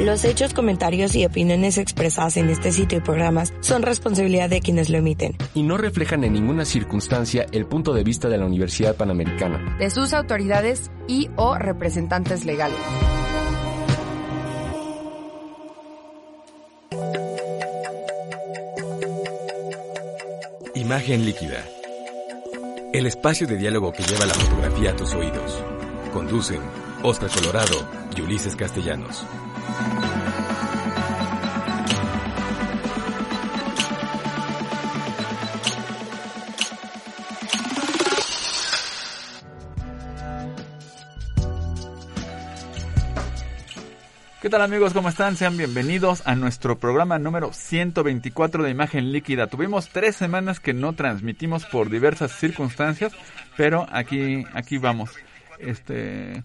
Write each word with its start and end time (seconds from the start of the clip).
Los 0.00 0.24
hechos, 0.24 0.54
comentarios 0.54 1.14
y 1.14 1.26
opiniones 1.26 1.76
expresadas 1.76 2.38
en 2.38 2.48
este 2.48 2.72
sitio 2.72 2.96
y 2.96 3.00
programas 3.02 3.52
son 3.60 3.82
responsabilidad 3.82 4.48
de 4.48 4.62
quienes 4.62 4.88
lo 4.88 4.96
emiten. 4.96 5.36
Y 5.52 5.62
no 5.62 5.76
reflejan 5.76 6.24
en 6.24 6.32
ninguna 6.32 6.64
circunstancia 6.64 7.44
el 7.52 7.66
punto 7.66 7.92
de 7.92 8.02
vista 8.02 8.30
de 8.30 8.38
la 8.38 8.46
Universidad 8.46 8.96
Panamericana. 8.96 9.76
De 9.78 9.90
sus 9.90 10.14
autoridades 10.14 10.90
y 11.06 11.28
o 11.36 11.54
representantes 11.54 12.46
legales. 12.46 12.78
Imagen 20.76 21.26
líquida. 21.26 21.62
El 22.94 23.04
espacio 23.04 23.46
de 23.46 23.58
diálogo 23.58 23.92
que 23.92 24.02
lleva 24.02 24.24
la 24.24 24.32
fotografía 24.32 24.92
a 24.92 24.96
tus 24.96 25.12
oídos. 25.12 25.62
Conducen 26.14 26.62
Oscar 27.02 27.28
Colorado 27.28 27.86
y 28.16 28.22
Ulises 28.22 28.56
Castellanos. 28.56 29.26
¿Qué 44.40 44.48
tal 44.48 44.62
amigos? 44.62 44.94
¿Cómo 44.94 45.10
están? 45.10 45.36
Sean 45.36 45.56
bienvenidos 45.56 46.26
a 46.26 46.34
nuestro 46.34 46.78
programa 46.78 47.18
número 47.18 47.52
124 47.52 48.64
de 48.64 48.70
Imagen 48.70 49.12
Líquida. 49.12 49.46
Tuvimos 49.48 49.90
tres 49.90 50.16
semanas 50.16 50.60
que 50.60 50.72
no 50.72 50.94
transmitimos 50.94 51.66
por 51.66 51.90
diversas 51.90 52.32
circunstancias, 52.32 53.12
pero 53.56 53.86
aquí, 53.92 54.44
aquí 54.54 54.78
vamos. 54.78 55.10
Este, 55.58 56.42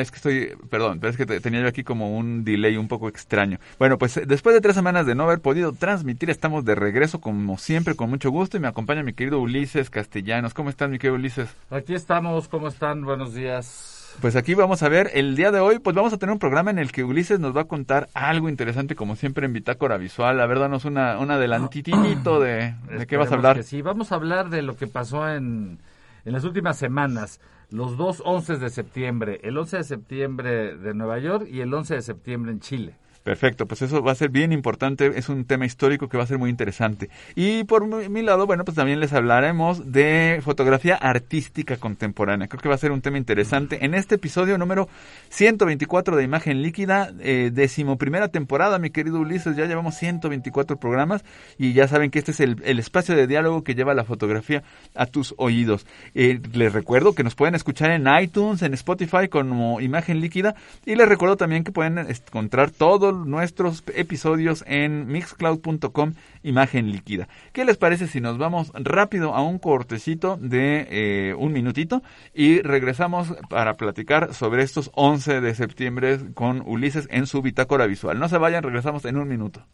es 0.00 0.10
que 0.10 0.16
estoy, 0.16 0.52
perdón, 0.70 1.00
pero 1.00 1.10
es 1.10 1.16
que 1.16 1.26
tenía 1.40 1.60
yo 1.60 1.68
aquí 1.68 1.84
como 1.84 2.16
un 2.16 2.44
delay 2.44 2.76
un 2.76 2.88
poco 2.88 3.08
extraño. 3.08 3.58
Bueno, 3.78 3.98
pues 3.98 4.16
eh, 4.16 4.24
después 4.26 4.54
de 4.54 4.60
tres 4.60 4.74
semanas 4.74 5.06
de 5.06 5.14
no 5.14 5.24
haber 5.24 5.40
podido 5.40 5.72
transmitir, 5.72 6.30
estamos 6.30 6.64
de 6.64 6.74
regreso 6.74 7.20
como 7.20 7.58
siempre, 7.58 7.94
con 7.94 8.10
mucho 8.10 8.30
gusto, 8.30 8.56
y 8.56 8.60
me 8.60 8.68
acompaña 8.68 9.02
mi 9.02 9.12
querido 9.12 9.40
Ulises 9.40 9.90
Castellanos. 9.90 10.54
¿Cómo 10.54 10.70
estás, 10.70 10.90
mi 10.90 10.98
querido 10.98 11.16
Ulises? 11.16 11.48
Aquí 11.70 11.94
estamos, 11.94 12.48
¿cómo 12.48 12.68
están? 12.68 13.04
Buenos 13.04 13.34
días. 13.34 14.16
Pues 14.20 14.36
aquí 14.36 14.54
vamos 14.54 14.82
a 14.82 14.88
ver, 14.90 15.10
el 15.14 15.36
día 15.36 15.50
de 15.50 15.60
hoy, 15.60 15.78
pues 15.78 15.96
vamos 15.96 16.12
a 16.12 16.18
tener 16.18 16.32
un 16.32 16.38
programa 16.38 16.70
en 16.70 16.78
el 16.78 16.92
que 16.92 17.02
Ulises 17.02 17.40
nos 17.40 17.56
va 17.56 17.62
a 17.62 17.64
contar 17.64 18.08
algo 18.12 18.48
interesante, 18.48 18.94
como 18.94 19.16
siempre 19.16 19.46
en 19.46 19.54
Bitácora 19.54 19.96
Visual. 19.96 20.38
A 20.40 20.46
ver, 20.46 20.58
danos 20.58 20.84
una, 20.84 21.18
un 21.18 21.30
adelantitito 21.30 22.38
de, 22.38 22.74
de 22.90 23.06
qué 23.06 23.16
vas 23.16 23.32
a 23.32 23.36
hablar. 23.36 23.62
sí, 23.62 23.80
vamos 23.80 24.12
a 24.12 24.16
hablar 24.16 24.50
de 24.50 24.60
lo 24.60 24.76
que 24.76 24.86
pasó 24.86 25.28
en, 25.28 25.78
en 26.24 26.32
las 26.32 26.44
últimas 26.44 26.76
semanas. 26.76 27.40
Los 27.72 27.96
dos 27.96 28.22
11 28.26 28.58
de 28.58 28.68
septiembre, 28.68 29.40
el 29.44 29.56
11 29.56 29.78
de 29.78 29.84
septiembre 29.84 30.76
de 30.76 30.92
Nueva 30.92 31.18
York 31.18 31.48
y 31.50 31.60
el 31.62 31.72
11 31.72 31.94
de 31.94 32.02
septiembre 32.02 32.52
en 32.52 32.60
Chile. 32.60 32.98
Perfecto, 33.22 33.66
pues 33.66 33.82
eso 33.82 34.02
va 34.02 34.12
a 34.12 34.16
ser 34.16 34.30
bien 34.30 34.52
importante, 34.52 35.12
es 35.14 35.28
un 35.28 35.44
tema 35.44 35.64
histórico 35.64 36.08
que 36.08 36.16
va 36.16 36.24
a 36.24 36.26
ser 36.26 36.38
muy 36.38 36.50
interesante. 36.50 37.08
Y 37.36 37.62
por 37.64 37.86
mi, 37.86 38.22
lado, 38.22 38.46
bueno, 38.46 38.64
pues 38.64 38.76
también 38.76 38.98
les 38.98 39.12
hablaremos 39.12 39.92
de 39.92 40.40
fotografía 40.42 40.96
artística 40.96 41.76
contemporánea. 41.76 42.48
Creo 42.48 42.60
que 42.60 42.68
va 42.68 42.74
a 42.74 42.78
ser 42.78 42.90
un 42.90 43.00
tema 43.00 43.18
interesante. 43.18 43.84
En 43.84 43.94
este 43.94 44.16
episodio 44.16 44.58
número 44.58 44.88
124 45.28 46.16
de 46.16 46.24
Imagen 46.24 46.62
Líquida, 46.62 47.12
eh, 47.20 47.50
decimoprimera 47.52 48.28
temporada, 48.28 48.80
mi 48.80 48.90
querido 48.90 49.20
Ulises, 49.20 49.56
ya 49.56 49.66
llevamos 49.66 49.94
124 49.94 50.78
programas 50.78 51.24
y 51.58 51.74
ya 51.74 51.86
saben 51.86 52.10
que 52.10 52.18
este 52.18 52.32
es 52.32 52.40
el, 52.40 52.60
el 52.64 52.80
espacio 52.80 53.14
de 53.14 53.28
diálogo 53.28 53.62
que 53.62 53.76
lleva 53.76 53.94
la 53.94 54.04
fotografía 54.04 54.64
a 54.96 55.06
tus 55.06 55.32
oídos. 55.36 55.86
Eh, 56.14 56.40
les 56.52 56.72
recuerdo 56.72 57.14
que 57.14 57.22
nos 57.22 57.36
pueden 57.36 57.54
escuchar 57.54 57.92
en 57.92 58.08
iTunes, 58.20 58.62
en 58.62 58.74
Spotify 58.74 59.28
como 59.30 59.80
Imagen 59.80 60.20
Líquida 60.20 60.56
y 60.84 60.96
les 60.96 61.08
recuerdo 61.08 61.36
también 61.36 61.62
que 61.62 61.70
pueden 61.70 61.98
encontrar 61.98 62.70
todo 62.70 63.11
nuestros 63.12 63.82
episodios 63.94 64.64
en 64.66 65.06
mixcloud.com 65.06 66.14
imagen 66.42 66.90
líquida. 66.90 67.28
¿Qué 67.52 67.64
les 67.64 67.76
parece 67.76 68.06
si 68.06 68.20
nos 68.20 68.38
vamos 68.38 68.72
rápido 68.74 69.34
a 69.34 69.42
un 69.42 69.58
cortecito 69.58 70.36
de 70.40 70.86
eh, 70.90 71.34
un 71.34 71.52
minutito 71.52 72.02
y 72.34 72.60
regresamos 72.62 73.34
para 73.48 73.74
platicar 73.74 74.34
sobre 74.34 74.62
estos 74.62 74.90
11 74.94 75.40
de 75.40 75.54
septiembre 75.54 76.18
con 76.34 76.62
Ulises 76.66 77.08
en 77.10 77.26
su 77.26 77.42
bitácora 77.42 77.86
visual? 77.86 78.18
No 78.18 78.28
se 78.28 78.38
vayan, 78.38 78.62
regresamos 78.62 79.04
en 79.04 79.16
un 79.16 79.28
minuto. 79.28 79.66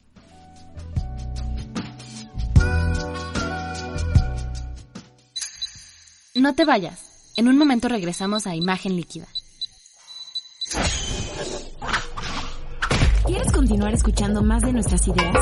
No 6.34 6.55
te 6.55 6.65
vayas. 6.65 7.32
En 7.37 7.49
un 7.49 7.59
momento 7.59 7.88
regresamos 7.88 8.47
a 8.47 8.55
imagen 8.55 8.97
líquida. 8.97 9.26
¿Quieres 13.59 13.71
continuar 13.71 13.95
escuchando 13.95 14.41
más 14.41 14.63
de 14.63 14.73
nuestras 14.73 15.09
ideas? 15.09 15.37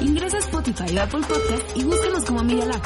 Ingresa 0.00 0.38
a 0.38 0.40
Spotify 0.40 0.96
o 0.96 1.02
Apple 1.02 1.20
Podcast 1.20 1.76
y 1.76 1.84
búscanos 1.84 2.24
como 2.24 2.42
Media 2.42 2.64
Lab. 2.64 2.80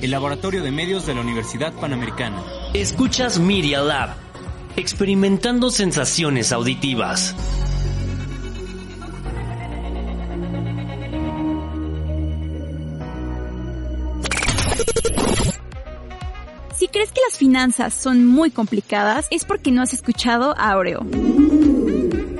El 0.00 0.10
Laboratorio 0.10 0.64
de 0.64 0.72
Medios 0.72 1.06
de 1.06 1.14
la 1.14 1.20
Universidad 1.20 1.72
Panamericana. 1.74 2.42
Escuchas 2.74 3.38
Media 3.38 3.80
Lab, 3.80 4.16
experimentando 4.74 5.70
sensaciones 5.70 6.50
auditivas. 6.50 7.36
Finanzas 17.42 17.92
son 17.92 18.24
muy 18.24 18.52
complicadas, 18.52 19.26
es 19.32 19.44
porque 19.44 19.72
no 19.72 19.82
has 19.82 19.92
escuchado 19.92 20.54
a 20.56 20.70
Aureo. 20.70 21.00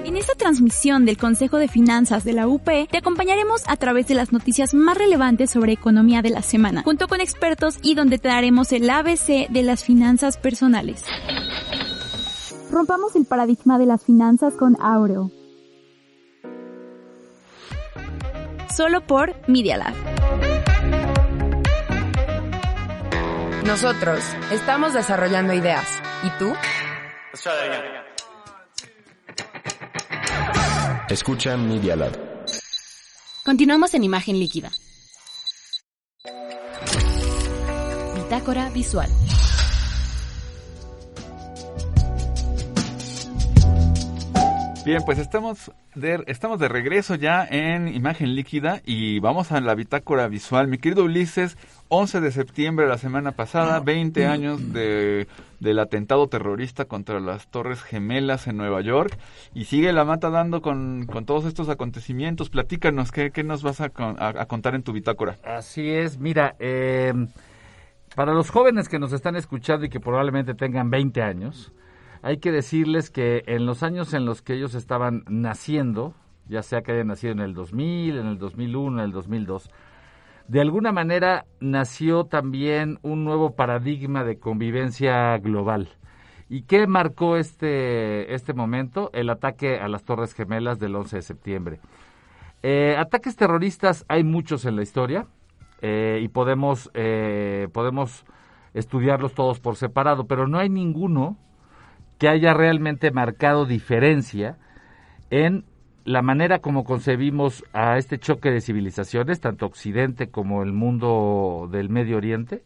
En 0.05 0.17
esta 0.17 0.35
transmisión 0.37 1.05
del 1.05 1.17
Consejo 1.17 1.57
de 1.57 1.67
Finanzas 1.67 2.23
de 2.23 2.33
la 2.33 2.47
UP, 2.47 2.65
te 2.65 2.99
acompañaremos 2.99 3.63
a 3.67 3.75
través 3.75 4.07
de 4.07 4.15
las 4.15 4.31
noticias 4.31 4.75
más 4.75 4.97
relevantes 4.97 5.51
sobre 5.51 5.73
economía 5.73 6.23
de 6.23 6.31
la 6.31 6.41
semana, 6.41 6.85
junto 6.85 7.09
con 7.09 7.21
expertos 7.21 7.79
y 7.83 7.97
donde 7.97 8.19
te 8.19 8.29
daremos 8.29 8.71
el 8.71 8.89
ABC 8.89 9.49
de 9.51 9.63
las 9.65 9.83
finanzas 9.83 10.37
personales. 10.37 11.03
Rompamos 12.71 13.17
el 13.17 13.25
paradigma 13.25 13.81
de 13.81 13.87
las 13.87 14.05
finanzas 14.05 14.55
con 14.55 14.81
Aureo. 14.81 15.33
Solo 18.73 19.05
por 19.05 19.35
Media 19.49 19.79
Lab. 19.79 20.72
Nosotros 23.67 24.25
estamos 24.51 24.93
desarrollando 24.93 25.53
ideas. 25.53 25.87
¿Y 26.25 26.31
tú? 26.39 26.53
Escucha 31.09 31.57
Media 31.57 31.95
Lab. 31.95 32.19
Continuamos 33.45 33.95
en 33.95 34.05
imagen 34.05 34.39
líquida. 34.39 34.71
Bitácora 38.17 38.69
visual. 38.71 39.09
Bien, 44.85 45.01
pues 45.05 45.19
estamos 45.19 45.71
de, 45.95 46.25
estamos 46.27 46.59
de 46.59 46.67
regreso 46.67 47.15
ya 47.15 47.47
en 47.49 47.87
imagen 47.87 48.35
líquida 48.35 48.83
y 48.85 49.21
vamos 49.21 49.53
a 49.53 49.61
la 49.61 49.77
bitácora 49.77 50.27
visual. 50.27 50.67
Mi 50.67 50.79
querido 50.79 51.05
Ulises, 51.05 51.57
11 51.95 52.23
de 52.23 52.33
septiembre 52.33 52.87
de 52.87 52.91
la 52.91 52.97
semana 52.97 53.33
pasada, 53.33 53.81
20 53.81 54.25
años 54.25 54.73
de, 54.73 55.29
del 55.61 55.79
atentado 55.79 56.27
terrorista 56.27 56.87
contra 56.87 57.21
las 57.21 57.51
Torres 57.51 57.83
Gemelas 57.83 58.47
en 58.47 58.57
Nueva 58.57 58.81
York 58.81 59.19
y 59.53 59.67
sigue 59.67 59.93
la 59.93 60.07
mata 60.07 60.31
dando 60.31 60.63
con, 60.63 61.05
con 61.05 61.27
todos 61.27 61.45
estos 61.45 61.69
acontecimientos. 61.69 62.49
Platícanos, 62.49 63.13
¿qué, 63.13 63.31
qué 63.31 63.45
nos 63.45 63.63
vas 63.63 63.83
a, 63.83 63.93
a, 63.95 64.29
a, 64.29 64.47
contar 64.47 64.75
en 64.75 64.85
tu 64.85 64.95
bitácora? 64.95 65.37
Así 65.45 65.91
es, 65.91 66.19
mira, 66.19 66.57
eh, 66.61 67.13
para 68.17 68.33
los 68.33 68.49
jóvenes 68.49 68.89
que 68.89 68.99
nos 68.99 69.13
están 69.13 69.37
escuchando 69.37 69.85
y 69.85 69.91
que 69.91 70.01
probablemente 70.01 70.55
tengan 70.55 70.89
20 70.89 71.21
años, 71.21 71.73
hay 72.23 72.39
que 72.39 72.53
decirles 72.53 73.11
que 73.11 73.43
en 73.47 73.67
los 73.67 73.83
años 73.83 74.15
en 74.15 74.25
los 74.25 74.41
que 74.41 74.55
ellos 74.55 74.75
estaban 74.75 75.25
naciendo, 75.29 76.15
ya 76.49 76.63
sea 76.63 76.81
que 76.81 76.93
hayan 76.93 77.09
nacido 77.09 77.35
en 77.35 77.41
el 77.41 77.53
2000, 77.53 78.17
en 78.17 78.27
el 78.29 78.39
2001, 78.39 78.99
en 78.99 79.05
el 79.05 79.13
2002, 79.13 79.69
de 80.49 80.61
alguna 80.61 80.93
manera 80.93 81.45
nació 81.61 82.25
también 82.25 82.99
un 83.03 83.25
nuevo 83.25 83.55
paradigma 83.55 84.25
de 84.25 84.39
convivencia 84.39 85.39
global. 85.39 85.89
¿Y 86.49 86.63
qué 86.63 86.87
marcó 86.87 87.37
este, 87.37 88.35
este 88.35 88.53
momento? 88.53 89.11
El 89.15 89.31
ataque 89.31 89.79
a 89.79 89.89
las 89.89 90.05
Torres 90.05 90.35
Gemelas 90.35 90.79
del 90.79 90.95
11 90.95 91.17
de 91.17 91.23
septiembre. 91.23 91.81
Eh, 92.63 92.95
ataques 92.99 93.37
terroristas 93.37 94.05
hay 94.09 94.23
muchos 94.23 94.67
en 94.67 94.77
la 94.77 94.83
historia 94.83 95.27
eh, 95.81 96.21
y 96.23 96.29
podemos, 96.29 96.91
eh, 96.95 97.69
podemos 97.73 98.25
estudiarlos 98.75 99.35
todos 99.35 99.61
por 99.61 99.77
separado, 99.77 100.27
pero 100.27 100.47
no 100.47 100.59
hay 100.59 100.69
ninguno 100.69 101.37
que 102.19 102.29
haya 102.29 102.55
realmente 102.55 103.11
marcado 103.11 103.67
diferencia 103.67 104.59
en 105.31 105.65
la 106.05 106.23
manera 106.23 106.61
como 106.61 106.85
concebimos 106.85 107.65
a 107.73 107.99
este 107.99 108.19
choque 108.19 108.51
de 108.51 108.61
civilizaciones, 108.61 109.41
tanto 109.41 109.67
Occidente 109.67 110.29
como 110.29 110.63
el 110.63 110.73
mundo 110.73 111.69
del 111.71 111.89
Medio 111.89 112.17
Oriente, 112.17 112.63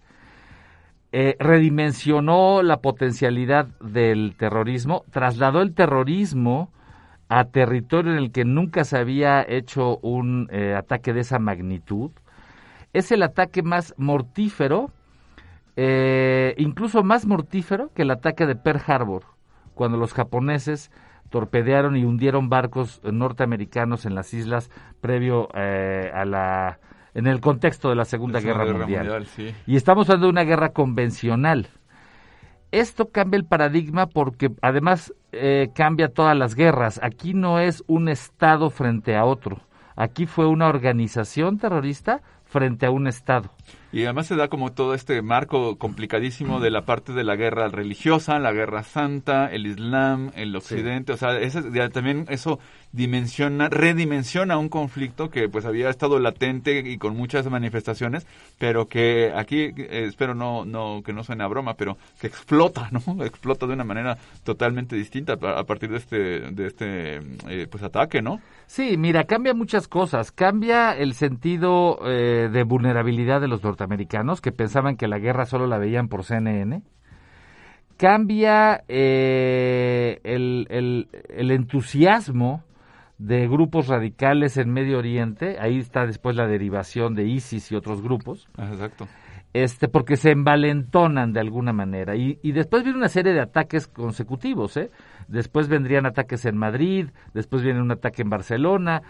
eh, 1.12 1.36
redimensionó 1.38 2.62
la 2.62 2.78
potencialidad 2.78 3.66
del 3.80 4.34
terrorismo, 4.36 5.04
trasladó 5.10 5.62
el 5.62 5.74
terrorismo 5.74 6.70
a 7.28 7.44
territorio 7.44 8.12
en 8.12 8.18
el 8.18 8.32
que 8.32 8.44
nunca 8.44 8.84
se 8.84 8.98
había 8.98 9.42
hecho 9.42 9.98
un 9.98 10.48
eh, 10.50 10.74
ataque 10.74 11.12
de 11.12 11.20
esa 11.20 11.38
magnitud. 11.38 12.10
Es 12.92 13.12
el 13.12 13.22
ataque 13.22 13.62
más 13.62 13.94
mortífero, 13.98 14.90
eh, 15.76 16.54
incluso 16.58 17.02
más 17.02 17.26
mortífero 17.26 17.90
que 17.94 18.02
el 18.02 18.10
ataque 18.10 18.46
de 18.46 18.56
Pearl 18.56 18.82
Harbor, 18.86 19.24
cuando 19.74 19.98
los 19.98 20.14
japoneses 20.14 20.90
torpedearon 21.28 21.96
y 21.96 22.04
hundieron 22.04 22.48
barcos 22.48 23.00
norteamericanos 23.02 24.06
en 24.06 24.14
las 24.14 24.32
islas 24.34 24.70
previo 25.00 25.48
eh, 25.54 26.10
a 26.14 26.24
la 26.24 26.78
en 27.14 27.26
el 27.26 27.40
contexto 27.40 27.88
de 27.88 27.94
la 27.94 28.04
Segunda 28.04 28.40
Guerra, 28.40 28.66
Mundial. 28.66 29.26
Y 29.66 29.76
estamos 29.76 30.08
hablando 30.10 30.26
de 30.26 30.32
una 30.32 30.44
guerra 30.44 30.70
convencional. 30.70 31.68
Esto 32.72 33.08
cambia 33.08 33.38
el 33.38 33.46
paradigma 33.46 34.06
porque 34.06 34.50
además 34.60 35.14
eh, 35.32 35.70
cambia 35.74 36.08
todas 36.08 36.36
las 36.36 36.54
guerras. 36.54 37.00
Aquí 37.02 37.32
no 37.32 37.58
es 37.58 37.82
un 37.86 38.10
Estado 38.10 38.68
frente 38.68 39.16
a 39.16 39.24
otro. 39.24 39.60
Aquí 39.96 40.26
fue 40.26 40.46
una 40.46 40.68
organización 40.68 41.56
terrorista 41.58 42.20
frente 42.44 42.84
a 42.84 42.90
un 42.90 43.06
Estado. 43.06 43.50
Y 43.96 44.04
además 44.04 44.26
se 44.26 44.36
da 44.36 44.48
como 44.48 44.72
todo 44.72 44.92
este 44.92 45.22
marco 45.22 45.78
complicadísimo 45.78 46.60
de 46.60 46.70
la 46.70 46.82
parte 46.82 47.14
de 47.14 47.24
la 47.24 47.34
guerra 47.34 47.68
religiosa, 47.68 48.38
la 48.38 48.52
guerra 48.52 48.82
santa, 48.82 49.46
el 49.46 49.64
Islam, 49.64 50.32
el 50.34 50.54
Occidente, 50.54 51.14
o 51.14 51.16
sea, 51.16 51.38
ese, 51.38 51.62
también 51.88 52.26
eso 52.28 52.58
dimensiona, 52.92 53.70
redimensiona 53.70 54.58
un 54.58 54.68
conflicto 54.68 55.30
que 55.30 55.48
pues 55.48 55.64
había 55.64 55.88
estado 55.88 56.18
latente 56.18 56.80
y 56.80 56.98
con 56.98 57.16
muchas 57.16 57.48
manifestaciones, 57.48 58.26
pero 58.58 58.86
que 58.86 59.32
aquí 59.34 59.72
eh, 59.74 60.04
espero 60.06 60.34
no 60.34 60.66
no 60.66 61.00
que 61.02 61.14
no 61.14 61.24
suene 61.24 61.44
a 61.44 61.46
broma, 61.46 61.72
pero 61.72 61.96
que 62.20 62.26
explota, 62.26 62.90
¿no? 62.90 63.24
Explota 63.24 63.66
de 63.66 63.72
una 63.72 63.84
manera 63.84 64.18
totalmente 64.44 64.94
distinta 64.94 65.38
a, 65.40 65.64
partir 65.64 65.88
de 65.88 65.96
este 65.96 66.16
de 66.52 66.66
este 66.66 67.16
eh, 67.48 67.66
pues 67.70 67.82
ataque, 67.82 68.20
¿no? 68.20 68.42
Sí, 68.66 68.98
mira, 68.98 69.24
cambia 69.24 69.54
muchas 69.54 69.88
cosas, 69.88 70.32
cambia 70.32 70.92
el 70.92 71.14
sentido 71.14 71.98
eh, 72.04 72.50
de 72.52 72.62
vulnerabilidad 72.64 73.40
de 73.40 73.48
los 73.48 73.62
norteamericanos 73.62 73.85
que 74.40 74.52
pensaban 74.52 74.96
que 74.96 75.08
la 75.08 75.18
guerra 75.18 75.46
solo 75.46 75.66
la 75.66 75.78
veían 75.78 76.08
por 76.08 76.24
CNN 76.24 76.82
cambia 77.96 78.84
el, 78.88 80.18
el, 80.68 81.08
el, 81.28 81.50
entusiasmo 81.50 82.62
de 83.18 83.48
grupos 83.48 83.88
radicales 83.88 84.56
en 84.58 84.70
Medio 84.70 84.98
Oriente, 84.98 85.56
ahí 85.58 85.78
está 85.78 86.06
después 86.06 86.36
la 86.36 86.46
derivación 86.46 87.14
de 87.14 87.24
ISIS 87.24 87.72
y 87.72 87.76
otros 87.76 88.02
grupos. 88.02 88.48
Ah, 88.58 88.68
exacto. 88.70 89.08
Este, 89.54 89.88
porque 89.88 90.16
se 90.16 90.32
envalentonan 90.32 91.32
de 91.32 91.40
alguna 91.40 91.72
manera. 91.72 92.14
Y, 92.14 92.38
y 92.42 92.52
después 92.52 92.82
viene 92.82 92.98
una 92.98 93.08
serie 93.08 93.32
de 93.32 93.40
ataques 93.40 93.86
consecutivos, 93.86 94.76
¿eh? 94.76 94.90
Después 95.28 95.68
vendrían 95.68 96.04
ataques 96.04 96.44
en 96.44 96.58
Madrid, 96.58 97.08
después 97.32 97.62
viene 97.62 97.80
un 97.80 97.90
ataque 97.90 98.20
en 98.20 98.28
Barcelona, 98.28 99.00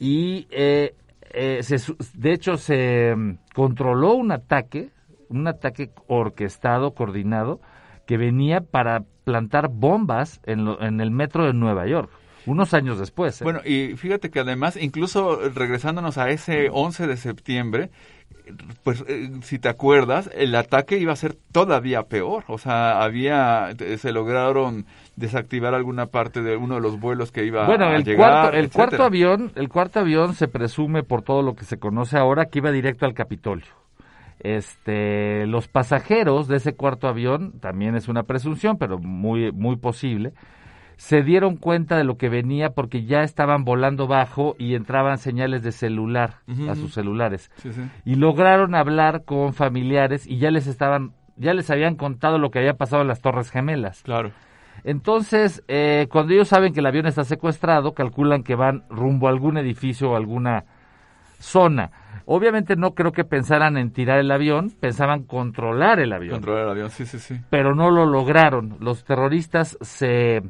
y 0.00 0.48
eh, 0.50 0.94
eh, 1.36 1.60
de 2.14 2.32
hecho 2.32 2.56
se 2.56 3.14
mm, 3.14 3.38
controló 3.54 4.14
un 4.14 4.32
ataque, 4.32 4.90
un 5.28 5.46
ataque 5.46 5.90
orquestado, 6.06 6.94
coordinado, 6.94 7.60
que 8.06 8.16
venía 8.16 8.60
para 8.60 9.04
plantar 9.24 9.68
bombas 9.68 10.40
en, 10.44 10.66
en 10.80 11.00
el 11.00 11.10
metro 11.10 11.44
de 11.44 11.52
Nueva 11.52 11.86
York 11.86 12.10
unos 12.46 12.72
años 12.74 12.98
después. 12.98 13.40
¿eh? 13.40 13.44
Bueno, 13.44 13.60
y 13.64 13.96
fíjate 13.96 14.30
que 14.30 14.40
además, 14.40 14.76
incluso 14.76 15.36
regresándonos 15.50 16.16
a 16.16 16.30
ese 16.30 16.68
11 16.72 17.06
de 17.06 17.16
septiembre, 17.16 17.90
pues 18.84 19.04
eh, 19.08 19.30
si 19.42 19.58
te 19.58 19.68
acuerdas, 19.68 20.30
el 20.34 20.54
ataque 20.54 20.98
iba 20.98 21.12
a 21.12 21.16
ser 21.16 21.36
todavía 21.52 22.04
peor. 22.04 22.44
O 22.46 22.58
sea, 22.58 23.02
había, 23.02 23.70
se 23.98 24.12
lograron 24.12 24.86
desactivar 25.16 25.74
alguna 25.74 26.06
parte 26.06 26.42
de 26.42 26.56
uno 26.56 26.76
de 26.76 26.80
los 26.82 27.00
vuelos 27.00 27.32
que 27.32 27.44
iba 27.44 27.66
bueno, 27.66 27.86
a 27.86 27.96
el 27.96 28.04
llegar. 28.04 28.30
Cuarto, 28.30 28.56
el 28.56 28.70
cuarto 28.70 29.02
avión, 29.02 29.52
el 29.54 29.68
cuarto 29.68 30.00
avión 30.00 30.34
se 30.34 30.46
presume 30.46 31.02
por 31.02 31.22
todo 31.22 31.42
lo 31.42 31.54
que 31.54 31.64
se 31.64 31.78
conoce 31.78 32.18
ahora 32.18 32.46
que 32.46 32.58
iba 32.58 32.70
directo 32.70 33.06
al 33.06 33.14
Capitolio. 33.14 33.66
Este, 34.38 35.46
los 35.46 35.66
pasajeros 35.66 36.46
de 36.46 36.56
ese 36.56 36.74
cuarto 36.74 37.08
avión, 37.08 37.58
también 37.60 37.96
es 37.96 38.08
una 38.08 38.24
presunción, 38.24 38.76
pero 38.76 38.98
muy, 38.98 39.50
muy 39.50 39.76
posible, 39.76 40.34
se 40.96 41.22
dieron 41.22 41.56
cuenta 41.56 41.96
de 41.96 42.04
lo 42.04 42.16
que 42.16 42.28
venía 42.28 42.70
porque 42.70 43.04
ya 43.04 43.22
estaban 43.22 43.64
volando 43.64 44.06
bajo 44.06 44.54
y 44.58 44.74
entraban 44.74 45.18
señales 45.18 45.62
de 45.62 45.72
celular 45.72 46.40
a 46.68 46.74
sus 46.74 46.92
celulares. 46.92 47.50
Y 48.04 48.16
lograron 48.16 48.74
hablar 48.74 49.24
con 49.24 49.52
familiares 49.52 50.26
y 50.26 50.38
ya 50.38 50.50
les 50.50 50.66
estaban, 50.66 51.12
ya 51.36 51.54
les 51.54 51.70
habían 51.70 51.96
contado 51.96 52.38
lo 52.38 52.50
que 52.50 52.58
había 52.58 52.74
pasado 52.74 53.02
en 53.02 53.08
las 53.08 53.20
Torres 53.20 53.50
Gemelas. 53.50 54.02
Claro. 54.02 54.32
Entonces, 54.86 55.62
eh, 55.68 56.06
cuando 56.10 56.32
ellos 56.32 56.48
saben 56.48 56.72
que 56.72 56.80
el 56.80 56.86
avión 56.86 57.06
está 57.06 57.24
secuestrado, 57.24 57.92
calculan 57.92 58.42
que 58.42 58.54
van 58.54 58.84
rumbo 58.88 59.26
a 59.26 59.30
algún 59.30 59.58
edificio 59.58 60.12
o 60.12 60.16
alguna 60.16 60.64
zona. 61.38 61.90
Obviamente 62.24 62.76
no 62.76 62.94
creo 62.94 63.12
que 63.12 63.24
pensaran 63.24 63.76
en 63.76 63.92
tirar 63.92 64.18
el 64.20 64.30
avión, 64.30 64.70
pensaban 64.80 65.24
controlar 65.24 66.00
el 66.00 66.12
avión. 66.12 66.36
Controlar 66.36 66.64
el 66.64 66.70
avión, 66.70 66.90
sí, 66.90 67.04
sí, 67.04 67.18
sí. 67.18 67.36
Pero 67.50 67.74
no 67.74 67.90
lo 67.90 68.06
lograron. 68.06 68.76
Los 68.80 69.04
terroristas 69.04 69.76
se 69.80 70.42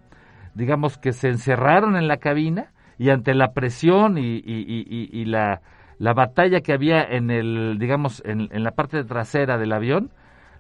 digamos 0.57 0.97
que 0.97 1.13
se 1.13 1.29
encerraron 1.29 1.97
en 1.97 2.09
la 2.09 2.17
cabina 2.17 2.73
y 2.99 3.11
ante 3.11 3.35
la 3.35 3.53
presión 3.53 4.17
y, 4.17 4.43
y, 4.45 5.25
la, 5.27 5.61
la, 5.99 6.15
batalla 6.15 6.63
que 6.63 6.73
había 6.73 7.03
en 7.03 7.31
el, 7.31 7.77
digamos, 7.79 8.23
en, 8.25 8.49
la 8.51 8.71
parte 8.71 9.05
trasera 9.05 9.59
del 9.59 9.73
avión, 9.73 10.11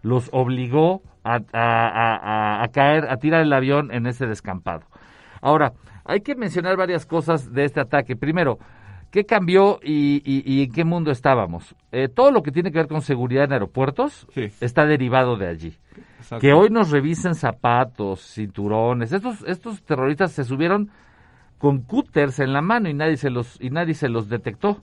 los 0.06 0.28
obligó 0.32 1.02
a, 1.24 1.40
a, 1.52 2.62
a, 2.62 2.68
caer, 2.68 3.08
a 3.10 3.16
tirar 3.16 3.42
el 3.42 3.52
avión 3.52 3.92
en 3.92 4.06
ese 4.06 4.26
descampado. 4.26 4.84
Ahora, 5.40 5.72
hay 6.04 6.20
que 6.20 6.36
mencionar 6.36 6.76
varias 6.76 7.06
cosas 7.06 7.52
de 7.52 7.64
este 7.64 7.80
ataque. 7.80 8.14
Primero, 8.14 8.58
¿qué 9.10 9.24
cambió 9.24 9.80
y, 9.82 10.62
en 10.62 10.72
qué 10.72 10.84
mundo 10.84 11.10
estábamos? 11.10 11.74
Eh, 11.90 12.08
todo 12.08 12.30
lo 12.30 12.42
que 12.42 12.52
tiene 12.52 12.70
que 12.70 12.78
ver 12.78 12.88
con 12.88 13.02
seguridad 13.02 13.44
en 13.44 13.52
aeropuertos 13.52 14.26
está 14.60 14.86
derivado 14.86 15.36
de 15.36 15.48
allí 15.48 15.76
que 16.40 16.52
hoy 16.52 16.70
nos 16.70 16.90
revisen 16.90 17.34
zapatos, 17.34 18.20
cinturones. 18.34 19.12
Estos, 19.12 19.42
estos 19.46 19.82
terroristas 19.82 20.32
se 20.32 20.44
subieron 20.44 20.90
con 21.58 21.82
cúters 21.82 22.40
en 22.40 22.52
la 22.52 22.60
mano 22.60 22.88
y 22.88 22.94
nadie 22.94 23.16
se 23.16 23.30
los, 23.30 23.60
y 23.60 23.70
nadie 23.70 23.94
se 23.94 24.08
los 24.08 24.28
detectó. 24.28 24.82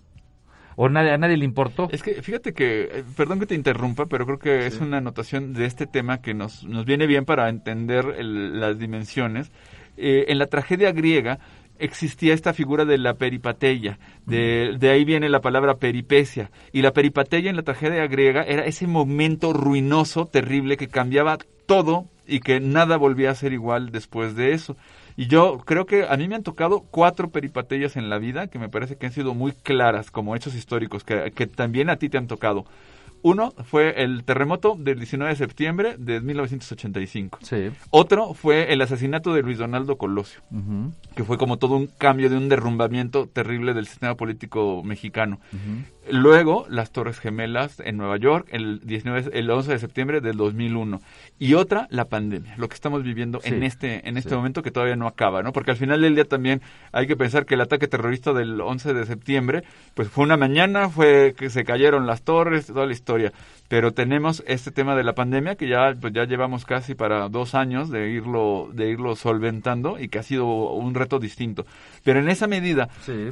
¿O 0.75 0.89
nadie, 0.89 1.11
a 1.11 1.17
nadie 1.17 1.37
le 1.37 1.45
importó? 1.45 1.87
Es 1.91 2.03
que 2.03 2.21
fíjate 2.21 2.53
que, 2.53 2.83
eh, 2.83 3.03
perdón 3.15 3.39
que 3.39 3.45
te 3.45 3.55
interrumpa, 3.55 4.05
pero 4.07 4.25
creo 4.25 4.39
que 4.39 4.65
es 4.65 4.79
una 4.79 4.97
anotación 4.97 5.53
de 5.53 5.65
este 5.65 5.87
tema 5.87 6.21
que 6.21 6.33
nos, 6.33 6.63
nos 6.63 6.85
viene 6.85 7.07
bien 7.07 7.25
para 7.25 7.49
entender 7.49 8.05
las 8.23 8.79
dimensiones. 8.79 9.51
Eh, 9.97 10.25
en 10.29 10.39
la 10.39 10.47
tragedia 10.47 10.91
griega, 10.91 11.39
existía 11.79 12.33
esta 12.33 12.53
figura 12.53 12.85
de 12.85 12.97
la 12.97 13.15
peripateia, 13.15 13.99
de, 14.25 14.75
de, 14.79 14.89
ahí 14.89 15.05
viene 15.05 15.29
la 15.29 15.41
palabra 15.41 15.75
peripecia, 15.75 16.51
y 16.71 16.81
la 16.81 16.93
peripateia 16.93 17.49
en 17.49 17.55
la 17.55 17.63
tragedia 17.63 18.07
griega 18.07 18.43
era 18.43 18.65
ese 18.65 18.87
momento 18.87 19.53
ruinoso, 19.53 20.25
terrible, 20.25 20.77
que 20.77 20.87
cambiaba 20.87 21.37
todo 21.65 22.07
y 22.25 22.39
que 22.39 22.59
nada 22.59 22.97
volvía 22.97 23.31
a 23.31 23.35
ser 23.35 23.53
igual 23.53 23.91
después 23.91 24.35
de 24.35 24.53
eso. 24.53 24.77
Y 25.15 25.27
yo 25.27 25.59
creo 25.65 25.85
que 25.85 26.05
a 26.07 26.17
mí 26.17 26.27
me 26.27 26.35
han 26.35 26.43
tocado 26.43 26.81
cuatro 26.89 27.29
peripateyas 27.29 27.95
en 27.95 28.09
la 28.09 28.17
vida 28.17 28.47
que 28.47 28.59
me 28.59 28.69
parece 28.69 28.95
que 28.95 29.05
han 29.05 29.11
sido 29.11 29.33
muy 29.33 29.51
claras 29.51 30.11
como 30.11 30.35
hechos 30.35 30.55
históricos, 30.55 31.03
que, 31.03 31.31
que 31.31 31.47
también 31.47 31.89
a 31.89 31.97
ti 31.97 32.09
te 32.09 32.17
han 32.17 32.27
tocado. 32.27 32.65
Uno 33.23 33.53
fue 33.63 34.03
el 34.03 34.25
terremoto 34.25 34.75
del 34.77 34.97
19 34.97 35.31
de 35.31 35.37
septiembre 35.37 35.95
de 35.97 36.19
1985. 36.19 37.39
Sí. 37.41 37.71
Otro 37.89 38.33
fue 38.33 38.73
el 38.73 38.81
asesinato 38.81 39.33
de 39.33 39.41
Luis 39.41 39.57
Donaldo 39.57 39.97
Colosio, 39.97 40.41
que 41.15 41.23
fue 41.23 41.37
como 41.37 41.57
todo 41.57 41.77
un 41.77 41.87
cambio 41.87 42.29
de 42.29 42.35
un 42.35 42.49
derrumbamiento 42.49 43.27
terrible 43.27 43.73
del 43.73 43.87
sistema 43.87 44.15
político 44.15 44.83
mexicano. 44.83 45.39
Luego, 46.11 46.65
las 46.69 46.91
Torres 46.91 47.19
Gemelas 47.19 47.79
en 47.79 47.95
Nueva 47.95 48.17
York, 48.17 48.47
el, 48.51 48.81
19, 48.83 49.31
el 49.33 49.49
11 49.49 49.71
de 49.71 49.79
septiembre 49.79 50.19
del 50.19 50.35
2001. 50.35 51.01
Y 51.39 51.53
otra, 51.53 51.87
la 51.91 52.05
pandemia, 52.05 52.55
lo 52.57 52.67
que 52.67 52.75
estamos 52.75 53.03
viviendo 53.03 53.39
en 53.43 53.63
este, 53.63 54.07
en 54.07 54.17
este 54.17 54.35
momento 54.35 54.63
que 54.63 54.71
todavía 54.71 54.97
no 54.97 55.07
acaba, 55.07 55.43
¿no? 55.43 55.53
Porque 55.53 55.71
al 55.71 55.77
final 55.77 56.01
del 56.01 56.15
día 56.15 56.25
también 56.25 56.61
hay 56.91 57.07
que 57.07 57.15
pensar 57.15 57.45
que 57.45 57.53
el 57.53 57.61
ataque 57.61 57.87
terrorista 57.87 58.33
del 58.33 58.59
11 58.59 58.93
de 58.93 59.05
septiembre, 59.05 59.63
pues 59.93 60.09
fue 60.09 60.25
una 60.25 60.35
mañana, 60.35 60.89
fue 60.89 61.35
que 61.37 61.49
se 61.49 61.63
cayeron 61.63 62.05
las 62.05 62.23
torres, 62.23 62.67
toda 62.67 62.85
la 62.85 62.93
historia. 62.93 63.31
Pero 63.69 63.93
tenemos 63.93 64.43
este 64.45 64.71
tema 64.71 64.95
de 64.95 65.03
la 65.03 65.13
pandemia 65.13 65.55
que 65.55 65.67
ya, 65.67 65.95
pues 65.99 66.13
ya 66.13 66.25
llevamos 66.25 66.65
casi 66.65 66.95
para 66.95 67.29
dos 67.29 67.55
años 67.55 67.89
de 67.89 68.09
irlo, 68.09 68.69
de 68.73 68.89
irlo 68.89 69.15
solventando 69.15 69.97
y 69.99 70.09
que 70.09 70.19
ha 70.19 70.23
sido 70.23 70.45
un 70.45 70.93
reto 70.93 71.17
distinto. 71.17 71.65
Pero 72.03 72.19
en 72.19 72.29
esa 72.29 72.47
medida, 72.47 72.89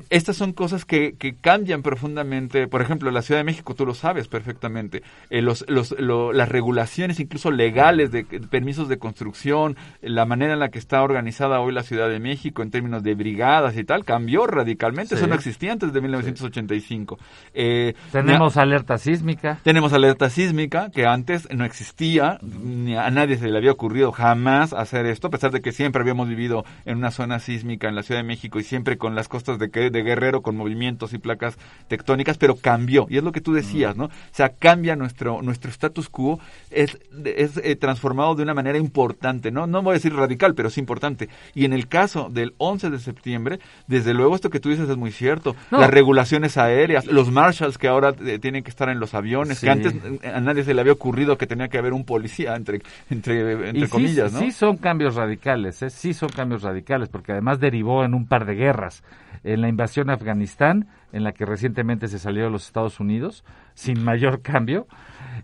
estas 0.10 0.38
son 0.38 0.54
cosas 0.54 0.86
que, 0.86 1.16
que 1.20 1.36
cambian 1.36 1.84
profundamente. 1.84 2.61
Por 2.68 2.82
ejemplo, 2.82 3.12
la 3.12 3.22
Ciudad 3.22 3.40
de 3.40 3.46
México, 3.46 3.76
tú 3.76 3.86
lo 3.86 3.94
sabes 3.94 4.28
perfectamente, 4.28 5.04
eh, 5.30 5.42
los, 5.42 5.66
los, 5.68 5.96
las 6.00 6.50
regulaciones 6.50 7.20
incluso 7.20 7.52
legales 7.52 8.12
de, 8.12 8.24
permisos 8.24 8.88
de 8.88 8.98
construcción, 8.98 9.78
la 10.02 10.26
manera 10.26 10.54
en 10.54 10.60
la 10.60 10.70
que 10.70 10.80
está 10.80 11.02
organizada 11.04 11.60
hoy 11.60 11.74
la 11.74 11.84
Ciudad 11.84 12.10
de 12.10 12.20
México 12.20 12.62
en 12.62 12.72
términos 12.72 13.04
de 13.04 13.16
brigadas 13.16 13.78
y 13.78 13.84
tal, 13.84 14.06
cambió 14.06 14.48
radicalmente. 14.48 15.16
Eso 15.16 15.28
no 15.28 15.36
existía 15.36 15.72
antes 15.72 15.94
de 15.94 16.02
1985. 16.02 17.20
Eh, 17.54 17.94
tenemos 18.12 18.58
alerta 18.58 18.98
sísmica. 18.98 19.60
Tenemos 19.64 19.94
alerta 19.94 20.30
sísmica, 20.30 20.90
que 20.92 21.06
antes 21.06 21.48
no 21.52 21.66
existía, 21.66 22.40
ni 22.42 22.96
a 22.96 23.10
nadie 23.10 23.38
se 23.38 23.48
le 23.48 23.58
había 23.58 23.72
ocurrido 23.72 24.12
jamás 24.12 24.74
hacer 24.74 25.06
esto, 25.06 25.28
a 25.28 25.32
pesar 25.32 25.52
de 25.52 25.62
que 25.62 25.72
siempre 25.72 26.02
habíamos 26.02 26.28
vivido 26.28 26.66
en 26.86 26.98
una 26.98 27.12
zona 27.12 27.40
sísmica 27.40 27.88
en 27.88 27.96
la 27.96 28.04
Ciudad 28.04 28.22
de 28.22 28.28
México 28.28 28.60
y 28.60 28.64
siempre 28.64 28.98
con 28.98 29.16
las 29.16 29.28
costas 29.28 29.60
de, 29.60 29.68
de 29.68 30.04
Guerrero, 30.04 30.42
con 30.42 30.56
movimientos 30.56 31.14
y 31.14 31.18
placas 31.18 31.58
tectónicas, 31.88 32.38
pero 32.38 32.51
cambió, 32.56 33.08
y 33.10 33.18
es 33.18 33.24
lo 33.24 33.32
que 33.32 33.42
tú 33.42 33.54
decías, 33.54 33.96
¿no? 33.96 34.06
O 34.06 34.10
sea, 34.32 34.50
cambia 34.50 34.96
nuestro, 34.96 35.42
nuestro 35.42 35.72
status 35.72 36.10
quo, 36.10 36.40
es, 36.70 36.98
es 37.26 37.58
eh, 37.58 37.76
transformado 37.76 38.36
de 38.36 38.44
una 38.44 38.54
manera 38.54 38.78
importante, 38.78 39.52
¿no? 39.52 39.68
No 39.68 39.82
voy 39.82 39.92
a 39.92 39.94
decir 39.96 40.14
radical, 40.14 40.56
pero 40.56 40.70
es 40.70 40.78
importante. 40.78 41.30
Y 41.54 41.66
en 41.66 41.74
el 41.74 41.88
caso 41.88 42.30
del 42.30 42.54
11 42.58 42.90
de 42.90 43.00
septiembre, 43.00 43.60
desde 43.88 44.14
luego 44.14 44.36
esto 44.36 44.50
que 44.50 44.60
tú 44.60 44.70
dices 44.70 44.90
es 44.90 44.98
muy 44.98 45.12
cierto, 45.12 45.56
las 45.72 45.90
regulaciones 45.90 46.58
aéreas, 46.58 47.06
los 47.06 47.32
marshals 47.32 47.78
que 47.78 47.88
ahora 47.88 48.14
eh, 48.26 48.40
tienen 48.40 48.64
que 48.64 48.70
estar 48.70 48.90
en 48.90 49.00
los 49.00 49.14
aviones, 49.14 49.60
que 49.60 49.70
antes 49.70 49.94
a 50.24 50.40
nadie 50.40 50.64
se 50.64 50.74
le 50.74 50.82
había 50.82 50.94
ocurrido 50.94 51.38
que 51.38 51.48
tenía 51.48 51.68
que 51.68 51.78
haber 51.78 51.94
un 51.94 52.06
policía, 52.06 52.56
entre, 52.56 52.82
entre, 53.10 53.70
entre 53.70 53.90
comillas, 53.90 54.34
¿no? 54.34 54.40
Sí 54.40 54.52
son 54.52 54.78
cambios 54.78 55.16
radicales, 55.16 55.82
¿eh? 55.82 55.90
sí 55.90 56.14
son 56.14 56.30
cambios 56.30 56.64
radicales, 56.64 57.10
porque 57.10 57.32
además 57.32 57.60
derivó 57.60 58.04
en 58.04 58.14
un 58.14 58.28
par 58.28 58.46
de 58.46 58.56
guerras. 58.56 59.04
En 59.44 59.62
la 59.62 59.70
invasión 59.70 60.10
a 60.10 60.14
Afganistán, 60.14 60.88
en 61.12 61.24
la 61.24 61.32
que 61.32 61.46
recientemente 61.46 62.08
se 62.08 62.20
salió 62.20 62.44
de 62.44 62.52
los 62.52 62.66
Estados 62.66 63.00
Unidos, 63.00 63.44
sin 63.74 64.04
mayor 64.04 64.42
cambio. 64.44 64.88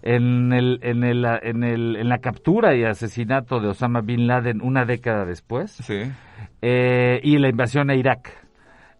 En, 0.03 0.53
el, 0.53 0.79
en, 0.83 1.03
el, 1.03 1.25
en, 1.25 1.63
el, 1.63 1.95
en 1.95 2.09
la 2.09 2.19
captura 2.19 2.75
y 2.75 2.83
asesinato 2.83 3.59
de 3.59 3.69
Osama 3.69 4.01
Bin 4.01 4.27
Laden 4.27 4.61
una 4.61 4.85
década 4.85 5.25
después. 5.25 5.71
Sí. 5.71 6.03
Eh, 6.61 7.19
y 7.23 7.37
la 7.37 7.49
invasión 7.49 7.89
a 7.89 7.95
Irak. 7.95 8.31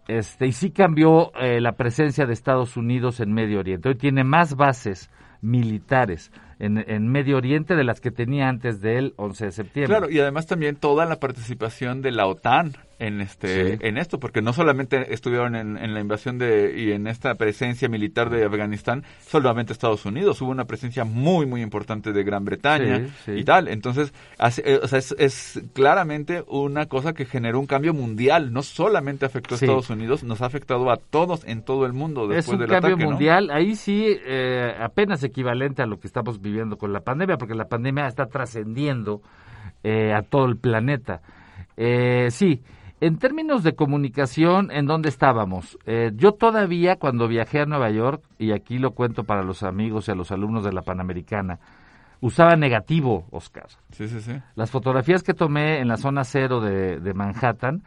Este, 0.08 0.46
y 0.46 0.52
sí 0.52 0.70
cambió 0.70 1.32
eh, 1.34 1.60
la 1.60 1.72
presencia 1.72 2.26
de 2.26 2.32
Estados 2.32 2.76
Unidos 2.76 3.20
en 3.20 3.32
Medio 3.32 3.60
Oriente. 3.60 3.90
Hoy 3.90 3.94
tiene 3.94 4.24
más 4.24 4.56
bases 4.56 5.10
militares 5.40 6.30
en, 6.58 6.84
en, 6.88 7.08
Medio 7.08 7.36
Oriente 7.36 7.76
de 7.76 7.84
las 7.84 8.00
que 8.00 8.10
tenía 8.10 8.48
antes 8.48 8.80
del 8.80 9.14
11 9.16 9.44
de 9.46 9.52
septiembre. 9.52 9.96
Claro, 9.96 10.10
y 10.10 10.18
además 10.18 10.46
también 10.46 10.76
toda 10.76 11.06
la 11.06 11.20
participación 11.20 12.02
de 12.02 12.12
la 12.12 12.26
OTAN 12.26 12.72
en 12.98 13.20
este 13.20 13.86
en 13.86 13.96
esto 13.96 14.18
porque 14.18 14.42
no 14.42 14.52
solamente 14.52 15.14
estuvieron 15.14 15.54
en, 15.54 15.94
la 15.94 16.00
invasión 16.00 16.38
de 16.38 16.74
y 16.76 16.92
en 16.92 17.06
esta 17.06 17.34
presencia 17.36 17.88
militar 17.88 18.28
de 18.28 18.44
Afganistán 18.44 19.04
solamente 19.24 19.72
Estados 19.72 20.04
Unidos 20.04 20.42
hubo 20.42 20.50
una 20.50 20.64
presencia 20.64 21.04
muy 21.04 21.46
muy 21.46 21.62
importante 21.62 22.12
de 22.12 22.24
Gran 22.24 22.44
Bretaña 22.44 23.06
y 23.26 23.44
tal. 23.44 23.68
Entonces 23.68 24.12
eh, 24.64 24.80
o 24.82 24.88
sea, 24.88 24.98
es, 24.98 25.60
claramente 25.72 26.42
una 26.48 26.86
cosa 26.86 27.12
que 27.12 27.24
generó 27.24 27.60
un 27.60 27.66
cambio 27.66 27.94
mundial 27.94 28.52
no 28.52 28.62
solamente 28.62 29.26
afectó 29.26 29.54
a 29.54 29.58
Estados 29.58 29.90
Unidos 29.90 30.24
nos 30.24 30.42
ha 30.42 30.46
afectado 30.46 30.90
a 30.90 30.96
todos 30.96 31.44
en 31.46 31.62
todo 31.62 31.86
el 31.86 31.92
mundo 31.92 32.26
después 32.26 32.60
es 32.60 32.64
un 32.64 32.66
cambio 32.66 32.96
mundial. 32.96 33.50
Ahí 33.50 33.76
sí 33.76 34.06
eh, 34.26 34.74
apenas 34.80 35.22
equivalente 35.28 35.82
a 35.82 35.86
lo 35.86 35.98
que 35.98 36.06
estamos 36.06 36.40
viviendo 36.40 36.76
con 36.76 36.92
la 36.92 37.00
pandemia 37.00 37.36
porque 37.36 37.54
la 37.54 37.68
pandemia 37.68 38.06
está 38.06 38.26
trascendiendo 38.26 39.22
eh, 39.82 40.12
a 40.12 40.22
todo 40.22 40.46
el 40.46 40.56
planeta 40.56 41.22
sí 42.30 42.62
en 43.00 43.18
términos 43.18 43.62
de 43.62 43.74
comunicación, 43.74 44.70
¿en 44.72 44.86
dónde 44.86 45.08
estábamos? 45.08 45.78
Eh, 45.86 46.10
yo 46.14 46.32
todavía 46.32 46.96
cuando 46.96 47.28
viajé 47.28 47.60
a 47.60 47.64
Nueva 47.64 47.90
York, 47.90 48.24
y 48.38 48.50
aquí 48.50 48.78
lo 48.78 48.90
cuento 48.90 49.22
para 49.22 49.42
los 49.42 49.62
amigos 49.62 50.08
y 50.08 50.10
a 50.10 50.14
los 50.14 50.32
alumnos 50.32 50.64
de 50.64 50.72
la 50.72 50.82
Panamericana, 50.82 51.60
usaba 52.20 52.56
negativo, 52.56 53.26
Oscar. 53.30 53.68
Sí, 53.90 54.08
sí, 54.08 54.20
sí. 54.20 54.32
Las 54.56 54.72
fotografías 54.72 55.22
que 55.22 55.32
tomé 55.32 55.78
en 55.78 55.86
la 55.86 55.96
zona 55.96 56.24
cero 56.24 56.60
de, 56.60 56.98
de 56.98 57.14
Manhattan 57.14 57.84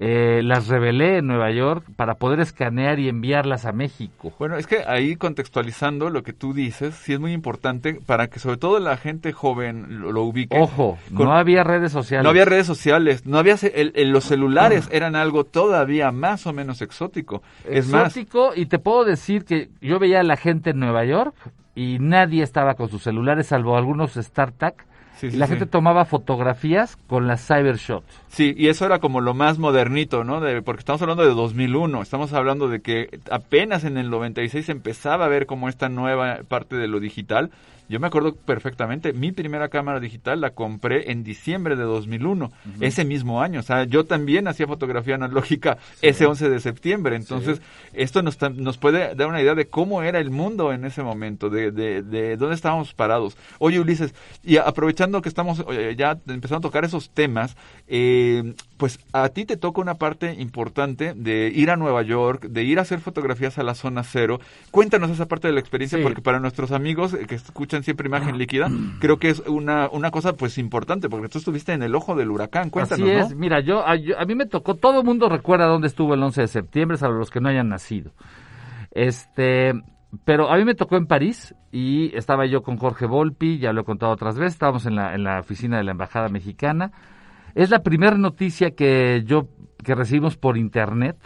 eh, 0.00 0.40
las 0.42 0.66
revelé 0.66 1.18
en 1.18 1.28
Nueva 1.28 1.52
York 1.52 1.84
para 1.94 2.16
poder 2.16 2.40
escanear 2.40 2.98
y 2.98 3.08
enviarlas 3.08 3.64
a 3.64 3.72
México. 3.72 4.32
Bueno, 4.40 4.56
es 4.56 4.66
que 4.66 4.82
ahí 4.86 5.14
contextualizando 5.14 6.10
lo 6.10 6.24
que 6.24 6.32
tú 6.32 6.52
dices, 6.52 6.96
sí 6.96 7.12
es 7.12 7.20
muy 7.20 7.32
importante 7.32 8.00
para 8.04 8.26
que 8.26 8.40
sobre 8.40 8.56
todo 8.56 8.80
la 8.80 8.96
gente 8.96 9.32
joven 9.32 10.00
lo, 10.00 10.22
ubique. 10.24 10.58
Ojo, 10.58 10.98
no 11.10 11.32
había 11.32 11.62
redes 11.62 11.92
sociales. 11.92 12.24
No 12.24 12.30
había 12.30 12.44
redes 12.44 12.66
sociales, 12.66 13.24
no 13.24 13.38
había 13.38 13.56
los 14.06 14.24
celulares 14.24 14.88
eran 14.90 15.14
algo 15.14 15.44
todavía 15.44 16.10
más 16.10 16.46
o 16.48 16.52
menos 16.52 16.82
exótico. 16.82 17.42
Exótico 17.64 18.52
y 18.54 18.66
te 18.66 18.80
puedo 18.80 19.04
decir 19.04 19.44
que 19.44 19.68
yo 19.80 20.00
veía 20.00 20.20
a 20.20 20.24
la 20.24 20.36
gente 20.36 20.70
en 20.70 20.80
Nueva 20.80 21.04
York 21.04 21.36
y 21.76 21.98
nadie 22.00 22.42
estaba 22.42 22.74
con 22.74 22.88
sus 22.88 23.02
celulares 23.02 23.46
salvo 23.46 23.76
algunos 23.76 24.14
StarTAC 24.14 24.86
y 25.22 25.36
la 25.36 25.46
gente 25.46 25.66
tomaba 25.66 26.04
fotografías 26.04 26.96
con 27.06 27.26
las 27.26 27.46
Cybershots. 27.46 28.23
Sí, 28.34 28.52
y 28.56 28.66
eso 28.66 28.84
era 28.84 28.98
como 28.98 29.20
lo 29.20 29.32
más 29.32 29.58
modernito, 29.60 30.24
¿no? 30.24 30.40
De, 30.40 30.60
porque 30.60 30.80
estamos 30.80 31.00
hablando 31.02 31.22
de 31.22 31.34
2001, 31.34 32.02
estamos 32.02 32.32
hablando 32.32 32.68
de 32.68 32.80
que 32.80 33.20
apenas 33.30 33.84
en 33.84 33.96
el 33.96 34.10
96 34.10 34.68
empezaba 34.70 35.24
a 35.24 35.28
ver 35.28 35.46
como 35.46 35.68
esta 35.68 35.88
nueva 35.88 36.40
parte 36.48 36.74
de 36.74 36.88
lo 36.88 36.98
digital 36.98 37.52
yo 37.88 38.00
me 38.00 38.06
acuerdo 38.06 38.34
perfectamente, 38.34 39.12
mi 39.12 39.30
primera 39.32 39.68
cámara 39.68 40.00
digital 40.00 40.40
la 40.40 40.50
compré 40.50 41.10
en 41.10 41.22
diciembre 41.22 41.76
de 41.76 41.82
2001, 41.82 42.50
ese 42.80 43.04
mismo 43.04 43.42
año. 43.42 43.60
O 43.60 43.62
sea, 43.62 43.84
yo 43.84 44.04
también 44.04 44.48
hacía 44.48 44.66
fotografía 44.66 45.16
analógica 45.16 45.76
ese 46.00 46.24
11 46.24 46.48
de 46.48 46.60
septiembre. 46.60 47.16
Entonces, 47.16 47.60
esto 47.92 48.22
nos, 48.22 48.40
nos 48.40 48.78
puede 48.78 49.14
dar 49.14 49.28
una 49.28 49.42
idea 49.42 49.54
de 49.54 49.66
cómo 49.66 50.02
era 50.02 50.18
el 50.18 50.30
mundo 50.30 50.72
en 50.72 50.86
ese 50.86 51.02
momento, 51.02 51.50
de, 51.50 51.72
de, 51.72 52.02
de 52.02 52.36
dónde 52.38 52.54
estábamos 52.54 52.94
parados. 52.94 53.36
Oye, 53.58 53.80
Ulises, 53.80 54.14
y 54.42 54.56
aprovechando 54.56 55.20
que 55.20 55.28
estamos 55.28 55.62
ya 55.96 56.18
empezando 56.26 56.66
a 56.66 56.70
tocar 56.70 56.84
esos 56.84 57.10
temas, 57.10 57.54
eh, 57.86 58.23
pues 58.76 58.98
a 59.12 59.28
ti 59.30 59.44
te 59.44 59.56
toca 59.56 59.80
una 59.80 59.94
parte 59.94 60.34
importante 60.34 61.14
de 61.14 61.50
ir 61.54 61.70
a 61.70 61.76
Nueva 61.76 62.02
York, 62.02 62.46
de 62.48 62.64
ir 62.64 62.78
a 62.78 62.82
hacer 62.82 63.00
fotografías 63.00 63.58
a 63.58 63.62
la 63.62 63.74
zona 63.74 64.02
cero. 64.02 64.40
Cuéntanos 64.70 65.10
esa 65.10 65.26
parte 65.26 65.48
de 65.48 65.54
la 65.54 65.60
experiencia, 65.60 65.98
porque 66.02 66.22
para 66.22 66.40
nuestros 66.40 66.72
amigos 66.72 67.16
que 67.28 67.34
escuchan 67.34 67.82
siempre 67.82 68.08
imagen 68.08 68.36
líquida, 68.38 68.68
creo 69.00 69.18
que 69.18 69.30
es 69.30 69.40
una, 69.46 69.88
una 69.90 70.10
cosa 70.10 70.34
pues 70.34 70.58
importante, 70.58 71.08
porque 71.08 71.28
tú 71.28 71.38
estuviste 71.38 71.72
en 71.72 71.82
el 71.82 71.94
ojo 71.94 72.14
del 72.14 72.30
huracán, 72.30 72.70
cuéntanos, 72.70 73.08
Así 73.08 73.16
es, 73.16 73.34
mira, 73.36 73.60
yo 73.60 73.86
a, 73.86 73.96
mí 73.96 74.34
me 74.34 74.46
tocó, 74.46 74.74
todo 74.74 75.00
el 75.00 75.04
mundo 75.04 75.28
recuerda 75.28 75.66
dónde 75.66 75.88
estuvo 75.88 76.14
el 76.14 76.22
11 76.22 76.42
de 76.42 76.48
septiembre, 76.48 76.96
salvo 76.96 77.18
los 77.18 77.30
que 77.30 77.40
no 77.40 77.48
hayan 77.48 77.68
nacido. 77.68 78.12
Este, 78.90 79.72
pero 80.24 80.50
a 80.50 80.56
mí 80.56 80.64
me 80.64 80.74
tocó 80.74 80.96
en 80.96 81.06
París 81.06 81.54
y 81.72 82.16
estaba 82.16 82.46
yo 82.46 82.62
con 82.62 82.76
Jorge 82.76 83.06
Volpi, 83.06 83.58
ya 83.58 83.72
lo 83.72 83.82
he 83.82 83.84
contado 83.84 84.12
otras 84.12 84.38
veces, 84.38 84.54
estábamos 84.54 84.86
en 84.86 84.96
la, 84.96 85.14
en 85.14 85.24
la 85.24 85.40
oficina 85.40 85.78
de 85.78 85.84
la 85.84 85.92
Embajada 85.92 86.28
Mexicana. 86.28 86.92
Es 87.54 87.70
la 87.70 87.82
primera 87.82 88.16
noticia 88.16 88.72
que 88.72 89.22
yo 89.24 89.48
que 89.82 89.94
recibimos 89.94 90.36
por 90.36 90.56
internet. 90.56 91.16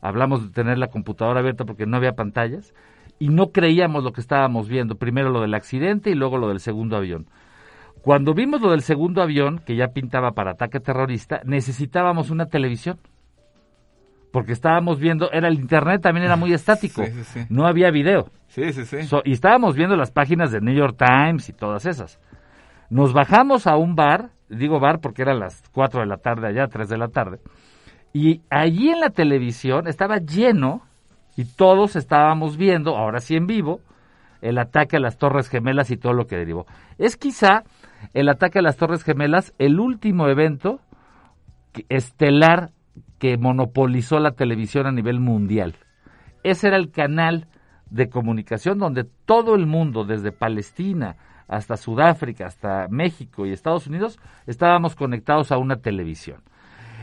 Hablamos 0.00 0.42
de 0.42 0.50
tener 0.50 0.78
la 0.78 0.88
computadora 0.88 1.40
abierta 1.40 1.64
porque 1.64 1.86
no 1.86 1.96
había 1.96 2.12
pantallas 2.12 2.74
y 3.18 3.28
no 3.28 3.52
creíamos 3.52 4.02
lo 4.02 4.12
que 4.12 4.20
estábamos 4.20 4.68
viendo. 4.68 4.96
Primero 4.96 5.30
lo 5.30 5.40
del 5.40 5.54
accidente 5.54 6.10
y 6.10 6.14
luego 6.14 6.38
lo 6.38 6.48
del 6.48 6.60
segundo 6.60 6.96
avión. 6.96 7.26
Cuando 8.02 8.34
vimos 8.34 8.60
lo 8.60 8.70
del 8.70 8.82
segundo 8.82 9.22
avión, 9.22 9.60
que 9.64 9.76
ya 9.76 9.88
pintaba 9.88 10.32
para 10.32 10.52
ataque 10.52 10.80
terrorista, 10.80 11.40
necesitábamos 11.44 12.30
una 12.30 12.46
televisión. 12.46 12.98
Porque 14.30 14.52
estábamos 14.52 14.98
viendo, 14.98 15.30
era 15.30 15.48
el 15.48 15.54
internet 15.54 16.02
también 16.02 16.26
era 16.26 16.36
muy 16.36 16.52
estático, 16.54 17.02
no 17.48 17.66
había 17.66 17.90
video. 17.90 18.30
Sí, 18.48 18.72
sí, 18.72 18.84
sí. 18.84 18.98
y 19.24 19.32
estábamos 19.32 19.74
viendo 19.74 19.96
las 19.96 20.10
páginas 20.10 20.50
de 20.52 20.60
New 20.60 20.74
York 20.74 20.98
Times 20.98 21.48
y 21.48 21.52
todas 21.52 21.86
esas. 21.86 22.20
Nos 22.90 23.12
bajamos 23.14 23.66
a 23.66 23.76
un 23.76 23.94
bar, 23.94 24.33
digo 24.48 24.80
bar 24.80 25.00
porque 25.00 25.22
eran 25.22 25.40
las 25.40 25.62
4 25.72 26.00
de 26.00 26.06
la 26.06 26.16
tarde 26.18 26.48
allá, 26.48 26.68
3 26.68 26.88
de 26.88 26.98
la 26.98 27.08
tarde, 27.08 27.38
y 28.12 28.42
allí 28.50 28.90
en 28.90 29.00
la 29.00 29.10
televisión 29.10 29.88
estaba 29.88 30.18
lleno 30.18 30.82
y 31.36 31.44
todos 31.44 31.96
estábamos 31.96 32.56
viendo, 32.56 32.96
ahora 32.96 33.20
sí 33.20 33.34
en 33.34 33.46
vivo, 33.46 33.80
el 34.40 34.58
ataque 34.58 34.98
a 34.98 35.00
las 35.00 35.16
Torres 35.16 35.48
Gemelas 35.48 35.90
y 35.90 35.96
todo 35.96 36.12
lo 36.12 36.26
que 36.26 36.36
derivó. 36.36 36.66
Es 36.98 37.16
quizá 37.16 37.64
el 38.12 38.28
ataque 38.28 38.58
a 38.58 38.62
las 38.62 38.76
Torres 38.76 39.02
Gemelas 39.02 39.54
el 39.58 39.80
último 39.80 40.28
evento 40.28 40.80
estelar 41.88 42.70
que 43.18 43.36
monopolizó 43.38 44.20
la 44.20 44.32
televisión 44.32 44.86
a 44.86 44.92
nivel 44.92 45.18
mundial. 45.18 45.74
Ese 46.42 46.68
era 46.68 46.76
el 46.76 46.90
canal 46.90 47.48
de 47.90 48.08
comunicación 48.08 48.78
donde 48.78 49.04
todo 49.24 49.54
el 49.54 49.66
mundo, 49.66 50.04
desde 50.04 50.30
Palestina 50.30 51.16
hasta 51.48 51.76
Sudáfrica, 51.76 52.46
hasta 52.46 52.88
México 52.88 53.46
y 53.46 53.52
Estados 53.52 53.86
Unidos, 53.86 54.18
estábamos 54.46 54.94
conectados 54.94 55.52
a 55.52 55.58
una 55.58 55.76
televisión. 55.76 56.42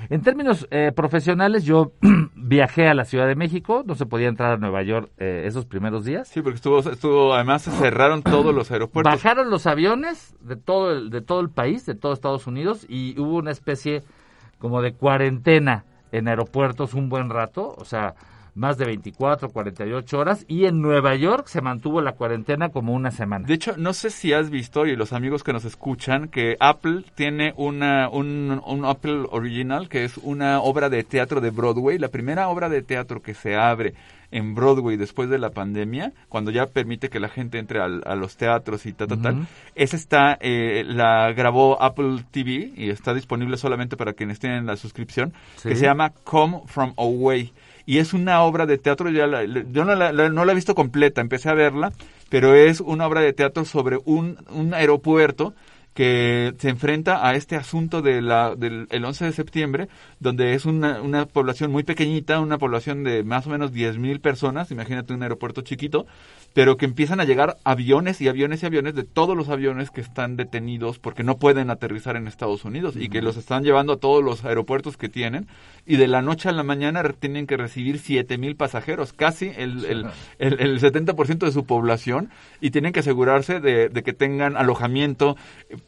En 0.09 0.21
términos 0.21 0.67
eh, 0.71 0.91
profesionales, 0.95 1.63
yo 1.63 1.93
viajé 2.35 2.87
a 2.87 2.93
la 2.93 3.05
Ciudad 3.05 3.27
de 3.27 3.35
México, 3.35 3.83
no 3.85 3.95
se 3.95 4.05
podía 4.05 4.27
entrar 4.27 4.53
a 4.53 4.57
Nueva 4.57 4.81
York 4.81 5.11
eh, 5.17 5.43
esos 5.45 5.65
primeros 5.65 6.05
días. 6.05 6.27
Sí, 6.27 6.41
porque 6.41 6.55
estuvo, 6.55 6.79
estuvo, 6.79 7.33
además 7.33 7.61
se 7.61 7.71
cerraron 7.71 8.23
todos 8.23 8.53
los 8.53 8.71
aeropuertos. 8.71 9.13
Bajaron 9.13 9.49
los 9.49 9.67
aviones 9.67 10.35
de 10.41 10.55
todo 10.55 10.91
el, 10.91 11.09
de 11.11 11.21
todo 11.21 11.39
el 11.39 11.49
país, 11.49 11.85
de 11.85 11.95
todo 11.95 12.13
Estados 12.13 12.47
Unidos, 12.47 12.85
y 12.89 13.19
hubo 13.19 13.37
una 13.37 13.51
especie 13.51 14.03
como 14.59 14.81
de 14.81 14.93
cuarentena 14.93 15.85
en 16.11 16.27
aeropuertos 16.27 16.93
un 16.93 17.09
buen 17.09 17.29
rato, 17.29 17.73
o 17.77 17.85
sea, 17.85 18.15
más 18.53 18.77
de 18.77 18.85
24, 18.85 19.49
48 19.49 20.17
horas 20.17 20.45
y 20.47 20.65
en 20.65 20.81
Nueva 20.81 21.15
York 21.15 21.47
se 21.47 21.61
mantuvo 21.61 22.01
la 22.01 22.13
cuarentena 22.13 22.69
como 22.69 22.93
una 22.93 23.11
semana. 23.11 23.47
De 23.47 23.53
hecho, 23.53 23.75
no 23.77 23.93
sé 23.93 24.09
si 24.09 24.33
has 24.33 24.49
visto 24.49 24.85
y 24.85 24.95
los 24.95 25.13
amigos 25.13 25.43
que 25.43 25.53
nos 25.53 25.65
escuchan 25.65 26.27
que 26.27 26.57
Apple 26.59 27.03
tiene 27.15 27.53
una 27.55 28.09
un, 28.09 28.61
un 28.65 28.85
Apple 28.85 29.25
Original 29.31 29.89
que 29.89 30.03
es 30.03 30.17
una 30.17 30.61
obra 30.61 30.89
de 30.89 31.03
teatro 31.03 31.41
de 31.41 31.49
Broadway, 31.49 31.97
la 31.97 32.09
primera 32.09 32.49
obra 32.49 32.69
de 32.69 32.81
teatro 32.81 33.21
que 33.21 33.33
se 33.33 33.55
abre 33.55 33.93
en 34.31 34.55
Broadway 34.55 34.97
después 34.97 35.29
de 35.29 35.37
la 35.37 35.49
pandemia, 35.49 36.13
cuando 36.29 36.51
ya 36.51 36.65
permite 36.65 37.09
que 37.09 37.19
la 37.19 37.29
gente 37.29 37.59
entre 37.59 37.81
al, 37.81 38.01
a 38.05 38.15
los 38.15 38.37
teatros 38.37 38.85
y 38.85 38.93
tal, 38.93 39.09
tal, 39.09 39.21
tal. 39.21 39.47
Esa 39.75 39.97
está, 39.97 40.37
eh, 40.39 40.83
la 40.85 41.33
grabó 41.33 41.81
Apple 41.81 42.23
TV 42.31 42.71
y 42.75 42.89
está 42.89 43.13
disponible 43.13 43.57
solamente 43.57 43.97
para 43.97 44.13
quienes 44.13 44.39
tienen 44.39 44.65
la 44.65 44.77
suscripción, 44.77 45.33
que 45.61 45.75
se 45.75 45.83
llama 45.85 46.13
Come 46.23 46.61
From 46.65 46.93
Away 46.97 47.51
y 47.91 47.97
es 47.97 48.13
una 48.13 48.41
obra 48.43 48.65
de 48.65 48.77
teatro, 48.77 49.09
ya 49.09 49.27
la, 49.27 49.43
yo 49.43 49.83
no 49.83 49.95
la, 49.95 50.13
no 50.13 50.45
la 50.45 50.51
he 50.53 50.55
visto 50.55 50.75
completa, 50.75 51.19
empecé 51.19 51.49
a 51.49 51.53
verla, 51.53 51.91
pero 52.29 52.55
es 52.55 52.79
una 52.79 53.05
obra 53.05 53.19
de 53.19 53.33
teatro 53.33 53.65
sobre 53.65 53.97
un, 54.05 54.37
un 54.49 54.73
aeropuerto 54.73 55.53
que 55.93 56.53
se 56.57 56.69
enfrenta 56.69 57.27
a 57.27 57.35
este 57.35 57.57
asunto 57.57 58.01
de 58.01 58.21
la, 58.21 58.55
del 58.55 58.87
el 58.91 59.03
11 59.03 59.25
de 59.25 59.31
septiembre, 59.33 59.89
donde 60.21 60.53
es 60.53 60.63
una, 60.63 61.01
una 61.01 61.25
población 61.25 61.69
muy 61.69 61.83
pequeñita, 61.83 62.39
una 62.39 62.57
población 62.57 63.03
de 63.03 63.25
más 63.25 63.45
o 63.45 63.49
menos 63.49 63.73
10.000 63.73 64.21
personas, 64.21 64.71
imagínate 64.71 65.13
un 65.13 65.23
aeropuerto 65.23 65.59
chiquito, 65.59 66.05
pero 66.53 66.77
que 66.77 66.85
empiezan 66.85 67.19
a 67.19 67.25
llegar 67.25 67.57
aviones 67.63 68.21
y 68.21 68.27
aviones 68.27 68.63
y 68.63 68.65
aviones 68.65 68.95
de 68.95 69.03
todos 69.03 69.37
los 69.37 69.49
aviones 69.49 69.89
que 69.91 70.01
están 70.01 70.35
detenidos 70.35 70.99
porque 70.99 71.23
no 71.23 71.37
pueden 71.37 71.69
aterrizar 71.69 72.15
en 72.15 72.27
Estados 72.27 72.65
Unidos 72.65 72.95
y 72.97 73.09
que 73.09 73.21
los 73.21 73.37
están 73.37 73.63
llevando 73.63 73.93
a 73.93 73.97
todos 73.97 74.23
los 74.23 74.43
aeropuertos 74.43 74.97
que 74.97 75.09
tienen 75.09 75.47
y 75.85 75.95
de 75.97 76.07
la 76.07 76.21
noche 76.21 76.49
a 76.49 76.51
la 76.51 76.63
mañana 76.63 77.03
tienen 77.19 77.47
que 77.47 77.57
recibir 77.57 77.99
siete 77.99 78.37
mil 78.37 78.55
pasajeros, 78.55 79.13
casi 79.13 79.51
el, 79.57 79.85
el, 79.85 80.05
el, 80.39 80.59
el 80.59 80.79
70% 80.79 81.39
de 81.39 81.51
su 81.51 81.65
población 81.65 82.29
y 82.59 82.71
tienen 82.71 82.93
que 82.93 82.99
asegurarse 82.99 83.59
de, 83.59 83.89
de, 83.89 84.03
que 84.03 84.13
tengan 84.13 84.57
alojamiento, 84.57 85.37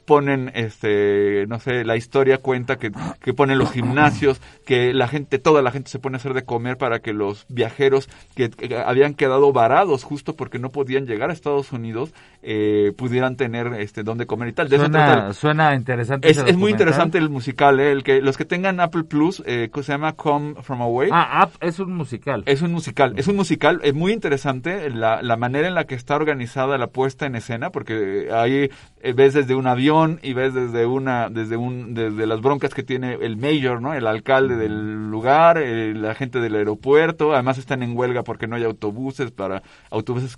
ponen, 0.06 0.52
este, 0.56 1.46
no 1.48 1.60
sé, 1.60 1.84
la 1.86 1.98
historia 1.98 2.40
cuenta 2.40 2.78
que, 2.78 2.92
que 3.22 3.34
ponen 3.34 3.60
los 3.60 3.72
gimnasios, 3.72 4.42
que 4.66 4.94
la 4.94 5.08
gente, 5.08 5.40
toda 5.40 5.62
la 5.62 5.72
gente 5.72 5.90
se 5.90 6.00
pone 6.00 6.16
a 6.16 6.18
hacer 6.18 6.34
de 6.34 6.44
comer 6.44 6.78
para 6.78 7.00
que 7.00 7.14
los 7.14 7.46
viajeros 7.50 8.10
que, 8.36 8.50
que 8.50 8.78
habían 8.78 9.14
quedado 9.14 9.52
varados 9.54 10.04
justo 10.04 10.36
porque 10.36 10.53
que 10.54 10.60
no 10.60 10.70
podían 10.70 11.08
llegar 11.08 11.32
a 11.32 11.34
Estados 11.34 11.72
Unidos 11.72 12.14
eh, 12.44 12.94
pudieran 12.96 13.38
tener 13.38 13.74
este 13.80 14.04
donde 14.04 14.28
comer 14.28 14.50
y 14.50 14.54
tal. 14.54 14.70
De 14.70 14.78
suena, 14.78 15.34
suena 15.34 15.74
interesante. 15.74 16.30
Es, 16.30 16.38
es 16.38 16.56
muy 16.56 16.70
interesante 16.70 17.18
el 17.18 17.32
musical, 17.32 17.80
eh, 17.80 17.92
el 17.92 18.04
que 18.04 18.22
los 18.22 18.38
que 18.38 18.46
tengan 18.46 18.80
Apple 18.80 19.06
Plus 19.06 19.42
eh, 19.48 19.72
se 19.74 19.82
llama 19.82 20.14
Come 20.14 20.62
From 20.62 20.84
Away. 20.84 21.10
Ah, 21.12 21.42
App 21.42 21.54
es 21.60 21.80
un 21.80 21.96
musical. 21.96 22.44
Es 22.46 22.62
un 22.62 22.72
musical, 22.72 23.16
es 23.18 23.28
un 23.28 23.36
musical, 23.36 23.80
es 23.84 23.96
muy 23.96 24.14
interesante 24.14 24.92
la, 24.92 25.24
la 25.24 25.38
manera 25.38 25.68
en 25.68 25.74
la 25.74 25.86
que 25.86 25.96
está 25.96 26.16
organizada 26.16 26.78
la 26.78 26.86
puesta 26.86 27.26
en 27.26 27.36
escena, 27.36 27.72
porque 27.72 28.30
ahí 28.32 28.70
ves 29.16 29.34
desde 29.34 29.56
un 29.56 29.66
avión 29.66 30.20
y 30.22 30.34
ves 30.34 30.54
desde 30.54 30.86
una 30.86 31.30
desde 31.30 31.58
un 31.58 31.96
desde 31.96 32.28
las 32.28 32.42
broncas 32.42 32.76
que 32.76 32.84
tiene 32.84 33.16
el 33.16 33.38
mayor, 33.38 33.82
¿no? 33.82 33.96
El 33.96 34.06
alcalde 34.06 34.56
del 34.56 35.10
lugar, 35.10 35.60
la 35.60 36.14
gente 36.14 36.40
del 36.40 36.56
aeropuerto, 36.56 37.34
además 37.34 37.58
están 37.58 37.82
en 37.82 37.98
huelga 37.98 38.24
porque 38.24 38.46
no 38.46 38.56
hay 38.56 38.64
autobuses 38.64 39.32
para 39.32 39.64
autobuses 39.90 40.38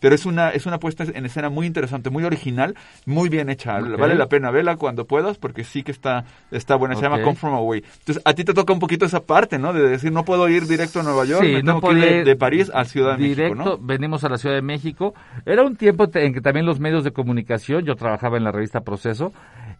pero 0.00 0.14
es 0.14 0.26
una 0.26 0.50
es 0.50 0.66
una 0.66 0.78
puesta 0.78 1.04
en 1.04 1.26
escena 1.26 1.48
muy 1.48 1.66
interesante, 1.66 2.10
muy 2.10 2.24
original, 2.24 2.74
muy 3.06 3.28
bien 3.28 3.48
hecha. 3.48 3.78
Okay. 3.78 3.96
Vale 3.96 4.14
la 4.14 4.28
pena 4.28 4.50
verla 4.50 4.76
cuando 4.76 5.06
puedas 5.06 5.38
porque 5.38 5.64
sí 5.64 5.82
que 5.82 5.92
está 5.92 6.24
está 6.50 6.76
buena, 6.76 6.94
se 6.94 7.00
okay. 7.00 7.10
llama 7.10 7.24
Come 7.24 7.36
From 7.36 7.54
Away. 7.54 7.84
Entonces, 8.00 8.22
a 8.24 8.34
ti 8.34 8.44
te 8.44 8.54
toca 8.54 8.72
un 8.72 8.78
poquito 8.78 9.06
esa 9.06 9.20
parte, 9.20 9.58
¿no? 9.58 9.72
De 9.72 9.88
decir, 9.88 10.12
no 10.12 10.24
puedo 10.24 10.48
ir 10.48 10.66
directo 10.66 11.00
a 11.00 11.02
Nueva 11.02 11.24
York, 11.24 11.44
sí, 11.44 11.52
me 11.52 11.62
tengo 11.62 11.80
no 11.80 11.88
que 11.88 11.94
ir 11.94 12.04
de, 12.04 12.24
de, 12.24 12.36
París 12.36 12.70
a 12.74 12.84
Ciudad 12.84 13.16
de 13.16 13.24
directo, 13.24 13.56
México, 13.56 13.78
¿no? 13.78 13.86
venimos 13.86 14.24
a 14.24 14.28
la 14.28 14.38
Ciudad 14.38 14.54
de 14.54 14.62
México. 14.62 15.14
Era 15.46 15.62
un 15.62 15.76
tiempo 15.76 16.08
en 16.12 16.34
que 16.34 16.40
también 16.40 16.66
los 16.66 16.80
medios 16.80 17.04
de 17.04 17.12
comunicación, 17.12 17.84
yo 17.84 17.96
trabajaba 17.96 18.36
en 18.36 18.44
la 18.44 18.52
revista 18.52 18.80
Proceso, 18.80 19.32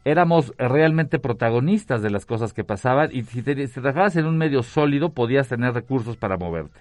éramos 0.05 0.53
realmente 0.59 1.19
protagonistas 1.19 2.03
de 2.03 2.11
las 2.11 2.27
cosas 2.27 2.53
que 2.53 2.65
pasaban 2.65 3.11
y 3.13 3.23
si 3.23 3.43
te, 3.43 3.67
si 3.67 3.75
trabajabas 3.75 4.17
en 4.17 4.27
un 4.27 4.39
medio 4.39 4.63
sólido 4.63 5.11
podías 5.11 5.49
tener 5.49 5.75
recursos 5.75 6.17
para 6.17 6.37
moverte. 6.37 6.81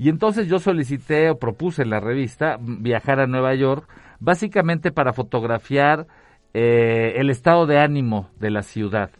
Y 0.00 0.08
entonces 0.08 0.48
yo 0.48 0.58
solicité 0.60 1.28
o 1.28 1.38
propuse 1.38 1.82
en 1.82 1.90
la 1.90 2.00
revista 2.00 2.56
viajar 2.58 3.20
a 3.20 3.26
Nueva 3.26 3.54
York, 3.54 3.86
básicamente 4.18 4.92
para 4.92 5.12
fotografiar 5.12 6.06
eh, 6.54 7.16
el 7.16 7.28
estado 7.28 7.66
de 7.66 7.78
ánimo 7.78 8.30
de 8.40 8.48
la 8.48 8.62
ciudad. 8.62 9.10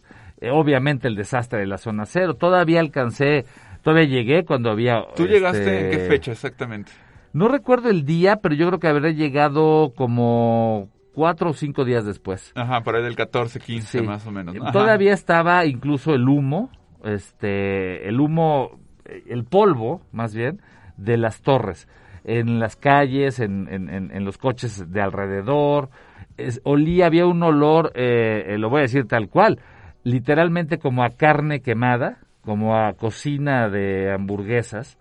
Eh, 0.40 0.48
obviamente 0.50 1.06
el 1.06 1.16
desastre 1.16 1.58
de 1.58 1.66
la 1.66 1.76
zona 1.76 2.06
cero. 2.06 2.32
Todavía 2.32 2.80
alcancé, 2.80 3.44
todavía 3.82 4.06
llegué 4.06 4.46
cuando 4.46 4.70
había... 4.70 5.04
¿Tú 5.14 5.24
este, 5.24 5.34
llegaste 5.34 5.84
en 5.84 5.90
qué 5.90 5.98
fecha 6.08 6.32
exactamente? 6.32 6.92
No 7.34 7.48
recuerdo 7.48 7.90
el 7.90 8.06
día, 8.06 8.36
pero 8.36 8.54
yo 8.54 8.66
creo 8.68 8.80
que 8.80 8.88
habré 8.88 9.14
llegado 9.14 9.92
como 9.94 10.88
cuatro 11.12 11.50
o 11.50 11.52
cinco 11.52 11.84
días 11.84 12.06
después. 12.06 12.52
Ajá, 12.54 12.80
por 12.80 12.96
ahí 12.96 13.02
del 13.02 13.16
14, 13.16 13.60
15 13.60 13.98
sí. 13.98 14.02
más 14.02 14.26
o 14.26 14.30
menos. 14.30 14.54
¿no? 14.54 14.72
Todavía 14.72 15.12
estaba 15.12 15.66
incluso 15.66 16.14
el 16.14 16.26
humo, 16.26 16.70
este, 17.04 18.08
el 18.08 18.18
humo 18.18 18.79
el 19.04 19.44
polvo, 19.44 20.02
más 20.12 20.34
bien, 20.34 20.60
de 20.96 21.16
las 21.16 21.42
torres, 21.42 21.88
en 22.24 22.60
las 22.60 22.76
calles, 22.76 23.40
en, 23.40 23.68
en, 23.68 24.24
los 24.24 24.38
coches 24.38 24.90
de 24.92 25.00
alrededor. 25.00 25.88
Es, 26.36 26.60
olía, 26.64 27.06
había 27.06 27.26
un 27.26 27.42
olor, 27.42 27.92
eh, 27.94 28.56
lo 28.58 28.68
voy 28.68 28.80
a 28.80 28.82
decir 28.82 29.06
tal 29.06 29.28
cual, 29.28 29.58
literalmente 30.04 30.78
como 30.78 31.02
a 31.02 31.10
carne 31.10 31.60
quemada, 31.60 32.18
como 32.42 32.76
a 32.76 32.92
cocina 32.94 33.68
de 33.68 34.12
hamburguesas. 34.12 34.98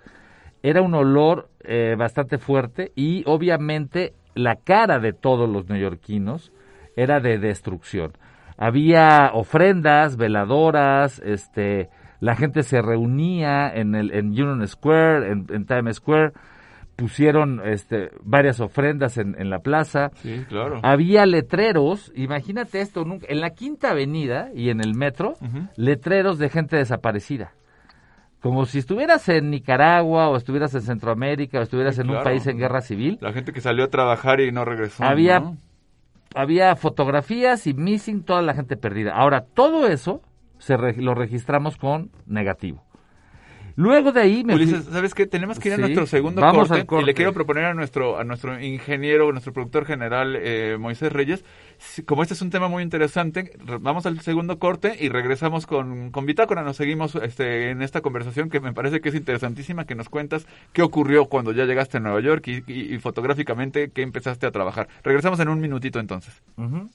Era 0.64 0.82
un 0.82 0.94
olor 0.94 1.50
eh, 1.62 1.96
bastante 1.98 2.38
fuerte 2.38 2.92
y 2.96 3.24
obviamente 3.26 4.14
la 4.36 4.56
cara 4.56 5.00
de 5.00 5.14
todos 5.14 5.50
los 5.50 5.70
neoyorquinos 5.70 6.52
era 6.96 7.20
de 7.20 7.38
destrucción. 7.38 8.14
Había 8.58 9.32
ofrendas, 9.34 10.18
veladoras, 10.18 11.20
este, 11.20 11.90
la 12.20 12.36
gente 12.36 12.64
se 12.64 12.82
reunía 12.82 13.70
en 13.74 13.96
el 13.96 14.12
en 14.12 14.28
Union 14.28 14.68
Square, 14.68 15.32
en, 15.32 15.48
en 15.50 15.66
Times 15.66 15.98
Square, 15.98 16.34
pusieron 17.00 17.62
este, 17.66 18.12
varias 18.24 18.60
ofrendas 18.60 19.18
en, 19.18 19.36
en, 19.40 19.50
la 19.50 19.60
plaza. 19.60 20.12
Sí, 20.16 20.46
claro. 20.50 20.82
Había 20.84 21.26
letreros, 21.26 22.12
imagínate 22.16 22.82
esto, 22.82 23.06
nunca, 23.06 23.26
en 23.30 23.40
la 23.40 23.52
Quinta 23.52 23.92
Avenida 23.92 24.50
y 24.54 24.70
en 24.70 24.82
el 24.82 24.96
metro, 24.96 25.36
uh 25.40 25.46
-huh. 25.46 25.70
letreros 25.78 26.38
de 26.40 26.50
gente 26.50 26.76
desaparecida. 26.76 27.54
Como 28.42 28.66
si 28.66 28.80
estuvieras 28.80 29.28
en 29.30 29.50
Nicaragua 29.50 30.30
o 30.30 30.38
estuvieras 30.38 30.74
en 30.74 30.82
Centroamérica 30.82 31.60
o 31.60 31.62
estuvieras 31.62 31.96
sí, 31.96 32.02
en 32.02 32.08
claro. 32.08 32.20
un 32.20 32.24
país 32.24 32.48
en 32.48 32.58
guerra 32.58 32.82
civil. 32.82 33.18
La 33.22 33.34
gente 33.34 33.52
que 33.52 33.62
salió 33.62 33.86
a 33.86 33.90
trabajar 33.90 34.40
y 34.40 34.52
no 34.52 34.64
regresó. 34.64 35.04
Había, 35.04 35.40
¿no? 35.42 35.58
había 36.36 36.76
fotografías 36.76 37.68
y 37.68 37.74
missing, 37.74 38.24
toda 38.24 38.42
la 38.42 38.54
gente 38.54 38.78
perdida. 38.78 39.14
Ahora, 39.14 39.42
todo 39.42 39.88
eso 39.88 40.22
se 40.60 40.78
re 40.78 40.96
lo 40.98 41.16
registramos 41.16 41.78
con 41.78 42.12
negativo. 42.28 42.84
Luego 43.76 44.12
de 44.12 44.20
ahí 44.20 44.44
me 44.44 44.56
Ulises. 44.56 44.84
¿sabes 44.92 45.14
qué? 45.14 45.26
Tenemos 45.26 45.58
que 45.58 45.70
ir 45.70 45.76
a 45.76 45.78
nuestro 45.78 46.06
segundo 46.06 46.42
corte, 46.42 46.86
corte, 46.86 47.04
y 47.04 47.06
le 47.06 47.14
quiero 47.14 47.32
proponer 47.32 47.64
a 47.64 47.74
nuestro 47.74 48.20
a 48.20 48.26
nuestro 48.26 48.62
ingeniero, 48.62 49.32
nuestro 49.32 49.54
productor 49.54 49.86
general 49.86 50.36
eh, 50.36 50.76
Moisés 50.78 51.14
Reyes, 51.14 51.46
como 52.06 52.22
este 52.22 52.34
es 52.34 52.42
un 52.42 52.50
tema 52.50 52.68
muy 52.68 52.84
interesante, 52.84 53.58
vamos 53.80 54.06
al 54.06 54.20
segundo 54.20 54.60
corte 54.60 54.98
y 55.00 55.08
regresamos 55.08 55.66
con, 55.66 56.12
con 56.12 56.26
Bitácora, 56.26 56.62
nos 56.62 56.76
seguimos 56.76 57.16
este, 57.16 57.70
en 57.70 57.82
esta 57.82 58.02
conversación 58.02 58.50
que 58.50 58.60
me 58.60 58.74
parece 58.74 59.00
que 59.00 59.10
es 59.10 59.16
interesantísima, 59.16 59.86
que 59.86 59.96
nos 59.96 60.10
cuentas 60.10 60.46
qué 60.74 60.82
ocurrió 60.82 61.28
cuando 61.28 61.54
ya 61.54 61.64
llegaste 61.64 61.98
a 61.98 62.00
Nueva 62.02 62.20
York 62.20 62.46
y, 62.48 62.64
y, 62.68 62.96
y 62.96 63.00
fotográficamente 63.00 63.92
qué 63.92 64.02
empezaste 64.02 64.46
a 64.46 64.52
trabajar. 64.52 64.90
Regresamos 65.04 65.40
en 65.40 65.48
un 65.48 65.62
minutito 65.62 66.02
entonces. 66.02 66.44
Uh 66.58 66.64
-huh. 66.64 66.90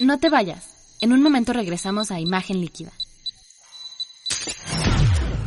No 0.00 0.20
te 0.20 0.30
vayas. 0.30 0.64
En 1.00 1.12
un 1.12 1.20
momento 1.20 1.52
regresamos 1.52 2.12
a 2.12 2.20
Imagen 2.20 2.60
Líquida. 2.60 2.92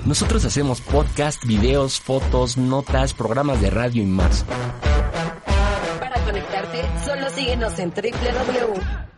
Nosotros 0.05 0.43
hacemos 0.43 0.81
podcast, 0.81 1.45
videos, 1.45 2.01
fotos, 2.01 2.57
notas, 2.57 3.13
programas 3.13 3.61
de 3.61 3.69
radio 3.69 4.03
y 4.03 4.07
más. 4.07 4.43
Para 5.99 6.21
conectarte, 6.25 6.83
solo 7.05 7.29
síguenos 7.29 7.79
en 7.79 7.93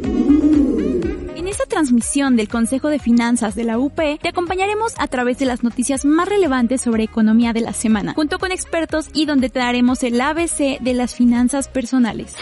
Esta 1.52 1.66
transmisión 1.66 2.38
del 2.38 2.48
Consejo 2.48 2.88
de 2.88 2.98
Finanzas 2.98 3.56
de 3.56 3.66
la 3.66 3.78
UP, 3.78 3.94
te 3.94 4.30
acompañaremos 4.30 4.94
a 4.98 5.08
través 5.08 5.38
de 5.38 5.46
las 5.46 5.64
noticias 5.64 6.06
más 6.06 6.30
relevantes 6.30 6.80
sobre 6.80 7.04
economía 7.04 7.52
de 7.52 7.60
la 7.60 7.74
semana, 7.74 8.14
junto 8.14 8.40
con 8.40 8.54
expertos 8.54 9.10
y 9.14 9.26
donde 9.26 9.50
te 9.50 9.60
daremos 9.60 10.02
el 10.04 10.22
ABC 10.22 10.80
de 10.80 10.94
las 10.94 11.14
finanzas 11.14 11.68
personales. 11.68 12.38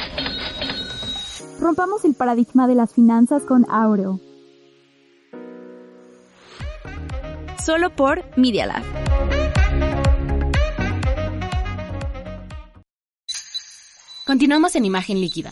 Rompamos 1.59 2.05
el 2.05 2.13
paradigma 2.13 2.67
de 2.67 2.75
las 2.75 2.93
finanzas 2.93 3.41
con 3.45 3.65
Aureo. 3.71 4.19
Solo 7.65 7.89
por 7.95 8.23
Media 8.37 8.67
Lab. 8.67 8.83
Continuamos 14.27 14.75
en 14.75 14.85
imagen 14.85 15.19
líquida. 15.19 15.51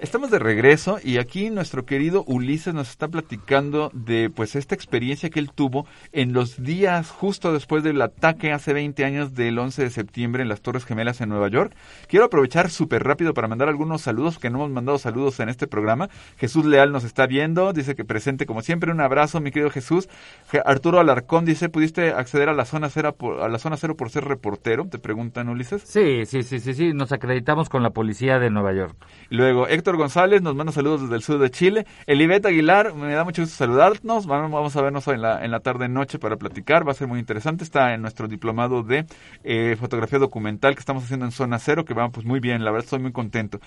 Estamos 0.00 0.30
de 0.30 0.38
regreso 0.38 0.98
y 1.02 1.18
aquí 1.18 1.50
nuestro 1.50 1.84
querido 1.84 2.22
Ulises 2.28 2.72
nos 2.72 2.88
está 2.88 3.08
platicando 3.08 3.90
de 3.92 4.30
pues 4.30 4.54
esta 4.54 4.76
experiencia 4.76 5.28
que 5.28 5.40
él 5.40 5.50
tuvo 5.52 5.86
en 6.12 6.32
los 6.32 6.62
días 6.62 7.10
justo 7.10 7.52
después 7.52 7.82
del 7.82 8.00
ataque 8.00 8.52
hace 8.52 8.72
20 8.72 9.04
años 9.04 9.34
del 9.34 9.58
11 9.58 9.82
de 9.82 9.90
septiembre 9.90 10.42
en 10.44 10.48
las 10.48 10.60
Torres 10.60 10.84
Gemelas 10.84 11.20
en 11.20 11.30
Nueva 11.30 11.48
York. 11.48 11.74
Quiero 12.06 12.26
aprovechar 12.26 12.70
súper 12.70 13.02
rápido 13.02 13.34
para 13.34 13.48
mandar 13.48 13.68
algunos 13.68 14.02
saludos 14.02 14.38
que 14.38 14.50
no 14.50 14.58
hemos 14.58 14.70
mandado 14.70 14.98
saludos 14.98 15.40
en 15.40 15.48
este 15.48 15.66
programa. 15.66 16.08
Jesús 16.36 16.64
Leal 16.64 16.92
nos 16.92 17.02
está 17.02 17.26
viendo, 17.26 17.72
dice 17.72 17.96
que 17.96 18.04
presente 18.04 18.46
como 18.46 18.62
siempre. 18.62 18.92
Un 18.92 19.00
abrazo, 19.00 19.40
mi 19.40 19.50
querido 19.50 19.70
Jesús. 19.70 20.08
Je- 20.52 20.62
Arturo 20.64 21.00
Alarcón 21.00 21.44
dice, 21.44 21.70
¿pudiste 21.70 22.12
acceder 22.12 22.48
a 22.48 22.54
la 22.54 22.66
zona 22.66 22.88
cero 22.88 23.16
por, 23.18 23.40
a 23.42 23.48
la 23.48 23.58
zona 23.58 23.76
cero 23.76 23.96
por 23.96 24.10
ser 24.10 24.26
reportero? 24.26 24.86
Te 24.88 25.00
preguntan 25.00 25.48
Ulises. 25.48 25.82
Sí, 25.82 26.24
sí, 26.24 26.44
sí, 26.44 26.60
sí, 26.60 26.72
sí, 26.74 26.92
nos 26.94 27.10
acreditamos 27.10 27.68
con 27.68 27.82
la 27.82 27.90
policía 27.90 28.38
de 28.38 28.48
Nueva 28.48 28.72
York. 28.72 28.94
Luego, 29.30 29.66
Héctor 29.66 29.87
González 29.96 30.42
nos 30.42 30.54
manda 30.54 30.72
saludos 30.72 31.02
desde 31.02 31.16
el 31.16 31.22
sur 31.22 31.38
de 31.38 31.50
Chile. 31.50 31.86
Elibet 32.06 32.44
Aguilar, 32.44 32.94
me 32.94 33.12
da 33.12 33.24
mucho 33.24 33.42
gusto 33.42 33.56
saludarnos. 33.56 34.26
Vamos 34.26 34.76
a 34.76 34.82
vernos 34.82 35.06
en 35.08 35.22
la, 35.22 35.44
en 35.44 35.50
la 35.50 35.60
tarde-noche 35.60 36.18
para 36.18 36.36
platicar. 36.36 36.86
Va 36.86 36.92
a 36.92 36.94
ser 36.94 37.08
muy 37.08 37.20
interesante. 37.20 37.64
Está 37.64 37.94
en 37.94 38.02
nuestro 38.02 38.28
diplomado 38.28 38.82
de 38.82 39.06
eh, 39.44 39.76
fotografía 39.78 40.18
documental 40.18 40.74
que 40.74 40.80
estamos 40.80 41.04
haciendo 41.04 41.26
en 41.26 41.32
Zona 41.32 41.58
Cero, 41.58 41.84
que 41.84 41.94
va 41.94 42.08
pues 42.08 42.26
muy 42.26 42.40
bien. 42.40 42.64
La 42.64 42.70
verdad, 42.70 42.84
estoy 42.84 42.98
muy 42.98 43.12
contento. 43.12 43.60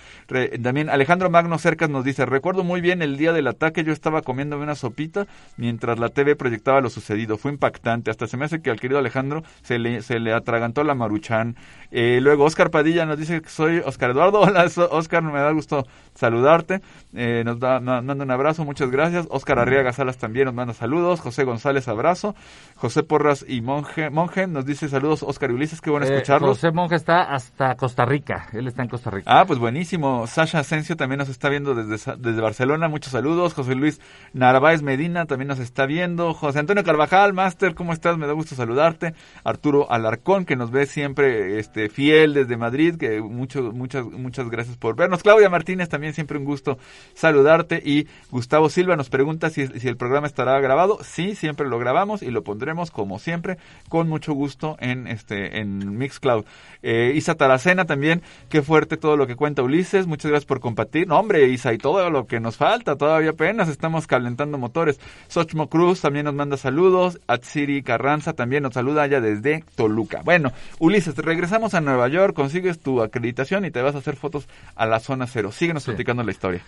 También 0.62 0.90
Alejandro 0.90 1.30
Magno 1.30 1.58
Cercas 1.58 1.90
nos 1.90 2.04
dice, 2.04 2.26
recuerdo 2.26 2.64
muy 2.64 2.82
bien 2.82 3.02
el 3.02 3.18
día 3.18 3.34
del 3.34 3.48
ataque. 3.48 3.84
Yo 3.84 3.94
estaba 3.94 4.22
comiéndome 4.22 4.64
una 4.64 4.76
sopita 4.76 5.28
mientras 5.58 6.00
la 6.00 6.10
TV 6.10 6.36
proyectaba 6.36 6.82
lo 6.82 6.90
sucedido. 6.90 7.38
Fue 7.38 7.52
impactante. 7.52 8.12
Hasta 8.12 8.28
se 8.28 8.38
me 8.38 8.46
hace 8.46 8.62
que 8.62 8.70
al 8.70 8.80
querido 8.80 9.00
Alejandro 9.00 9.44
se 9.62 9.80
le, 9.80 10.02
se 10.02 10.20
le 10.20 10.34
atragantó 10.34 10.84
la 10.84 10.96
maruchan. 10.96 11.56
Eh, 11.92 12.20
luego, 12.22 12.46
Oscar 12.46 12.72
Padilla 12.72 13.06
nos 13.06 13.18
dice 13.18 13.42
que 13.42 13.50
soy 13.50 13.80
Oscar 13.80 14.12
Eduardo. 14.12 14.40
Hola, 14.42 14.66
Oscar, 14.92 15.24
me 15.24 15.40
da 15.40 15.52
gusto 15.52 15.86
saludarte. 16.16 16.82
Eh, 17.14 17.44
nos 17.46 17.60
da, 17.60 17.80
nos 17.80 18.04
manda 18.04 18.24
un 18.24 18.32
abrazo, 18.32 18.64
muchas 18.64 18.90
gracias. 18.92 19.28
Oscar 19.30 19.60
Arriaga 19.60 19.94
Salas 19.94 20.18
también 20.18 20.46
nos 20.46 20.54
manda 20.54 20.74
saludos. 20.74 21.20
José 21.20 21.44
González, 21.44 21.88
abrazo. 21.88 22.36
José 22.76 23.04
Porras 23.04 23.46
y 23.48 23.62
Monje, 23.62 24.10
Monje 24.10 24.48
nos 24.48 24.66
dice 24.66 24.90
saludos. 24.90 25.24
Oscar 25.24 25.52
y 25.52 25.54
Ulises, 25.54 25.82
qué 25.82 25.90
bueno 25.90 26.06
Eh, 26.06 26.14
escucharlos. 26.14 26.58
José 26.58 26.72
Monge 26.72 26.96
está 26.96 27.24
hasta 27.24 27.76
Costa 27.76 28.06
Rica, 28.06 28.48
él 28.54 28.68
está 28.68 28.84
en 28.84 28.90
Costa 28.90 29.10
Rica. 29.10 29.32
Ah, 29.32 29.46
pues 29.46 29.60
buenísimo. 29.60 30.28
Sasha 30.28 30.60
Asensio 30.60 30.96
también 30.96 31.20
nos 31.20 31.30
está 31.30 31.50
viendo 31.50 31.76
desde, 31.76 32.16
desde 32.18 32.42
Barcelona. 32.42 32.88
Muchos 32.88 33.12
saludos. 33.12 33.54
José 33.54 33.76
Luis 33.76 34.00
Narváez 34.34 34.82
Medina 34.82 35.26
también 35.26 35.48
nos 35.48 35.60
está 35.60 35.86
viendo. 35.86 36.34
José 36.34 36.60
Antonio 36.60 36.84
Carvajal, 36.84 37.34
Máster, 37.34 37.76
¿cómo 37.76 37.94
estás? 37.94 38.18
Me 38.18 38.28
da 38.28 38.34
gusto 38.34 38.56
saludarte. 38.56 39.14
Arturo 39.44 39.92
Alarcón, 39.92 40.46
que 40.46 40.56
nos 40.56 40.72
ve 40.72 40.86
siempre 40.86 41.60
este, 41.60 41.90
fiel 41.90 42.34
desde 42.34 42.58
Madrid. 42.58 42.96
Que 42.98 43.22
mucho, 43.22 43.72
muchas, 43.74 44.06
muchas 44.06 44.50
gracias 44.50 44.78
por 44.78 44.96
vernos. 44.96 45.24
Claudia 45.24 45.50
Martínez, 45.50 45.90
también 45.90 46.01
siempre 46.14 46.38
un 46.38 46.46
gusto 46.46 46.78
saludarte. 47.14 47.82
Y 47.84 48.08
Gustavo 48.30 48.70
Silva 48.70 48.96
nos 48.96 49.10
pregunta 49.10 49.50
si, 49.50 49.68
si 49.68 49.88
el 49.88 49.98
programa 49.98 50.28
estará 50.28 50.60
grabado. 50.60 51.00
Sí, 51.04 51.36
siempre 51.36 51.68
lo 51.68 51.80
grabamos 51.80 52.22
y 52.22 52.32
lo 52.32 52.44
pondremos 52.44 52.92
como 52.92 53.20
siempre 53.20 53.58
con 53.90 54.10
mucho 54.10 54.34
gusto 54.34 54.78
en 54.80 55.08
este 55.08 55.60
en 55.60 55.98
Mixcloud. 55.98 56.46
Eh, 56.84 57.14
Isa 57.16 57.36
Taracena 57.36 57.86
también, 57.86 58.22
qué 58.50 58.62
fuerte 58.62 58.98
todo 58.98 59.18
lo 59.18 59.28
que 59.28 59.36
cuenta 59.36 59.64
Ulises. 59.64 60.08
Muchas 60.08 60.32
gracias 60.32 60.48
por 60.48 60.60
compartir. 60.60 61.08
No, 61.08 61.20
hombre, 61.20 61.48
Isa, 61.48 61.74
y 61.74 61.78
todo 61.78 62.10
lo 62.10 62.26
que 62.26 62.40
nos 62.40 62.58
falta, 62.58 62.96
todavía 62.96 63.32
apenas 63.32 63.70
estamos 63.70 64.08
calentando 64.08 64.58
motores. 64.58 65.00
Sochmo 65.28 65.70
Cruz 65.70 66.02
también 66.02 66.26
nos 66.26 66.34
manda 66.34 66.58
saludos. 66.58 67.20
Atsiri 67.28 67.84
Carranza 67.84 68.34
también 68.34 68.64
nos 68.64 68.74
saluda 68.74 69.04
allá 69.04 69.22
desde 69.22 69.64
Toluca. 69.76 70.22
Bueno, 70.24 70.52
Ulises, 70.80 71.16
regresamos 71.18 71.74
a 71.74 71.82
Nueva 71.82 72.08
York, 72.08 72.36
consigues 72.36 72.80
tu 72.80 73.02
acreditación 73.02 73.66
y 73.66 73.72
te 73.72 73.82
vas 73.82 73.96
a 73.96 74.00
hacer 74.00 74.16
fotos 74.16 74.48
a 74.76 74.86
la 74.86 75.00
zona 75.00 75.28
cero. 75.28 75.52
Síguenos 75.52 75.88
platicando 75.92 76.24
la 76.24 76.32
historia. 76.32 76.62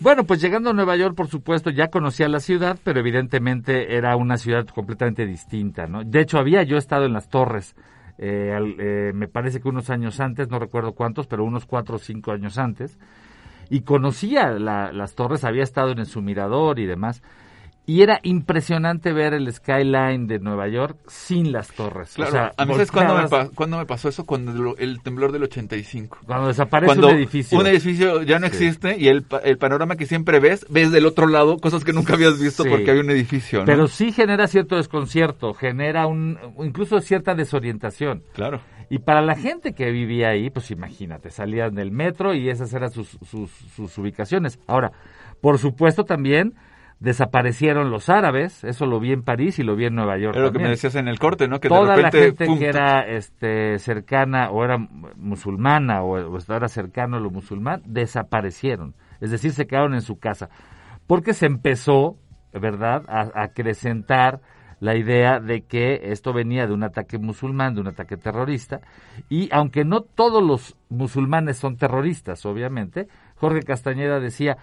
Bueno, 0.00 0.24
pues 0.24 0.40
llegando 0.40 0.70
a 0.70 0.72
Nueva 0.72 0.94
York, 0.96 1.16
por 1.16 1.26
supuesto, 1.28 1.70
ya 1.70 1.88
conocía 1.88 2.28
la 2.28 2.38
ciudad, 2.40 2.78
pero 2.84 3.00
evidentemente 3.00 3.96
era 3.96 4.14
una 4.16 4.36
ciudad 4.38 4.64
completamente 4.66 5.26
distinta, 5.26 5.86
¿no? 5.88 6.04
De 6.04 6.20
hecho, 6.20 6.38
había 6.38 6.62
yo 6.62 6.76
estado 6.76 7.04
en 7.04 7.12
las 7.12 7.28
torres, 7.28 7.74
eh, 8.16 8.52
al- 8.56 8.76
eh, 8.78 9.12
me 9.14 9.26
parece 9.26 9.60
que 9.60 9.68
unos 9.68 9.90
años 9.90 10.20
antes, 10.20 10.48
no 10.50 10.58
recuerdo 10.60 10.92
cuántos, 10.92 11.26
pero 11.26 11.44
unos 11.44 11.66
cuatro 11.66 11.96
o 11.96 11.98
cinco 11.98 12.30
años 12.30 12.58
antes, 12.58 12.96
y 13.70 13.80
conocía 13.80 14.50
la- 14.52 14.92
las 14.92 15.14
torres, 15.16 15.44
había 15.44 15.62
estado 15.64 15.90
en 15.92 16.06
su 16.06 16.22
mirador 16.22 16.78
y 16.78 16.86
demás, 16.86 17.22
y 17.88 18.02
era 18.02 18.20
impresionante 18.22 19.14
ver 19.14 19.32
el 19.32 19.50
skyline 19.50 20.26
de 20.26 20.38
Nueva 20.40 20.68
York 20.68 20.98
sin 21.06 21.52
las 21.52 21.68
torres. 21.72 22.12
Claro, 22.14 22.28
o 22.28 22.32
sea, 22.32 22.52
a 22.54 22.66
mí 22.66 22.74
sabes 22.74 22.92
cuándo 22.92 23.14
me, 23.14 23.22
volteabas- 23.22 23.48
pa- 23.48 23.54
cuándo 23.54 23.78
me 23.78 23.86
pasó 23.86 24.10
eso 24.10 24.26
cuando 24.26 24.76
el 24.76 25.00
temblor 25.00 25.32
del 25.32 25.44
85. 25.44 26.18
Cuando 26.26 26.48
desaparece 26.48 26.86
Cuando 26.86 27.08
un 27.08 27.14
edificio. 27.16 27.58
un 27.58 27.66
edificio 27.66 28.22
ya 28.24 28.38
no 28.38 28.46
Sí. 28.48 28.52
existe 28.52 28.98
y 28.98 29.08
el, 29.08 29.24
el 29.42 29.56
panorama 29.56 29.96
que 29.96 30.04
siempre 30.04 30.38
ves, 30.38 30.66
ves 30.68 30.92
del 30.92 31.06
otro 31.06 31.26
lado 31.28 31.56
cosas 31.56 31.82
que 31.82 31.94
nunca 31.94 32.12
habías 32.12 32.38
visto 32.38 32.62
Sí. 32.62 32.68
porque 32.68 32.90
había 32.90 33.02
un 33.02 33.10
edificio, 33.10 33.60
¿no? 33.60 33.64
Pero 33.64 33.86
sí 33.88 34.12
genera 34.12 34.46
cierto 34.48 34.76
desconcierto, 34.76 35.54
genera 35.54 36.06
un 36.06 36.38
incluso 36.62 37.00
cierta 37.00 37.34
desorientación. 37.34 38.22
Claro. 38.34 38.60
Y 38.90 38.98
para 38.98 39.22
la 39.22 39.34
gente 39.34 39.72
que 39.72 39.90
vivía 39.90 40.28
ahí, 40.28 40.50
pues 40.50 40.70
imagínate, 40.70 41.30
salían 41.30 41.74
del 41.74 41.90
metro 41.90 42.34
y 42.34 42.50
esas 42.50 42.72
eran 42.74 42.90
sus, 42.90 43.18
sus, 43.30 43.50
sus 43.74 43.96
ubicaciones. 43.96 44.58
Ahora, 44.66 44.92
por 45.40 45.56
supuesto 45.58 46.04
también 46.04 46.52
desaparecieron 47.00 47.90
los 47.90 48.08
árabes, 48.08 48.64
eso 48.64 48.86
lo 48.86 48.98
vi 48.98 49.12
en 49.12 49.22
París 49.22 49.58
y 49.58 49.62
lo 49.62 49.76
vi 49.76 49.86
en 49.86 49.94
Nueva 49.94 50.18
York. 50.18 50.34
Era 50.34 50.46
lo 50.46 50.52
que 50.52 50.58
me 50.58 50.68
decías 50.68 50.96
en 50.96 51.06
el 51.06 51.18
corte, 51.18 51.46
¿no? 51.46 51.60
Que 51.60 51.68
Toda 51.68 51.94
de 51.94 52.02
repente, 52.02 52.18
la 52.18 52.24
gente 52.24 52.46
pum, 52.46 52.58
que 52.58 52.66
era 52.66 53.06
este, 53.06 53.78
cercana 53.78 54.50
o 54.50 54.64
era 54.64 54.78
musulmana 55.16 56.02
o, 56.02 56.18
o 56.18 56.38
era 56.48 56.68
cercano 56.68 57.16
a 57.16 57.20
lo 57.20 57.30
musulmán, 57.30 57.82
desaparecieron. 57.86 58.94
Es 59.20 59.30
decir, 59.30 59.52
se 59.52 59.66
quedaron 59.66 59.94
en 59.94 60.02
su 60.02 60.18
casa. 60.18 60.48
Porque 61.06 61.34
se 61.34 61.46
empezó, 61.46 62.16
¿verdad?, 62.52 63.04
a, 63.08 63.20
a 63.34 63.44
acrecentar 63.44 64.40
la 64.80 64.96
idea 64.96 65.40
de 65.40 65.62
que 65.62 66.12
esto 66.12 66.32
venía 66.32 66.66
de 66.66 66.72
un 66.72 66.84
ataque 66.84 67.18
musulmán, 67.18 67.74
de 67.74 67.80
un 67.80 67.88
ataque 67.88 68.16
terrorista, 68.16 68.80
y 69.28 69.48
aunque 69.52 69.84
no 69.84 70.02
todos 70.02 70.42
los 70.42 70.76
musulmanes 70.88 71.56
son 71.56 71.76
terroristas, 71.76 72.46
obviamente, 72.46 73.08
Jorge 73.36 73.62
Castañeda 73.62 74.20
decía, 74.20 74.56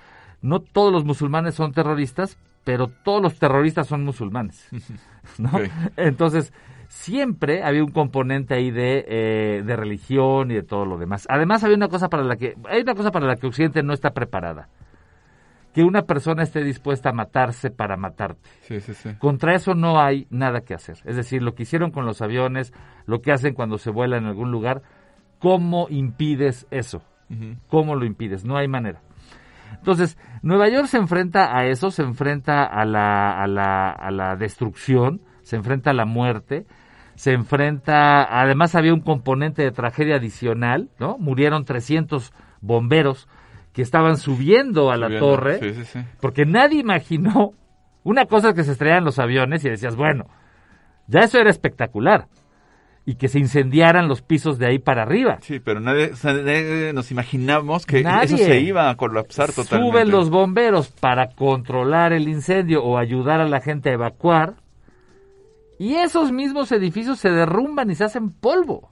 no 0.46 0.60
todos 0.60 0.94
los 0.94 1.06
musulmanes 1.06 1.56
son 1.56 1.72
terroristas, 1.72 2.38
pero 2.64 2.88
todos 2.88 3.22
los 3.22 3.40
terroristas 3.40 3.88
son 3.88 4.04
musulmanes. 4.04 4.70
¿no? 5.40 5.50
Entonces, 5.98 6.54
siempre 6.88 7.64
había 7.64 7.84
un 7.84 7.92
componente 7.92 8.54
ahí 8.54 8.70
de, 8.70 9.06
eh, 9.08 9.64
de 9.66 9.76
religión 9.76 10.52
y 10.52 10.54
de 10.54 10.62
todo 10.64 10.86
lo 10.86 11.00
demás. 11.00 11.26
Además, 11.30 11.64
había 11.64 11.76
una 11.76 11.88
cosa 11.88 12.10
para 12.10 12.24
la 12.24 12.36
que, 12.36 12.56
hay 12.70 12.82
una 12.84 12.94
cosa 12.94 13.12
para 13.12 13.26
la 13.26 13.38
que 13.38 13.48
Occidente 13.48 13.82
no 13.82 13.92
está 13.92 14.12
preparada. 14.12 14.70
Que 15.74 15.84
una 15.84 16.04
persona 16.04 16.44
esté 16.44 16.64
dispuesta 16.64 17.10
a 17.10 17.14
matarse 17.14 17.72
para 17.72 17.98
matarte. 17.98 18.48
Sí, 18.62 18.80
sí, 18.80 18.94
sí. 18.94 19.16
Contra 19.18 19.56
eso 19.56 19.74
no 19.74 20.00
hay 20.00 20.28
nada 20.30 20.62
que 20.62 20.76
hacer. 20.76 20.98
Es 21.06 21.16
decir, 21.16 21.42
lo 21.42 21.56
que 21.56 21.64
hicieron 21.64 21.90
con 21.90 22.06
los 22.06 22.22
aviones, 22.22 22.72
lo 23.08 23.20
que 23.20 23.32
hacen 23.32 23.56
cuando 23.56 23.78
se 23.78 23.90
vuela 23.90 24.18
en 24.18 24.26
algún 24.26 24.52
lugar, 24.52 24.84
¿cómo 25.40 25.88
impides 25.90 26.68
eso? 26.70 27.02
¿Cómo 27.68 27.96
lo 27.96 28.06
impides? 28.06 28.46
No 28.46 28.56
hay 28.56 28.68
manera. 28.68 29.02
Entonces, 29.74 30.18
Nueva 30.42 30.70
York 30.70 30.88
se 30.88 30.98
enfrenta 30.98 31.58
a 31.58 31.66
eso, 31.66 31.92
se 31.92 32.04
enfrenta 32.04 32.64
a 32.64 32.86
la, 32.86 33.32
a 33.42 33.48
la, 33.48 33.90
a 33.92 34.12
la 34.12 34.36
destrucción, 34.36 35.22
se 35.42 35.56
enfrenta 35.58 35.92
a 35.92 35.94
la 35.94 36.06
muerte, 36.06 36.66
se 37.16 37.34
enfrenta, 37.34 38.24
además 38.42 38.76
había 38.76 38.94
un 38.94 39.02
componente 39.02 39.62
de 39.62 39.72
tragedia 39.72 40.16
adicional, 40.16 40.90
¿no? 41.00 41.18
Murieron 41.18 41.66
300 41.66 42.34
bomberos 42.62 43.28
que 43.74 43.82
estaban 43.82 44.18
subiendo 44.18 44.92
a 44.92 44.98
la 44.98 45.08
Subiendo, 45.08 45.28
torre, 45.28 45.60
sí, 45.60 45.74
sí, 45.74 45.86
sí. 45.86 46.00
porque 46.20 46.46
nadie 46.46 46.80
imaginó 46.80 47.52
una 48.04 48.26
cosa 48.26 48.50
es 48.50 48.56
que 48.56 48.64
se 48.64 48.72
estrellaran 48.72 49.04
los 49.04 49.20
aviones 49.20 49.66
y 49.66 49.70
decías, 49.70 49.96
bueno, 49.96 50.26
ya 51.08 51.22
eso 51.22 51.40
era 51.40 51.50
espectacular. 51.50 52.28
Y 53.06 53.16
que 53.16 53.28
se 53.28 53.38
incendiaran 53.38 54.08
los 54.08 54.24
pisos 54.24 54.58
de 54.58 54.66
ahí 54.66 54.80
para 54.80 55.04
arriba. 55.04 55.38
Sí, 55.42 55.60
pero 55.60 55.80
nadie, 55.80 56.12
nos 56.94 57.12
imaginamos 57.12 57.86
que 57.86 58.02
Nadie. 58.02 58.36
eso 58.36 58.38
se 58.38 58.60
iba 58.62 58.90
a 58.90 58.96
colapsar 58.96 59.52
totalmente. 59.52 59.92
Suben 59.92 60.12
los 60.12 60.32
bomberos 60.32 60.90
para 60.90 61.30
controlar 61.30 62.14
el 62.14 62.28
incendio 62.28 62.84
o 62.84 62.98
ayudar 62.98 63.42
a 63.42 63.48
la 63.48 63.62
gente 63.62 63.90
a 63.90 63.94
evacuar. 63.94 64.56
Y 65.78 65.96
esos 65.96 66.32
mismos 66.32 66.72
edificios 66.72 67.20
se 67.20 67.30
derrumban 67.30 67.92
y 67.92 67.96
se 67.96 68.06
hacen 68.06 68.32
polvo. 68.32 68.90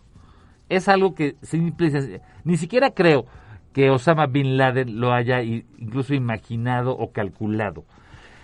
Es 0.69 0.88
algo 0.88 1.15
que 1.15 1.36
simple 1.41 2.21
ni 2.43 2.58
siquiera 2.58 2.91
creo 2.91 3.26
que 3.73 3.89
Osama 3.89 4.28
Bin 4.28 4.58
Laden 4.58 4.99
lo 4.99 5.12
haya 5.12 5.41
incluso 5.41 6.13
imaginado 6.13 6.91
o 6.91 7.12
calculado. 7.12 7.86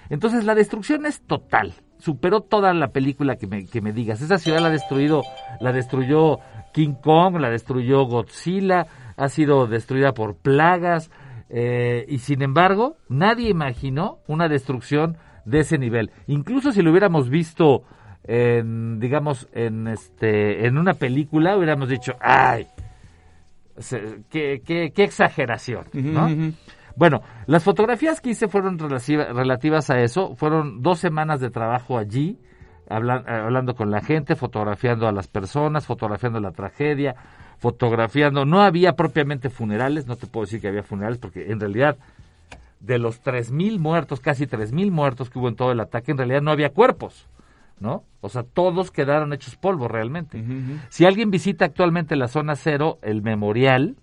Entonces 0.10 0.44
la 0.46 0.56
destrucción 0.56 1.06
es 1.06 1.22
total. 1.22 1.74
Superó 2.00 2.42
toda 2.42 2.74
la 2.74 2.88
película 2.88 3.36
que 3.36 3.48
me, 3.48 3.66
que 3.66 3.82
me 3.82 3.94
digas. 3.94 4.22
Esa 4.22 4.38
ciudad 4.38 4.60
la 4.60 4.68
ha 4.68 4.72
destruido, 4.72 5.22
la 5.60 5.72
destruyó 5.72 6.40
King 6.74 6.96
Kong, 7.02 7.38
la 7.40 7.50
destruyó 7.50 8.06
Godzilla, 8.06 8.88
ha 9.18 9.30
sido 9.30 9.68
destruida 9.68 10.14
por 10.14 10.36
plagas, 10.36 11.12
eh, 11.50 12.06
y 12.08 12.20
sin 12.20 12.42
embargo, 12.42 12.96
nadie 13.10 13.50
imaginó 13.50 14.20
una 14.28 14.48
destrucción 14.48 15.18
de 15.46 15.60
ese 15.60 15.78
nivel. 15.78 16.12
Incluso 16.28 16.72
si 16.72 16.82
lo 16.82 16.92
hubiéramos 16.92 17.30
visto 17.30 17.84
en, 18.24 19.00
digamos, 19.00 19.48
en 19.54 19.88
este, 19.88 20.68
en 20.68 20.78
una 20.78 20.94
película, 20.94 21.58
hubiéramos 21.58 21.90
dicho, 21.90 22.14
ay, 22.22 22.68
qué, 24.30 24.62
qué, 24.64 24.92
qué 24.94 25.04
exageración, 25.04 25.86
¿no? 25.94 26.30
Bueno, 27.00 27.22
las 27.48 27.64
fotografías 27.64 28.20
que 28.20 28.32
hice 28.32 28.50
fueron 28.50 28.78
relativa- 28.78 29.32
relativas 29.32 29.90
a 29.90 30.02
eso. 30.02 30.36
Fueron 30.36 30.82
dos 30.82 31.00
semanas 31.00 31.40
de 31.40 31.50
trabajo 31.50 31.98
allí, 31.98 32.38
hablan- 32.90 33.24
eh, 33.26 33.32
hablando 33.32 33.74
con 33.74 33.90
la 33.90 34.02
gente, 34.02 34.36
fotografiando 34.36 35.08
a 35.08 35.14
las 35.14 35.30
personas, 35.30 35.86
fotografiando 35.86 36.42
la 36.42 36.52
tragedia, 36.52 37.16
fotografiando. 37.58 38.44
No 38.44 38.62
había 38.62 38.98
propiamente 38.98 39.50
funerales, 39.50 40.08
no 40.08 40.18
te 40.18 40.28
puedo 40.28 40.46
decir 40.46 40.60
que 40.60 40.68
había 40.68 40.84
funerales, 40.84 41.20
porque 41.20 41.50
en 41.50 41.62
realidad 41.62 41.96
de 42.82 43.00
los 43.00 43.22
3.000 43.22 43.80
muertos, 43.80 44.20
casi 44.20 44.46
3.000 44.46 44.92
muertos 44.92 45.30
que 45.30 45.40
hubo 45.40 45.48
en 45.48 45.56
todo 45.56 45.72
el 45.72 45.80
ataque, 45.80 46.12
en 46.12 46.18
realidad 46.18 46.42
no 46.42 46.52
había 46.52 46.72
cuerpos, 46.72 47.28
¿no? 47.80 48.04
O 48.20 48.28
sea, 48.28 48.44
todos 48.44 48.92
quedaron 48.92 49.32
hechos 49.32 49.56
polvo 49.56 49.88
realmente. 49.88 50.44
Si 50.90 51.06
alguien 51.06 51.32
visita 51.32 51.64
actualmente 51.64 52.18
la 52.18 52.28
zona 52.28 52.58
cero, 52.58 52.98
el 53.02 53.22
memorial, 53.22 53.96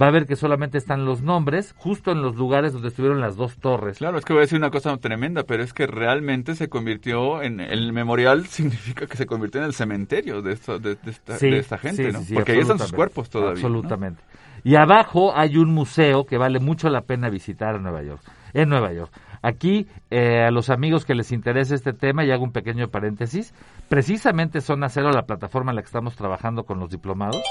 va 0.00 0.06
a 0.08 0.10
ver 0.10 0.26
que 0.26 0.36
solamente 0.36 0.78
están 0.78 1.04
los 1.04 1.22
nombres 1.22 1.74
justo 1.76 2.12
en 2.12 2.22
los 2.22 2.36
lugares 2.36 2.72
donde 2.72 2.88
estuvieron 2.88 3.20
las 3.20 3.36
dos 3.36 3.56
torres. 3.56 3.98
Claro, 3.98 4.18
es 4.18 4.24
que 4.24 4.32
voy 4.32 4.40
a 4.40 4.42
decir 4.42 4.58
una 4.58 4.70
cosa 4.70 4.96
tremenda, 4.96 5.44
pero 5.44 5.62
es 5.62 5.72
que 5.72 5.86
realmente 5.86 6.54
se 6.54 6.68
convirtió 6.68 7.42
en 7.42 7.60
el 7.60 7.92
memorial 7.92 8.46
significa 8.48 9.06
que 9.06 9.16
se 9.16 9.26
convirtió 9.26 9.60
en 9.60 9.66
el 9.66 9.74
cementerio 9.74 10.42
de 10.42 10.52
esta, 10.52 10.78
de, 10.78 10.96
de 10.96 11.10
esta, 11.10 11.38
Sí, 11.38 11.50
de 11.50 11.58
esta 11.58 11.78
gente, 11.78 12.06
sí, 12.06 12.12
¿no? 12.12 12.22
sí, 12.22 12.34
Porque 12.34 12.52
ahí 12.52 12.58
están 12.60 12.78
sus 12.78 12.92
cuerpos 12.92 13.28
todavía. 13.28 13.62
¿no? 13.62 13.66
Absolutamente. 13.68 14.22
Y 14.64 14.76
abajo 14.76 15.36
hay 15.36 15.56
un 15.56 15.72
museo 15.72 16.24
que 16.24 16.38
vale 16.38 16.60
mucho 16.60 16.88
la 16.88 17.02
pena 17.02 17.28
visitar 17.30 17.74
en 17.74 17.82
Nueva 17.82 18.02
York. 18.02 18.22
En 18.54 18.68
Nueva 18.68 18.92
York. 18.92 19.12
Aquí, 19.42 19.88
eh, 20.10 20.44
a 20.44 20.52
los 20.52 20.70
amigos 20.70 21.04
que 21.04 21.16
les 21.16 21.32
interese 21.32 21.74
este 21.74 21.92
tema, 21.92 22.24
y 22.24 22.30
hago 22.30 22.44
un 22.44 22.52
pequeño 22.52 22.88
paréntesis, 22.88 23.52
precisamente 23.88 24.60
Zona 24.60 24.88
Cero, 24.88 25.10
la 25.10 25.26
plataforma 25.26 25.72
en 25.72 25.76
la 25.76 25.82
que 25.82 25.86
estamos 25.86 26.14
trabajando 26.14 26.62
con 26.62 26.78
los 26.78 26.90
diplomados, 26.90 27.42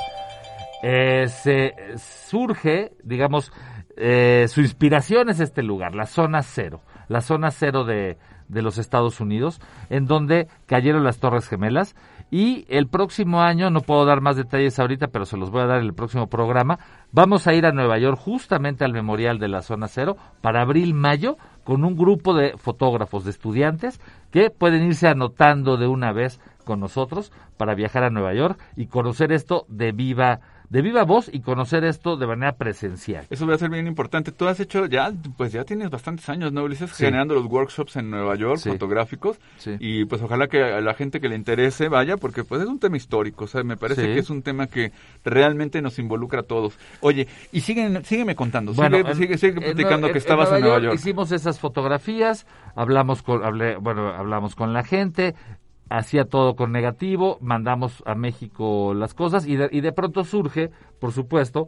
eh, 0.83 1.27
se 1.27 1.73
surge, 1.97 2.93
digamos, 3.03 3.51
eh, 3.97 4.45
su 4.47 4.61
inspiración 4.61 5.29
es 5.29 5.39
este 5.39 5.63
lugar, 5.63 5.95
la 5.95 6.05
zona 6.05 6.41
cero, 6.41 6.81
la 7.07 7.21
zona 7.21 7.51
cero 7.51 7.83
de, 7.83 8.17
de 8.51 8.61
los 8.61 8.77
Estados 8.77 9.19
Unidos, 9.19 9.59
en 9.89 10.05
donde 10.05 10.47
cayeron 10.65 11.03
las 11.03 11.19
Torres 11.19 11.47
Gemelas. 11.47 11.95
Y 12.33 12.65
el 12.69 12.87
próximo 12.87 13.41
año, 13.41 13.69
no 13.71 13.81
puedo 13.81 14.05
dar 14.05 14.21
más 14.21 14.37
detalles 14.37 14.79
ahorita, 14.79 15.07
pero 15.07 15.25
se 15.25 15.35
los 15.35 15.51
voy 15.51 15.63
a 15.63 15.65
dar 15.65 15.79
en 15.79 15.85
el 15.85 15.93
próximo 15.93 16.27
programa, 16.27 16.79
vamos 17.11 17.45
a 17.45 17.53
ir 17.53 17.65
a 17.65 17.73
Nueva 17.73 17.97
York 17.97 18.17
justamente 18.17 18.85
al 18.85 18.93
memorial 18.93 19.37
de 19.37 19.49
la 19.49 19.61
zona 19.61 19.89
cero 19.89 20.15
para 20.39 20.61
abril-mayo 20.61 21.37
con 21.65 21.83
un 21.83 21.97
grupo 21.97 22.33
de 22.33 22.57
fotógrafos, 22.57 23.25
de 23.25 23.31
estudiantes, 23.31 23.99
que 24.31 24.49
pueden 24.49 24.83
irse 24.83 25.09
anotando 25.09 25.75
de 25.75 25.87
una 25.87 26.13
vez 26.13 26.39
con 26.63 26.79
nosotros 26.79 27.33
para 27.57 27.75
viajar 27.75 28.05
a 28.05 28.09
Nueva 28.09 28.33
York 28.33 28.59
y 28.77 28.87
conocer 28.87 29.33
esto 29.33 29.65
de 29.67 29.91
viva 29.91 30.39
de 30.71 30.81
viva 30.81 31.03
voz 31.03 31.29
y 31.31 31.41
conocer 31.41 31.83
esto 31.83 32.15
de 32.15 32.25
manera 32.25 32.53
presencial. 32.53 33.25
Eso 33.29 33.45
va 33.45 33.55
a 33.55 33.57
ser 33.57 33.69
bien 33.69 33.87
importante. 33.87 34.31
Tú 34.31 34.47
has 34.47 34.57
hecho 34.61 34.85
ya, 34.85 35.11
pues 35.35 35.51
ya 35.51 35.65
tienes 35.65 35.89
bastantes 35.89 36.29
años, 36.29 36.53
¿no, 36.53 36.63
Ulises? 36.63 36.89
Sí. 36.91 37.03
Generando 37.03 37.35
los 37.35 37.45
workshops 37.45 37.97
en 37.97 38.09
Nueva 38.09 38.35
York, 38.35 38.59
Sí. 38.59 38.69
fotográficos. 38.69 39.37
Sí. 39.57 39.75
Y 39.79 40.05
pues 40.05 40.21
ojalá 40.21 40.47
que 40.47 40.63
a 40.63 40.79
la 40.79 40.93
gente 40.93 41.19
que 41.19 41.27
le 41.27 41.35
interese 41.35 41.89
vaya, 41.89 42.15
porque 42.15 42.45
pues 42.45 42.61
es 42.61 42.69
un 42.69 42.79
tema 42.79 42.95
histórico, 42.95 43.43
o 43.43 43.47
sea, 43.47 43.63
me 43.63 43.75
parece 43.75 44.03
que 44.03 44.19
es 44.19 44.29
un 44.29 44.43
tema 44.43 44.67
que 44.67 44.93
realmente 45.25 45.81
nos 45.81 45.99
involucra 45.99 46.39
a 46.39 46.43
todos. 46.43 46.77
Oye, 47.01 47.27
y 47.51 47.59
siguen, 47.59 48.05
sígueme 48.05 48.35
contando, 48.35 48.73
Bueno, 48.73 48.95
sigue, 48.97 49.09
en- 49.11 49.17
sigue, 49.17 49.37
sigue 49.37 49.53
en 49.57 49.73
platicando 49.75 50.09
que 50.09 50.19
estabas 50.19 50.53
en, 50.53 50.61
Nueva 50.61 50.79
York. 50.79 50.95
Hicimos 50.95 51.33
esas 51.33 51.59
fotografías, 51.59 52.45
hablamos 52.75 53.21
con, 53.23 53.41
hablé- 53.43 53.77
bueno, 53.77 54.07
hablamos 54.07 54.55
con 54.55 54.71
la 54.71 54.83
gente, 54.85 55.35
hacía 55.97 56.25
todo 56.25 56.55
con 56.55 56.71
negativo, 56.71 57.37
mandamos 57.41 58.01
a 58.05 58.15
México 58.15 58.93
las 58.93 59.13
cosas 59.13 59.47
y 59.47 59.55
de, 59.57 59.69
y 59.71 59.81
de 59.81 59.91
pronto 59.91 60.23
surge, 60.23 60.69
por 60.99 61.11
supuesto, 61.11 61.67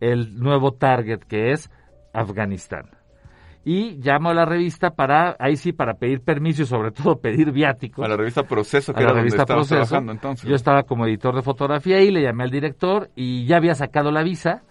el 0.00 0.38
nuevo 0.38 0.72
target 0.72 1.20
que 1.20 1.52
es 1.52 1.70
Afganistán. 2.12 2.90
Y 3.64 3.98
llamo 4.02 4.30
a 4.30 4.34
la 4.34 4.44
revista 4.44 4.90
para, 4.90 5.36
ahí 5.38 5.54
sí, 5.56 5.72
para 5.72 5.94
pedir 5.94 6.20
permiso 6.20 6.62
y 6.62 6.66
sobre 6.66 6.90
todo 6.92 7.20
pedir 7.20 7.52
viáticos. 7.52 8.04
A 8.04 8.08
la 8.08 8.16
revista 8.16 8.42
Proceso, 8.42 8.92
que 8.92 8.98
a 9.00 9.02
era 9.04 9.12
la 9.12 9.18
revista 9.20 9.44
Proceso. 9.46 9.74
trabajando 9.76 10.12
entonces. 10.12 10.48
Yo 10.48 10.54
estaba 10.56 10.82
como 10.82 11.06
editor 11.06 11.34
de 11.36 11.42
fotografía 11.42 12.00
y 12.02 12.10
le 12.10 12.22
llamé 12.22 12.44
al 12.44 12.50
director 12.50 13.10
y 13.14 13.46
ya 13.46 13.56
había 13.58 13.74
sacado 13.74 14.10
la 14.10 14.22
visa 14.24 14.62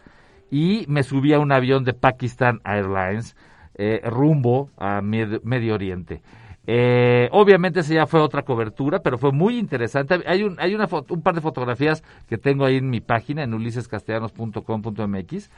y 0.50 0.86
me 0.90 1.04
subí 1.04 1.34
a 1.34 1.40
un 1.40 1.54
avión 1.54 1.86
de 1.86 1.94
Pakistan 1.94 2.60
Airlines 2.66 3.38
eh, 3.76 4.02
rumbo 4.04 4.70
a 4.78 5.00
Med- 5.02 5.40
Medio 5.44 5.74
Oriente. 5.76 6.22
Eh, 6.68 7.28
obviamente 7.32 7.80
esa 7.80 7.94
ya 7.94 8.06
fue 8.06 8.22
otra 8.22 8.44
cobertura, 8.44 9.00
pero 9.00 9.18
fue 9.18 9.32
muy 9.32 9.58
interesante. 9.58 10.22
Hay 10.28 10.44
un, 10.44 10.60
hay 10.60 10.76
una 10.76 10.88
fo- 10.88 11.06
un 11.10 11.22
par 11.24 11.34
de 11.36 11.42
fotografías 11.42 12.04
que 12.28 12.38
tengo 12.38 12.66
ahí 12.66 12.78
en 12.78 12.90
mi 12.90 13.02
página, 13.02 13.44
en 13.44 13.54
ulisescastellanos.com.mx. 13.54 15.50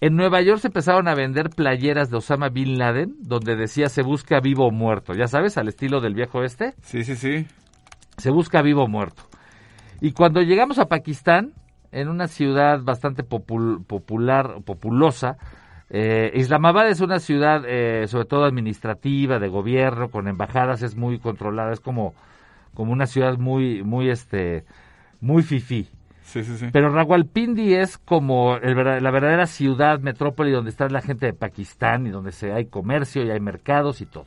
En 0.00 0.14
Nueva 0.16 0.42
York 0.42 0.60
se 0.60 0.66
empezaron 0.68 1.08
a 1.08 1.14
vender 1.14 1.48
playeras 1.50 2.10
de 2.10 2.18
Osama 2.18 2.48
Bin 2.50 2.76
Laden, 2.78 3.14
donde 3.20 3.56
decía 3.56 3.88
se 3.88 4.02
busca 4.02 4.40
vivo 4.40 4.66
o 4.66 4.70
muerto. 4.70 5.14
Ya 5.14 5.26
sabes, 5.26 5.56
al 5.56 5.68
estilo 5.68 6.00
del 6.00 6.14
viejo 6.14 6.42
este 6.44 6.74
Sí, 6.82 7.02
sí, 7.02 7.16
sí. 7.16 7.46
se 8.18 8.30
busca 8.30 8.60
vivo 8.60 8.84
o 8.84 8.88
muerto. 8.88 9.22
Y 10.02 10.12
cuando 10.12 10.42
llegamos 10.42 10.78
a 10.78 10.86
Pakistán, 10.86 11.54
en 11.92 12.08
una 12.08 12.28
ciudad 12.28 12.80
bastante 12.82 13.24
popul- 13.24 13.82
popular, 13.86 14.56
populosa, 14.66 15.38
eh, 15.88 16.32
Islamabad 16.34 16.88
es 16.88 17.00
una 17.00 17.20
ciudad 17.20 17.62
eh, 17.66 18.06
sobre 18.08 18.24
todo 18.24 18.44
administrativa, 18.44 19.38
de 19.38 19.48
gobierno, 19.48 20.10
con 20.10 20.28
embajadas, 20.28 20.82
es 20.82 20.96
muy 20.96 21.18
controlada, 21.18 21.72
es 21.72 21.80
como, 21.80 22.14
como 22.74 22.92
una 22.92 23.06
ciudad 23.06 23.38
muy, 23.38 23.82
muy, 23.82 24.10
este, 24.10 24.64
muy 25.20 25.42
fifí. 25.42 25.88
Sí, 26.22 26.42
sí, 26.42 26.56
sí. 26.56 26.66
Pero 26.72 26.90
Rawalpindi 26.90 27.74
es 27.74 27.98
como 27.98 28.56
el 28.56 28.74
la 28.74 29.10
verdadera 29.12 29.46
ciudad, 29.46 30.00
metrópoli, 30.00 30.50
donde 30.50 30.70
está 30.70 30.88
la 30.88 31.00
gente 31.00 31.26
de 31.26 31.32
Pakistán 31.32 32.06
y 32.08 32.10
donde 32.10 32.32
se, 32.32 32.52
hay 32.52 32.66
comercio 32.66 33.24
y 33.24 33.30
hay 33.30 33.38
mercados 33.38 34.00
y 34.00 34.06
todo. 34.06 34.26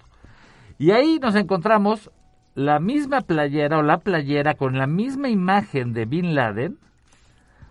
Y 0.78 0.92
ahí 0.92 1.20
nos 1.22 1.36
encontramos 1.36 2.10
la 2.56 2.80
misma 2.80 3.22
playera 3.22 3.80
o 3.80 3.84
la 3.84 4.00
playera 4.00 4.54
con 4.54 4.78
la 4.78 4.88
misma 4.88 5.28
imagen 5.28 5.92
de 5.92 6.06
Bin 6.06 6.36
Laden, 6.36 6.78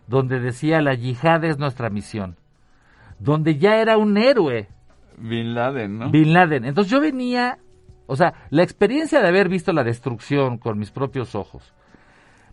donde 0.07 0.41
decía 0.41 0.83
la 0.83 0.95
yihad 0.95 1.43
es 1.45 1.59
nuestra 1.59 1.89
misión, 1.89 2.37
donde 3.19 3.59
ya 3.59 3.81
era 3.81 3.97
un 3.97 4.17
héroe 4.17 4.69
Bin 5.21 5.55
Laden, 5.55 5.99
¿no? 5.99 6.11
Bin 6.11 6.33
Laden. 6.33 6.65
Entonces 6.65 6.91
yo 6.91 7.01
venía, 7.01 7.59
o 8.07 8.17
sea, 8.17 8.35
la 8.51 8.63
experiencia 8.63 9.21
de 9.21 9.29
haber 9.29 9.49
visto 9.49 9.73
la 9.73 9.85
destrucción 9.85 10.59
con 10.59 10.79
mis 10.79 10.91
propios 10.91 11.35
ojos, 11.35 11.75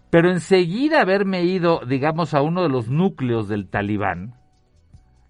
pero 0.09 0.31
enseguida 0.31 1.01
haberme 1.01 1.43
ido, 1.43 1.81
digamos, 1.87 2.33
a 2.33 2.41
uno 2.41 2.63
de 2.63 2.69
los 2.69 2.89
núcleos 2.89 3.47
del 3.47 3.67
talibán, 3.67 4.35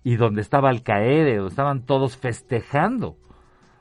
y 0.04 0.18
donde 0.18 0.42
estaba 0.42 0.70
Al 0.70 0.84
Qaeda, 0.84 1.36
donde 1.36 1.50
estaban 1.50 1.86
todos 1.86 2.16
festejando 2.18 3.18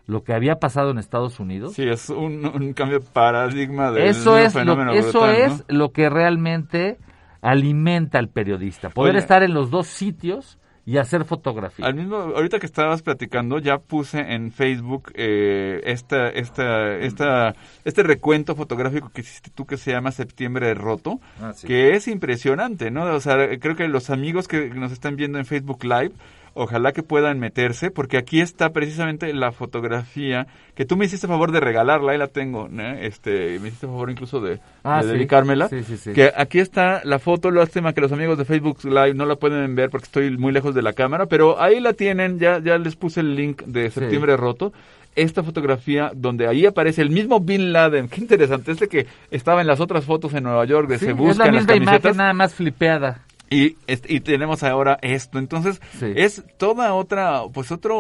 lo 0.06 0.22
que 0.22 0.32
había 0.32 0.58
pasado 0.58 0.90
en 0.90 0.98
Estados 0.98 1.38
Unidos. 1.38 1.74
Sí, 1.74 1.82
es 1.82 2.08
un, 2.10 2.46
un 2.46 2.72
cambio 2.72 3.00
de 3.00 3.06
paradigma 3.06 3.90
del 3.90 4.04
eso 4.04 4.38
es, 4.38 4.54
lo, 4.54 4.60
fenómeno 4.60 4.92
eso 4.92 5.20
brutal, 5.20 5.48
¿no? 5.48 5.54
es 5.54 5.64
lo 5.68 5.92
que 5.92 6.10
realmente 6.10 6.98
alimenta 7.42 8.18
al 8.18 8.28
periodista, 8.30 8.88
poder 8.88 9.12
Oye. 9.12 9.18
estar 9.18 9.42
en 9.42 9.52
los 9.52 9.70
dos 9.70 9.86
sitios 9.86 10.58
y 10.87 10.99
hacer 10.99 11.25
fotografía. 11.25 11.87
Al 11.87 11.94
mismo, 11.94 12.16
ahorita 12.16 12.59
que 12.59 12.66
estabas 12.66 13.01
platicando, 13.03 13.59
ya 13.59 13.79
puse 13.79 14.20
en 14.35 14.53
Facebook 14.53 15.12
eh, 15.14 15.81
esta, 15.85 16.29
esta, 16.29 16.97
esta, 16.99 17.55
este 17.85 18.03
recuento 18.03 18.55
fotográfico 18.55 19.11
que 19.11 19.23
hiciste 19.23 19.51
tú 19.51 19.64
que 19.64 19.77
se 19.79 19.92
llama 19.92 20.11
Septiembre 20.12 20.75
Roto, 20.75 21.20
Ah, 21.40 21.53
sí. 21.55 21.66
que 21.66 21.94
es 21.94 22.07
impresionante, 22.09 22.90
¿no? 22.90 23.05
O 23.14 23.20
sea, 23.20 23.37
creo 23.59 23.77
que 23.77 23.88
los 23.88 24.11
amigos 24.11 24.47
que 24.47 24.68
nos 24.70 24.92
están 24.92 25.16
viendo 25.16 25.38
en 25.38 25.47
Facebook 25.47 25.85
Live, 25.85 26.12
ojalá 26.54 26.92
que 26.92 27.02
puedan 27.02 27.38
meterse, 27.38 27.90
porque 27.90 28.16
aquí 28.16 28.40
está 28.40 28.70
precisamente 28.70 29.32
la 29.34 29.52
fotografía 29.52 30.46
que 30.74 30.84
tú 30.84 30.96
me 30.96 31.04
hiciste 31.04 31.26
favor 31.28 31.52
de 31.52 31.60
regalarla, 31.60 32.12
ahí 32.12 32.18
la 32.18 32.28
tengo, 32.28 32.68
¿no? 32.68 32.82
este, 32.94 33.58
me 33.60 33.68
hiciste 33.68 33.86
favor 33.86 34.10
incluso 34.10 34.40
de, 34.40 34.60
Ah, 34.82 35.02
de 35.02 35.08
sí. 35.10 35.14
dedicármela, 35.14 35.68
Sí, 35.68 35.82
sí, 35.84 35.96
sí. 35.96 36.12
que 36.12 36.32
aquí 36.36 36.58
está 36.60 37.00
la 37.04 37.18
foto, 37.18 37.50
lástima 37.50 37.92
que 37.92 38.00
los 38.00 38.12
amigos 38.12 38.38
de 38.38 38.44
Facebook 38.44 38.78
Live 38.84 39.14
no 39.14 39.26
la 39.26 39.36
pueden 39.36 39.74
ver 39.74 39.90
porque 39.90 40.04
estoy 40.06 40.36
muy 40.36 40.52
lejos 40.52 40.74
de 40.74 40.82
la 40.82 40.92
cámara, 40.92 41.26
pero 41.26 41.60
ahí 41.60 41.80
la 41.80 41.92
tienen, 41.92 42.38
ya, 42.38 42.58
ya 42.60 42.78
les 42.78 42.96
puse 42.96 43.20
el 43.20 43.34
link 43.36 43.62
de 43.64 43.90
septiembre 43.90 44.36
roto, 44.36 44.72
esta 45.16 45.44
fotografía 45.44 46.10
donde 46.14 46.48
ahí 46.48 46.66
aparece 46.66 47.00
el 47.02 47.10
mismo 47.10 47.38
Bin 47.40 47.72
Laden, 47.72 48.08
qué 48.10 48.20
interesante, 48.20 48.72
este 48.72 48.88
que 48.88 49.06
estaba 49.30 49.60
en 49.60 49.66
las 49.68 49.80
otras 49.80 50.04
fotos 50.04 50.34
en 50.34 50.42
Nueva 50.44 50.64
York 50.64 50.88
de 50.88 50.98
Sí, 50.98 51.04
se 51.06 51.10
es 51.12 51.16
buscan 51.16 51.38
la 51.38 51.52
las 51.52 51.62
misma 51.62 51.74
camisetas. 51.74 52.00
imagen, 52.04 52.16
nada 52.16 52.32
más 52.32 52.54
flipeada. 52.54 53.20
Y, 53.50 53.76
est- 53.87 54.11
y 54.11 54.20
tenemos 54.20 54.62
ahora 54.62 54.98
esto. 55.02 55.38
Entonces, 55.38 55.80
es 56.16 56.42
toda 56.57 56.94
otra, 56.94 57.42
pues 57.52 57.70
otro, 57.70 57.96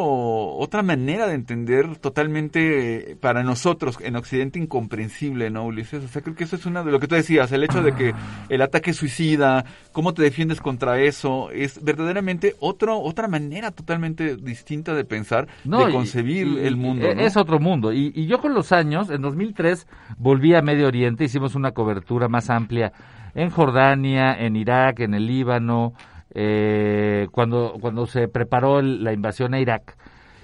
otra 0.56 0.82
manera 0.82 1.26
de 1.26 1.34
entender 1.34 1.96
totalmente 1.98 3.12
eh, 3.12 3.16
para 3.16 3.42
nosotros 3.42 3.98
en 4.00 4.16
Occidente 4.16 4.58
incomprensible, 4.58 5.50
¿no, 5.50 5.66
Ulises? 5.66 6.02
O 6.04 6.08
sea, 6.08 6.22
creo 6.22 6.34
que 6.34 6.44
eso 6.44 6.56
es 6.56 6.66
una 6.66 6.82
de 6.82 6.90
lo 6.90 6.98
que 6.98 7.06
tú 7.08 7.14
decías, 7.14 7.52
el 7.52 7.62
hecho 7.62 7.82
de 7.82 7.94
que 7.94 8.14
el 8.48 8.62
ataque 8.62 8.92
suicida, 8.94 9.64
cómo 9.92 10.14
te 10.14 10.22
defiendes 10.22 10.60
contra 10.60 11.00
eso, 11.00 11.50
es 11.50 11.82
verdaderamente 11.84 12.56
otro, 12.60 12.98
otra 13.00 13.28
manera 13.28 13.70
totalmente 13.70 14.36
distinta 14.36 14.94
de 14.94 15.04
pensar, 15.04 15.46
No, 15.64 15.86
de 15.86 15.92
concebir 15.92 16.46
y- 16.46 16.66
el 16.66 16.76
mundo. 16.76 17.06
e- 17.06 17.14
¿no? 17.14 17.20
Es 17.22 17.36
otro 17.36 17.60
mundo. 17.60 17.92
Y, 17.92 18.12
y 18.14 18.26
yo 18.26 18.40
con 18.40 18.54
los 18.54 18.72
años, 18.72 19.10
en 19.10 19.22
2003, 19.22 19.86
volví 20.18 20.54
a 20.54 20.62
Medio 20.62 20.86
Oriente, 20.88 21.24
hicimos 21.24 21.54
una 21.54 21.72
cobertura 21.72 22.28
más 22.28 22.50
amplia 22.50 22.92
en 23.34 23.50
Jordania, 23.50 24.34
en 24.34 24.56
Irak, 24.56 25.00
en 25.00 25.14
el 25.14 25.26
Líbano, 25.26 25.94
eh, 26.34 27.28
cuando, 27.32 27.76
cuando 27.80 28.06
se 28.06 28.28
preparó 28.28 28.80
el- 28.80 29.04
la 29.04 29.12
invasión 29.12 29.54
a 29.54 29.60
Irak. 29.60 29.96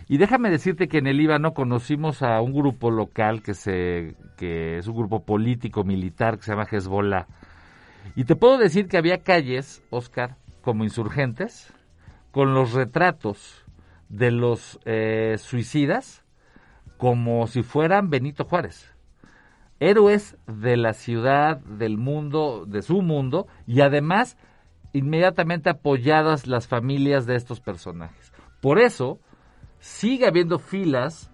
Y 0.09 0.19
déjame 0.19 0.51
decirte 0.51 0.89
que 0.89 0.99
en 0.99 1.07
el 1.07 1.17
Líbano 1.19 1.53
conocimos 1.55 2.23
a 2.23 2.41
un 2.41 2.53
grupo 2.53 2.91
local 2.91 3.43
que, 3.43 3.55
se, 3.55 4.17
que 4.37 4.79
es 4.79 4.89
un 4.89 4.97
grupo 4.97 5.25
político 5.25 5.85
militar 5.85 6.37
que 6.37 6.43
se 6.45 6.51
llama 6.53 6.67
Hezbollah. 6.71 7.27
Y 8.17 8.25
te 8.25 8.35
puedo 8.35 8.59
decir 8.59 8.89
que 8.89 8.99
había 8.99 9.19
calles, 9.19 9.83
Oscar, 9.91 10.37
como 10.63 10.83
insurgentes, 10.85 11.73
con 12.33 12.55
los 12.55 12.73
retratos 12.73 13.65
de 14.09 14.33
los 14.33 14.81
eh, 14.85 15.37
suicidas 15.39 16.25
como 16.97 17.47
si 17.47 17.63
fueran 17.63 18.11
Benito 18.11 18.45
Juárez. 18.45 18.93
Héroes 19.81 20.37
de 20.47 20.77
la 20.77 20.93
ciudad, 20.93 21.59
del 21.61 21.97
mundo, 21.99 22.65
de 22.67 22.83
su 22.83 23.03
mundo, 23.03 23.47
y 23.67 23.81
además 23.81 24.37
inmediatamente 24.93 25.71
apoyadas 25.71 26.47
las 26.47 26.67
familias 26.69 27.27
de 27.27 27.37
estos 27.37 27.61
personajes. 27.61 28.33
Por 28.61 28.79
eso 28.79 29.19
sigue 29.79 30.27
habiendo 30.27 30.59
filas 30.59 31.33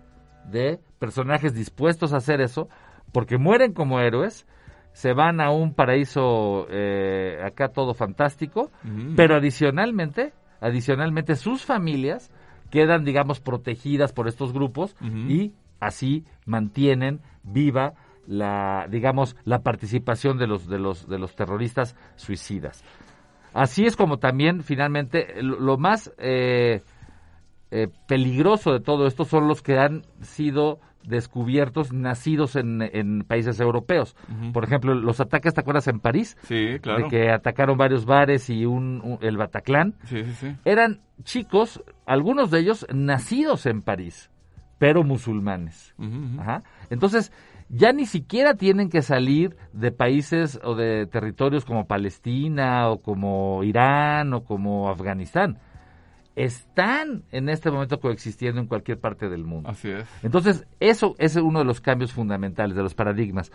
de 0.50 0.78
personajes 0.98 1.54
dispuestos 1.54 2.12
a 2.12 2.18
hacer 2.18 2.40
eso, 2.40 2.68
porque 3.12 3.38
mueren 3.38 3.72
como 3.72 3.98
héroes, 4.00 4.46
se 4.92 5.12
van 5.12 5.40
a 5.40 5.50
un 5.50 5.74
paraíso 5.74 6.66
eh, 6.70 7.38
acá 7.44 7.68
todo 7.68 7.94
fantástico, 7.94 8.70
Mm. 8.84 9.14
pero 9.16 9.34
adicionalmente, 9.34 10.32
adicionalmente 10.60 11.34
sus 11.36 11.64
familias 11.64 12.30
quedan, 12.70 13.04
digamos, 13.04 13.40
protegidas 13.40 14.12
por 14.12 14.28
estos 14.28 14.52
grupos 14.52 14.96
y 15.28 15.52
así 15.80 16.24
mantienen 16.46 17.20
viva 17.42 17.94
la, 18.26 18.86
digamos, 18.90 19.36
la 19.44 19.60
participación 19.62 20.38
de 20.38 20.46
los, 20.46 20.68
de 20.68 20.78
los, 20.78 21.08
de 21.08 21.18
los 21.18 21.34
terroristas 21.36 21.96
suicidas. 22.16 22.84
Así 23.54 23.86
es 23.86 23.96
como 23.96 24.18
también, 24.18 24.62
finalmente, 24.62 25.42
lo, 25.42 25.58
lo 25.58 25.78
más 25.78 26.12
eh, 26.18 26.82
eh, 27.70 27.88
peligroso 28.06 28.72
de 28.72 28.80
todo 28.80 29.06
esto 29.06 29.24
son 29.24 29.48
los 29.48 29.62
que 29.62 29.78
han 29.78 30.02
sido 30.20 30.78
descubiertos 31.04 31.92
nacidos 31.92 32.56
en, 32.56 32.82
en 32.82 33.20
países 33.22 33.60
europeos. 33.60 34.16
Por 34.52 34.64
ejemplo, 34.64 34.92
los 34.92 35.20
ataques, 35.20 35.54
¿te 35.54 35.60
acuerdas 35.60 35.86
en 35.86 36.00
París? 36.00 36.36
Sí, 36.42 36.78
claro. 36.82 37.04
De 37.04 37.08
que 37.08 37.30
atacaron 37.30 37.78
varios 37.78 38.04
bares 38.06 38.50
y 38.50 38.66
un, 38.66 39.00
un- 39.04 39.18
el 39.20 39.36
Bataclan. 39.36 39.94
Sí, 40.04 40.24
sí, 40.24 40.32
sí. 40.32 40.56
Eran 40.64 41.00
chicos, 41.22 41.80
algunos 42.06 42.50
de 42.50 42.58
ellos 42.58 42.86
nacidos 42.92 43.66
en 43.66 43.82
París, 43.82 44.30
pero 44.78 45.04
musulmanes. 45.04 45.94
Ajá. 46.40 46.64
Entonces, 46.90 47.32
ya 47.68 47.92
ni 47.92 48.06
siquiera 48.06 48.54
tienen 48.54 48.90
que 48.90 49.02
salir 49.02 49.56
de 49.72 49.90
países 49.90 50.60
o 50.62 50.74
de 50.74 51.06
territorios 51.06 51.64
como 51.64 51.86
Palestina 51.86 52.88
o 52.88 53.00
como 53.00 53.62
Irán 53.64 54.32
o 54.34 54.44
como 54.44 54.88
Afganistán. 54.88 55.58
Están 56.36 57.24
en 57.32 57.48
este 57.48 57.70
momento 57.70 57.98
coexistiendo 57.98 58.60
en 58.60 58.66
cualquier 58.66 59.00
parte 59.00 59.28
del 59.28 59.44
mundo. 59.44 59.70
Así 59.70 59.88
es. 59.88 60.06
Entonces, 60.22 60.66
eso 60.80 61.14
es 61.18 61.34
uno 61.36 61.60
de 61.60 61.64
los 61.64 61.80
cambios 61.80 62.12
fundamentales, 62.12 62.76
de 62.76 62.82
los 62.82 62.94
paradigmas. 62.94 63.50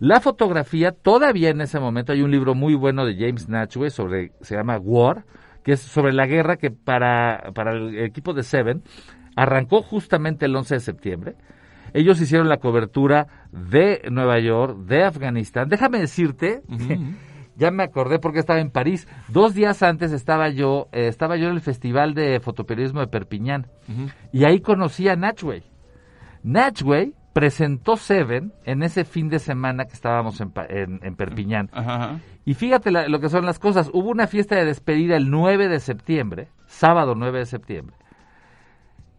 La 0.00 0.20
fotografía, 0.20 0.90
todavía 0.90 1.50
en 1.50 1.60
ese 1.60 1.78
momento, 1.78 2.12
hay 2.12 2.22
un 2.22 2.32
libro 2.32 2.56
muy 2.56 2.74
bueno 2.74 3.06
de 3.06 3.14
James 3.14 3.48
Natchway 3.48 3.90
sobre, 3.90 4.32
se 4.40 4.56
llama 4.56 4.78
War, 4.78 5.24
que 5.62 5.72
es 5.72 5.80
sobre 5.80 6.12
la 6.12 6.26
guerra 6.26 6.56
que 6.56 6.72
para, 6.72 7.52
para 7.54 7.72
el 7.72 7.98
equipo 8.00 8.34
de 8.34 8.42
Seven 8.42 8.82
arrancó 9.36 9.82
justamente 9.82 10.46
el 10.46 10.56
11 10.56 10.74
de 10.74 10.80
septiembre. 10.80 11.36
Ellos 11.94 12.20
hicieron 12.20 12.48
la 12.50 12.58
cobertura 12.58 13.48
de 13.50 14.02
Nueva 14.10 14.38
York, 14.40 14.76
de 14.80 15.04
Afganistán. 15.04 15.68
Déjame 15.70 16.00
decirte, 16.00 16.60
ya 17.56 17.70
me 17.70 17.84
acordé 17.84 18.18
porque 18.18 18.40
estaba 18.40 18.60
en 18.60 18.70
París. 18.70 19.06
Dos 19.28 19.54
días 19.54 19.82
antes 19.82 20.12
estaba 20.12 20.48
yo, 20.50 20.88
eh, 20.92 21.06
estaba 21.06 21.36
yo 21.36 21.46
en 21.46 21.54
el 21.54 21.60
Festival 21.60 22.12
de 22.14 22.40
Fotoperiodismo 22.40 23.00
de 23.00 23.06
Perpiñán. 23.06 23.68
Y 24.32 24.44
ahí 24.44 24.60
conocí 24.60 25.08
a 25.08 25.16
Natchway. 25.16 25.62
Natchway 26.42 27.14
presentó 27.32 27.96
Seven 27.96 28.52
en 28.64 28.82
ese 28.82 29.04
fin 29.04 29.28
de 29.28 29.38
semana 29.38 29.86
que 29.86 29.92
estábamos 29.94 30.40
en, 30.40 30.52
en- 30.68 31.00
en 31.02 31.16
Perpiñán. 31.16 31.68
Ajá, 31.72 31.94
ajá. 31.96 32.20
Y 32.44 32.54
fíjate 32.54 32.90
la- 32.90 33.08
lo 33.08 33.18
que 33.20 33.28
son 33.28 33.44
las 33.46 33.58
cosas. 33.58 33.90
Hubo 33.92 34.10
una 34.10 34.26
fiesta 34.26 34.56
de 34.56 34.64
despedida 34.66 35.16
el 35.16 35.30
9 35.30 35.68
de 35.68 35.80
septiembre, 35.80 36.48
sábado 36.66 37.14
9 37.16 37.40
de 37.40 37.46
septiembre. 37.46 37.96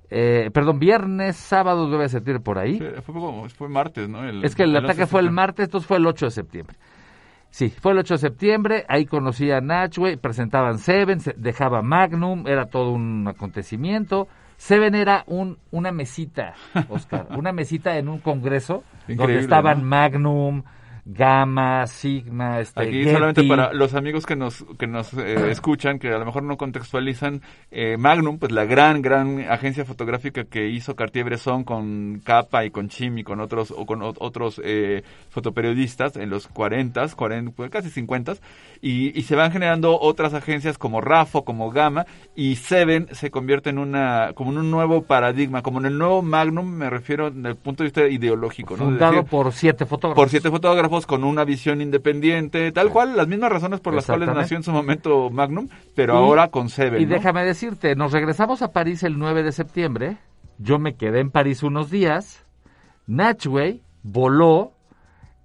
Eh, 0.10 0.50
perdón, 0.54 0.80
viernes, 0.80 1.36
sábado 1.36 1.88
9 1.88 2.04
de 2.04 2.10
septiembre, 2.10 2.44
por 2.44 2.60
ahí. 2.60 2.80
Fue, 3.06 3.50
fue 3.50 3.70
martes, 3.70 4.08
¿no? 4.08 4.24
El- 4.24 4.44
Es 4.46 4.56
que 4.56 4.64
el 4.64 4.70
el 4.72 4.78
ataque 4.78 5.02
11 5.04 5.12
fue 5.12 5.22
el 5.22 5.32
martes, 5.32 5.66
entonces 5.66 5.88
fue 5.88 5.98
el 5.98 6.06
8 6.06 6.26
de 6.28 6.32
septiembre. 6.32 6.78
Sí, 7.50 7.70
fue 7.70 7.94
el 7.94 8.00
8 8.00 8.16
de 8.16 8.18
septiembre, 8.20 8.86
ahí 8.90 9.06
conocí 9.06 9.50
a 9.50 9.62
Natchway, 9.62 10.18
presentaban 10.18 10.78
Seven, 10.78 11.22
se- 11.22 11.34
dejaba 11.38 11.82
Magnum, 11.82 12.46
era 12.48 12.66
todo 12.66 12.92
un 12.92 13.26
acontecimiento. 13.28 14.28
Seven 14.58 14.94
era 14.96 15.24
un, 15.28 15.58
una 15.72 15.92
mesita, 15.92 16.54
Oscar, 16.90 17.28
una 17.38 17.52
mesita 17.52 17.98
en 17.98 18.08
un 18.10 18.20
congreso 18.20 18.84
donde 19.08 19.40
estaban 19.40 19.80
¿no? 19.82 19.86
Magnum, 19.88 20.64
Gamma, 21.08 21.86
Sigma, 21.86 22.60
este, 22.60 22.82
Aquí 22.82 23.04
Getty. 23.04 23.14
solamente 23.14 23.44
para 23.44 23.72
los 23.74 23.94
amigos 23.94 24.26
que 24.26 24.36
nos 24.36 24.66
que 24.80 24.88
nos 24.88 25.14
eh, 25.14 25.52
escuchan, 25.52 26.00
que 26.00 26.10
a 26.10 26.18
lo 26.18 26.26
mejor 26.26 26.42
no 26.42 26.58
contextualizan, 26.58 27.44
eh, 27.70 27.96
Magnum, 27.96 28.40
pues 28.40 28.52
la 28.52 28.66
gran, 28.66 29.04
gran 29.04 29.40
agencia 29.42 29.86
fotográfica 29.86 30.46
que 30.46 30.68
hizo 30.68 30.96
Cartier-Bresson 30.96 31.64
con 31.64 32.22
Capa 32.24 32.66
y 32.66 32.72
con 32.72 32.90
Chim 32.90 33.20
y 33.20 33.24
con 33.24 33.40
otros 33.40 33.70
o 33.70 33.86
con 33.86 34.02
otros 34.02 34.60
eh, 34.64 35.04
fotoperiodistas 35.30 36.16
en 36.16 36.32
los 36.32 36.48
40, 36.48 37.08
40 37.10 37.52
pues, 37.52 37.70
casi 37.70 37.92
50 37.92 38.34
y, 38.82 39.18
y 39.18 39.22
se 39.24 39.36
van 39.36 39.52
generando 39.52 40.00
otras 40.00 40.34
agencias 40.34 40.80
como 40.80 41.02
Rafo, 41.02 41.46
como 41.46 41.70
Gamma 41.70 42.08
y 42.36 42.56
Seven 42.56 43.10
se 43.12 43.30
convierte 43.30 43.70
en 43.70 43.78
una 43.78 44.32
como 44.34 44.52
en 44.52 44.58
un 44.58 44.72
nuevo 44.72 45.04
paradigma, 45.04 45.62
como 45.62 45.78
en 45.78 45.86
el 45.86 46.00
nuevo 46.00 46.24
Magnum, 46.24 46.66
me 46.66 46.90
refiero 46.90 47.30
desde 47.30 47.50
el 47.50 47.56
punto 47.58 47.84
de 47.84 47.90
vista 47.90 48.08
ideológico, 48.08 48.76
¿no? 48.76 48.86
Fundado 48.86 49.14
decir, 49.14 49.30
por 49.30 49.54
siete 49.54 49.86
fotógrafos. 49.86 50.24
por 50.24 50.30
siete 50.32 50.50
fotógrafos 50.50 50.95
con 51.06 51.24
una 51.24 51.44
visión 51.44 51.82
independiente, 51.82 52.72
tal 52.72 52.90
cual, 52.90 53.18
las 53.18 53.28
mismas 53.28 53.52
razones 53.52 53.80
por 53.82 53.94
las 53.94 54.06
cuales 54.06 54.30
nació 54.30 54.56
en 54.58 54.64
su 54.64 54.72
momento 54.72 55.30
Magnum, 55.30 55.68
pero 55.96 56.14
Y- 56.14 56.18
ahora 56.18 56.48
con 56.50 56.70
Seven. 56.70 57.02
Y 57.02 57.06
¿no? 57.06 57.14
déjame 57.16 57.44
decirte, 57.44 57.96
nos 57.96 58.12
regresamos 58.14 58.62
a 58.62 58.72
París 58.72 59.04
el 59.04 59.18
9 59.20 59.44
de 59.44 59.52
septiembre. 59.52 60.18
Yo 60.58 60.80
me 60.80 60.94
quedé 60.96 61.20
en 61.20 61.32
París 61.32 61.64
unos 61.64 61.90
días. 61.92 62.46
Natchway 63.08 63.82
voló 64.04 64.72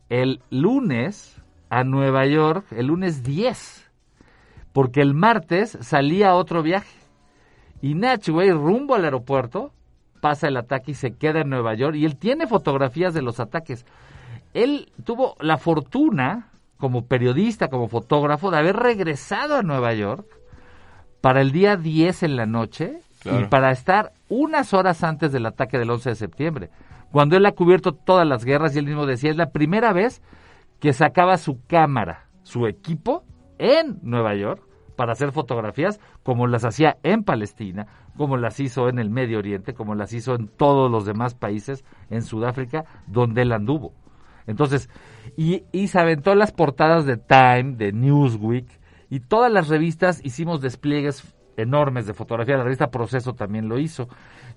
el 0.09 0.41
lunes 0.51 1.37
a 1.69 1.85
Nueva 1.85 2.27
York, 2.27 2.67
el 2.73 2.87
lunes 2.87 3.23
10, 3.23 3.91
porque 4.73 5.01
el 5.01 5.15
martes 5.15 5.77
salía 5.81 6.35
otro 6.35 6.63
viaje. 6.63 6.97
Y 7.83 7.95
Natchway, 7.95 8.51
rumbo 8.53 8.95
al 8.95 9.05
aeropuerto, 9.05 9.73
pasa 10.21 10.49
el 10.49 10.57
ataque 10.59 10.91
y 10.91 10.95
se 10.95 11.13
queda 11.17 11.41
en 11.41 11.49
Nueva 11.49 11.75
York. 11.75 11.97
Y 11.97 12.05
él 12.05 12.17
tiene 12.17 12.47
fotografías 12.47 13.15
de 13.15 13.23
los 13.23 13.41
ataques. 13.41 13.87
Él 14.55 14.93
tuvo 15.05 15.37
la 15.41 15.59
fortuna, 15.59 16.51
como 16.77 17.07
periodista, 17.07 17.69
como 17.69 17.89
fotógrafo, 17.89 18.51
de 18.51 18.59
haber 18.59 18.77
regresado 18.77 19.57
a 19.57 19.63
Nueva 19.63 19.95
York 19.95 20.27
para 21.21 21.41
el 21.41 21.53
día 21.53 21.77
10 21.77 22.23
en 22.25 22.37
la 22.37 22.47
noche 22.47 23.01
y 23.25 23.45
para 23.45 23.71
estar 23.71 24.13
unas 24.29 24.73
horas 24.73 25.05
antes 25.05 25.33
del 25.33 25.47
ataque 25.47 25.79
del 25.79 25.91
11 25.91 26.11
de 26.11 26.17
septiembre. 26.17 26.71
Cuando 27.13 27.37
él 27.37 27.45
ha 27.47 27.53
cubierto 27.53 27.93
todas 27.93 28.27
las 28.27 28.45
guerras 28.45 28.75
y 28.75 28.79
él 28.79 28.87
mismo 28.87 29.05
decía, 29.05 29.31
es 29.31 29.37
la 29.37 29.51
primera 29.51 29.93
vez 29.93 30.23
que 30.79 30.93
sacaba 30.93 31.37
su 31.37 31.61
cámara, 31.67 32.29
su 32.43 32.67
equipo, 32.67 33.25
en 33.59 33.99
Nueva 34.03 34.35
York 34.35 34.63
para 34.97 35.13
hacer 35.13 35.33
fotografías 35.33 36.01
como 36.23 36.47
las 36.47 36.65
hacía 36.65 36.97
en 37.03 37.25
Palestina, 37.25 37.87
como 38.17 38.37
las 38.37 38.59
hizo 38.59 38.89
en 38.89 38.99
el 38.99 39.11
Medio 39.11 39.39
Oriente, 39.39 39.75
como 39.75 39.95
las 39.95 40.13
hizo 40.13 40.35
en 40.35 40.49
todos 40.49 40.91
los 40.91 41.05
demás 41.05 41.35
países, 41.35 41.85
en 42.11 42.23
Sudáfrica, 42.23 42.85
donde 43.07 43.43
él 43.43 43.53
anduvo. 43.53 43.93
Entonces, 44.47 44.89
y, 45.37 45.65
y 45.73 45.89
se 45.89 45.99
aventó 45.99 46.35
las 46.35 46.53
portadas 46.53 47.07
de 47.07 47.17
Time, 47.17 47.77
de 47.77 47.93
Newsweek, 47.93 48.67
y 49.11 49.21
todas 49.21 49.51
las 49.53 49.69
revistas 49.69 50.21
hicimos 50.25 50.61
despliegues 50.61 51.25
enormes 51.57 52.07
de 52.07 52.15
fotografía. 52.15 52.57
La 52.57 52.65
revista 52.65 52.91
Proceso 52.91 53.35
también 53.35 53.69
lo 53.69 53.79
hizo. 53.79 54.09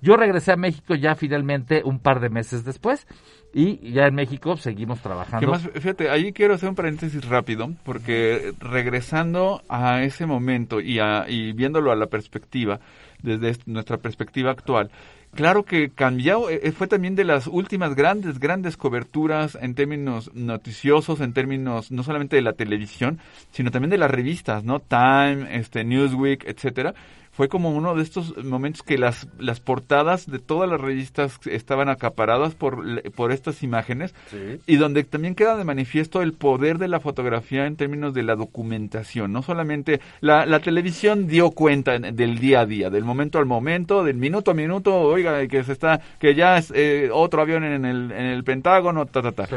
Yo 0.02 0.16
regresé 0.18 0.52
a 0.52 0.58
México 0.58 0.96
ya 0.96 1.16
finalmente 1.16 1.82
un 1.84 2.00
par 2.00 2.20
de 2.20 2.30
meses 2.30 2.66
después 2.66 3.08
y 3.54 3.92
ya 3.92 4.06
en 4.06 4.16
México 4.16 4.58
seguimos 4.58 5.00
trabajando. 5.02 5.52
Más, 5.52 5.62
fíjate, 5.62 6.10
ahí 6.10 6.34
quiero 6.34 6.56
hacer 6.56 6.70
un 6.70 6.76
paréntesis 6.76 7.28
rápido 7.28 7.72
porque 7.84 8.54
regresando 8.60 9.62
a 9.70 10.04
ese 10.04 10.26
momento 10.26 10.82
y, 10.82 11.00
a, 11.00 11.26
y 11.28 11.54
viéndolo 11.54 11.92
a 11.92 11.96
la 11.96 12.08
perspectiva, 12.08 12.80
desde 13.22 13.58
nuestra 13.66 13.98
perspectiva 13.98 14.52
actual, 14.52 14.92
Claro 15.36 15.64
que 15.64 15.90
cambió, 15.90 16.48
eh, 16.52 16.72
fue 16.74 16.86
también 16.86 17.16
de 17.16 17.24
las 17.24 17.48
últimas 17.48 17.96
grandes, 17.96 18.40
grandes 18.40 18.78
coberturas 18.78 19.58
en 19.60 19.74
términos 19.74 20.30
noticiosos, 20.36 21.22
en 21.22 21.34
términos 21.34 21.92
no 21.92 22.04
solamente 22.04 22.36
de 22.36 22.44
la 22.44 22.54
televisión, 22.54 23.20
sino 23.52 23.72
también 23.72 23.90
de 23.90 23.98
las 23.98 24.12
revistas, 24.12 24.64
¿no? 24.64 24.80
Time, 24.80 25.48
este, 25.58 25.84
Newsweek, 25.84 26.46
etcétera 26.46 26.94
fue 27.34 27.50
como 27.50 27.72
uno 27.72 27.96
de 27.96 28.04
estos 28.04 28.38
momentos 28.44 28.84
que 28.84 28.98
las, 28.98 29.28
las 29.40 29.60
portadas 29.60 30.30
de 30.30 30.38
todas 30.38 30.70
las 30.70 30.80
revistas 30.80 31.40
estaban 31.46 31.90
acaparadas 31.90 32.54
por, 32.54 33.02
por 33.12 33.32
estas 33.32 33.64
imágenes 33.64 34.14
y 34.68 34.76
donde 34.76 35.04
también 35.04 35.34
queda 35.34 35.58
de 35.58 35.64
manifiesto 35.64 36.22
el 36.22 36.34
poder 36.34 36.78
de 36.78 36.88
la 36.88 37.00
fotografía 37.00 37.66
en 37.66 37.76
términos 37.76 38.14
de 38.14 38.22
la 38.22 38.36
documentación. 38.36 39.34
No 39.34 39.42
solamente 39.42 40.00
la, 40.22 40.46
la 40.46 40.60
televisión 40.60 41.28
dio 41.28 41.50
cuenta 41.52 41.98
del 41.98 42.38
día 42.38 42.62
a 42.62 42.66
día, 42.68 42.92
del 42.92 43.04
momento 43.04 43.40
al 43.40 43.48
momento, 43.48 44.04
del 44.04 44.18
minuto 44.18 44.52
a 44.52 44.54
minuto, 44.54 44.96
oiga, 45.02 45.46
que 45.48 45.64
se 45.64 45.72
está, 45.72 46.00
que 46.20 46.36
ya 46.36 46.60
es 46.60 46.72
eh, 46.76 47.10
otro 47.12 47.42
avión 47.42 47.64
en 47.64 47.84
el, 47.84 48.12
en 48.12 48.26
el 48.26 48.44
Pentágono, 48.44 49.08
ta, 49.08 49.24
ta, 49.24 49.32
ta. 49.32 49.48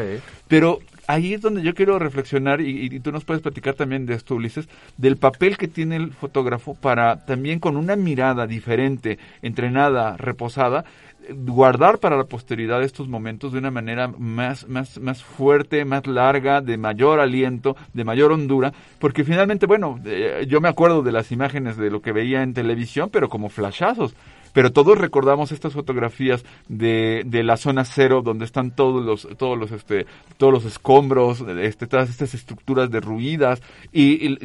Pero 0.49 0.79
ahí 1.07 1.35
es 1.35 1.41
donde 1.41 1.63
yo 1.63 1.75
quiero 1.75 1.99
reflexionar 1.99 2.61
y, 2.61 3.01
tú 3.01 3.13
nos 3.13 3.25
puedes 3.25 3.43
platicar 3.43 3.75
también 3.75 4.07
de 4.07 4.15
esto, 4.15 4.35
Ulises, 4.35 4.69
del 4.97 5.17
papel 5.17 5.57
que 5.57 5.69
tiene 5.69 5.97
el 5.97 6.13
fotógrafo 6.13 6.75
para 6.75 7.25
también 7.25 7.61
con 7.61 7.77
una 7.77 7.97
mirada 7.97 8.47
diferente, 8.47 9.19
entrenada, 9.43 10.17
reposada, 10.17 10.85
guardar 11.29 11.99
para 11.99 12.17
la 12.17 12.25
posteridad 12.25 12.83
estos 12.83 13.09
momentos 13.09 13.53
de 13.53 13.59
una 13.59 13.71
manera 13.71 14.09
más, 14.09 14.69
más, 14.69 14.99
más 15.01 15.23
fuerte, 15.23 15.85
más 15.85 16.07
larga, 16.07 16.61
de 16.61 16.77
mayor 16.77 17.21
aliento, 17.21 17.77
de 17.93 18.05
mayor 18.05 18.33
hondura, 18.33 18.73
porque 18.99 19.25
finalmente, 19.25 19.67
bueno, 19.67 19.99
eh, 20.05 20.47
yo 20.49 20.61
me 20.61 20.69
acuerdo 20.69 21.03
de 21.03 21.13
las 21.13 21.33
imágenes 21.33 21.77
de 21.77 21.91
lo 21.91 22.01
que 22.01 22.13
veía 22.13 22.43
en 22.43 22.55
televisión, 22.55 23.11
pero 23.11 23.29
como 23.29 23.49
flashazos 23.49 24.15
pero 24.57 24.73
todos 24.73 24.97
recordamos 24.97 25.53
estas 25.53 25.75
fotografías 25.75 26.43
de, 26.67 27.25
de 27.27 27.43
la 27.43 27.59
zona 27.59 27.85
cero 27.85 28.23
donde 28.25 28.47
están 28.47 28.71
todos 28.71 29.05
los 29.05 29.29
todos 29.37 29.59
los 29.59 29.71
este 29.71 30.07
todos 30.39 30.51
los 30.51 30.65
escombros 30.65 31.43
este 31.43 31.87
todas 31.87 32.09
estas 32.09 32.33
estructuras 32.33 32.91
derruidas 32.91 33.61
y, 33.93 34.39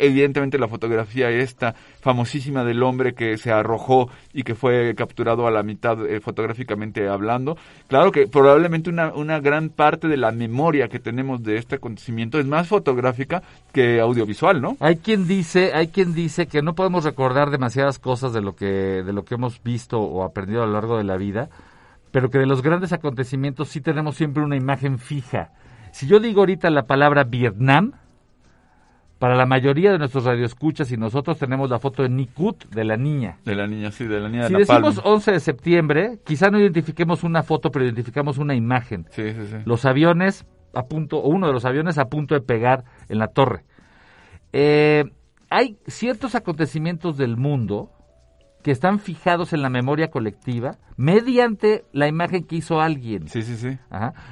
evidentemente 0.00 0.58
la 0.58 0.68
fotografía 0.68 1.30
esta 1.30 1.74
famosísima 2.02 2.62
del 2.62 2.82
hombre 2.82 3.14
que 3.14 3.38
se 3.38 3.52
arrojó 3.52 4.10
y 4.34 4.42
que 4.42 4.54
fue 4.54 4.94
capturado 4.94 5.46
a 5.46 5.50
la 5.50 5.62
mitad 5.62 6.04
eh, 6.06 6.20
fotográficamente 6.20 7.08
hablando. 7.08 7.56
Claro 7.88 8.12
que 8.12 8.26
probablemente 8.26 8.90
una, 8.90 9.14
una 9.14 9.40
gran 9.40 9.70
parte 9.70 10.08
de 10.08 10.18
la 10.18 10.30
memoria 10.30 10.88
que 10.88 10.98
tenemos 10.98 11.42
de 11.42 11.56
este 11.56 11.76
acontecimiento 11.76 12.38
es 12.38 12.44
más 12.44 12.68
fotográfica 12.68 13.42
que 13.72 13.98
audiovisual 13.98 14.60
no 14.60 14.76
hay 14.80 14.96
quien 14.96 15.26
dice 15.26 15.72
hay 15.72 15.88
quien 15.88 16.14
dice 16.14 16.46
que 16.46 16.60
no 16.60 16.74
podemos 16.74 17.04
recordar 17.04 17.50
demasiadas 17.50 17.98
cosas 17.98 18.34
de 18.34 18.42
lo 18.42 18.54
que 18.54 18.66
de 18.66 19.12
lo 19.12 19.24
que 19.24 19.36
hemos 19.36 19.53
visto 19.62 20.00
o 20.00 20.24
aprendido 20.24 20.62
a 20.62 20.66
lo 20.66 20.72
largo 20.72 20.96
de 20.96 21.04
la 21.04 21.16
vida, 21.16 21.48
pero 22.10 22.30
que 22.30 22.38
de 22.38 22.46
los 22.46 22.62
grandes 22.62 22.92
acontecimientos 22.92 23.68
sí 23.68 23.80
tenemos 23.80 24.16
siempre 24.16 24.42
una 24.42 24.56
imagen 24.56 24.98
fija. 24.98 25.52
Si 25.92 26.06
yo 26.06 26.20
digo 26.20 26.40
ahorita 26.40 26.70
la 26.70 26.86
palabra 26.86 27.24
Vietnam, 27.24 27.92
para 29.18 29.36
la 29.36 29.46
mayoría 29.46 29.92
de 29.92 29.98
nuestros 29.98 30.24
radioescuchas 30.24 30.90
y 30.92 30.96
nosotros 30.96 31.38
tenemos 31.38 31.70
la 31.70 31.78
foto 31.78 32.02
de 32.02 32.08
Nikut 32.08 32.66
de 32.66 32.84
la 32.84 32.96
niña. 32.96 33.38
De 33.44 33.54
la 33.54 33.66
niña, 33.66 33.90
sí, 33.90 34.06
de 34.06 34.20
la 34.20 34.28
niña 34.28 34.42
de 34.42 34.48
Si 34.48 34.54
decimos 34.54 35.00
11 35.02 35.32
de 35.32 35.40
septiembre, 35.40 36.18
quizá 36.24 36.50
no 36.50 36.58
identifiquemos 36.58 37.24
una 37.24 37.42
foto, 37.42 37.70
pero 37.70 37.84
identificamos 37.84 38.38
una 38.38 38.54
imagen. 38.54 39.06
Sí, 39.10 39.32
sí, 39.32 39.46
sí. 39.46 39.56
Los 39.64 39.84
aviones 39.84 40.46
a 40.74 40.82
punto, 40.82 41.18
o 41.18 41.28
uno 41.28 41.46
de 41.46 41.52
los 41.52 41.64
aviones 41.64 41.98
a 41.98 42.06
punto 42.06 42.34
de 42.34 42.40
pegar 42.40 42.84
en 43.08 43.18
la 43.18 43.28
torre. 43.28 43.64
Eh, 44.52 45.04
hay 45.50 45.78
ciertos 45.86 46.34
acontecimientos 46.34 47.16
del 47.16 47.36
mundo 47.36 47.90
que 48.64 48.70
están 48.70 48.98
fijados 48.98 49.52
en 49.52 49.60
la 49.60 49.68
memoria 49.68 50.10
colectiva 50.10 50.78
mediante 50.96 51.84
la 51.92 52.08
imagen 52.08 52.44
que 52.44 52.56
hizo 52.56 52.80
alguien. 52.80 53.28
Sí, 53.28 53.42
sí, 53.42 53.56
sí. 53.56 53.78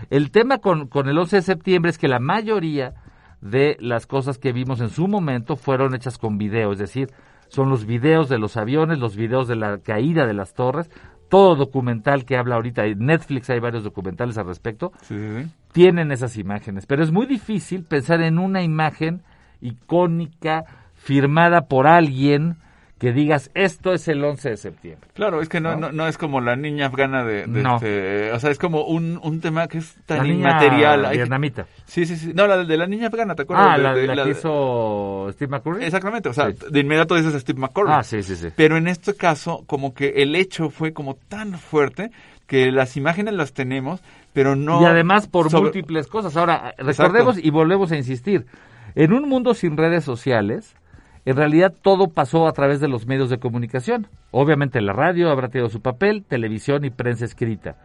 El 0.09 0.31
tema 0.31 0.57
con, 0.57 0.89
con 0.89 1.07
el 1.09 1.19
11 1.19 1.37
de 1.37 1.43
septiembre 1.43 1.91
es 1.91 1.99
que 1.99 2.09
la 2.09 2.19
mayoría 2.19 2.95
de 3.43 3.77
las 3.79 4.07
cosas 4.07 4.39
que 4.39 4.53
vimos 4.53 4.81
en 4.81 4.89
su 4.89 5.07
momento 5.07 5.57
fueron 5.57 5.95
hechas 5.95 6.17
con 6.17 6.39
video, 6.39 6.73
es 6.73 6.79
decir, 6.79 7.11
son 7.49 7.69
los 7.69 7.85
videos 7.85 8.31
de 8.31 8.39
los 8.39 8.57
aviones, 8.57 8.99
los 8.99 9.17
videos 9.17 9.49
de 9.49 9.57
la 9.57 9.79
caída 9.79 10.27
de 10.27 10.33
las 10.33 10.55
torres, 10.55 10.91
todo 11.29 11.55
documental 11.55 12.25
que 12.25 12.39
habla 12.39 12.55
ahorita, 12.55 12.85
Netflix 12.97 13.51
hay 13.51 13.61
varios 13.61 13.85
documentales 13.85 14.39
al 14.39 14.47
respecto, 14.47 14.93
sí, 15.03 15.17
sí. 15.19 15.51
tienen 15.73 16.11
esas 16.11 16.39
imágenes, 16.39 16.87
pero 16.87 17.03
es 17.03 17.13
muy 17.13 17.27
difícil 17.27 17.85
pensar 17.85 18.23
en 18.23 18.39
una 18.39 18.63
imagen 18.63 19.25
icónica, 19.61 20.65
firmada 20.95 21.67
por 21.67 21.87
alguien, 21.87 22.57
que 23.03 23.13
digas 23.13 23.51
esto 23.55 23.93
es 23.93 24.07
el 24.07 24.25
11 24.25 24.51
de 24.51 24.57
septiembre. 24.57 25.11
Claro, 25.15 25.43
es 25.43 25.49
que 25.49 25.59
no, 25.59 25.75
no, 25.75 26.07
es 26.07 26.17
como 26.17 26.41
la 26.41 26.55
niña 26.55 26.87
afgana 26.87 27.25
de, 27.25 27.41
este, 27.41 28.31
o 28.31 28.39
sea, 28.39 28.53
es 28.53 28.61
como 28.61 28.85
un, 28.85 29.19
un 29.21 29.41
tema 29.41 29.67
que 29.67 29.79
es 29.79 29.97
tan 30.07 30.19
la 30.19 30.33
inmaterial. 30.33 31.11
vietnamita. 31.11 31.67
Sí, 31.85 32.07
sí, 32.07 32.15
sí. 32.15 32.31
No, 32.33 32.47
la 32.47 32.63
de 32.63 32.77
la 32.77 32.87
niña 32.87 33.09
afgana, 33.09 33.35
¿te 33.35 33.43
acuerdas? 33.43 33.67
Ah, 33.71 33.77
de, 33.77 33.83
la, 33.83 33.95
de, 33.95 34.07
la, 34.07 34.23
que 34.23 34.31
hizo 34.31 35.27
Steve 35.33 35.51
McCurry. 35.51 35.85
Exactamente, 35.85 36.29
o 36.29 36.33
sea, 36.33 36.51
de 36.51 36.79
inmediato 36.79 37.17
dices 37.17 37.35
Steve 37.43 37.59
McCurry. 37.59 37.91
Ah, 37.93 38.05
sí, 38.05 38.23
sí, 38.23 38.37
sí. 38.37 38.51
Pero 38.55 38.77
en 38.77 38.87
este 38.87 39.17
caso, 39.17 39.65
como 39.67 39.95
que 39.95 40.23
el 40.23 40.37
hecho 40.37 40.71
fue 40.71 40.93
como 40.93 41.17
tan 41.17 41.55
fuerte 41.55 42.13
que 42.47 42.71
las 42.71 42.97
imágenes 42.97 43.35
las 43.35 43.53
tenemos, 43.53 44.01
pero 44.33 44.55
no... 44.55 44.81
Y 44.81 44.85
además 44.85 45.27
por 45.27 45.53
múltiples 45.53 46.07
cosas. 46.07 46.37
Ahora, 46.37 46.73
recordemos 46.79 47.37
y 47.37 47.51
volvemos 47.51 47.91
a 47.91 47.97
insistir, 47.97 48.47
en 48.95 49.13
un 49.13 49.29
mundo 49.29 49.55
sin 49.55 49.77
redes 49.77 50.05
sociales 50.05 50.77
en 51.25 51.37
realidad 51.37 51.73
todo 51.81 52.09
pasó 52.09 52.49
a 52.49 52.53
través 52.53 52.81
de 52.81 52.89
los 52.89 53.07
medios 53.07 53.31
de 53.31 53.39
comunicación. 53.39 54.09
Obviamente 54.33 54.81
la 54.81 54.93
radio 54.93 55.31
habrá 55.31 55.49
tenido 55.49 55.69
su 55.69 55.81
papel, 55.81 56.25
televisión 56.25 56.85
y 56.85 56.91
prensa 56.91 57.25
escrita. 57.25 57.77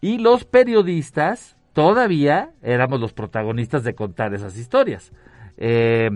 Y 0.00 0.18
los 0.18 0.44
periodistas 0.44 1.56
todavía 1.74 2.50
éramos 2.62 3.00
los 3.00 3.12
protagonistas 3.12 3.84
de 3.84 3.94
contar 3.94 4.32
esas 4.32 4.56
historias. 4.56 5.12
Eh, 5.58 6.10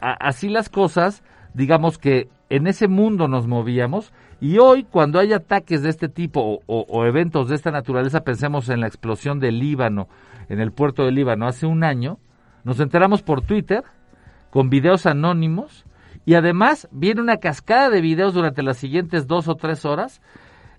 así 0.00 0.48
las 0.48 0.68
cosas, 0.68 1.24
digamos 1.54 1.98
que 1.98 2.28
en 2.48 2.66
ese 2.66 2.86
mundo 2.86 3.26
nos 3.26 3.46
movíamos 3.48 4.12
y 4.40 4.58
hoy 4.58 4.84
cuando 4.84 5.18
hay 5.18 5.32
ataques 5.32 5.82
de 5.82 5.90
este 5.90 6.08
tipo 6.08 6.60
o, 6.66 6.86
o 6.88 7.04
eventos 7.06 7.48
de 7.48 7.56
esta 7.56 7.70
naturaleza, 7.70 8.24
pensemos 8.24 8.68
en 8.68 8.80
la 8.80 8.86
explosión 8.86 9.40
del 9.40 9.58
Líbano, 9.58 10.08
en 10.48 10.60
el 10.60 10.72
puerto 10.72 11.04
del 11.04 11.14
Líbano 11.14 11.46
hace 11.46 11.66
un 11.66 11.82
año, 11.82 12.18
nos 12.64 12.78
enteramos 12.78 13.22
por 13.22 13.42
Twitter 13.42 13.82
con 14.52 14.68
videos 14.68 15.06
anónimos 15.06 15.86
y 16.26 16.34
además 16.34 16.86
viene 16.92 17.22
una 17.22 17.38
cascada 17.38 17.88
de 17.88 18.02
videos 18.02 18.34
durante 18.34 18.62
las 18.62 18.76
siguientes 18.76 19.26
dos 19.26 19.48
o 19.48 19.54
tres 19.54 19.86
horas 19.86 20.20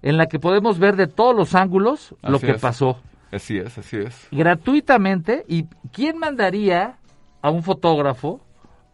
en 0.04 0.18
la 0.18 0.28
que 0.28 0.38
podemos 0.38 0.78
ver 0.78 0.96
de 0.96 1.08
todos 1.08 1.36
los 1.36 1.56
ángulos 1.56 2.16
lo 2.22 2.40
que 2.40 2.54
pasó. 2.54 3.00
Así 3.32 3.58
es, 3.58 3.76
así 3.80 3.98
es. 3.98 4.28
Gratuitamente. 4.32 5.44
¿Y 5.48 5.64
quién 5.92 6.20
mandaría 6.20 7.00
a 7.42 7.50
un 7.50 7.64
fotógrafo 7.64 8.42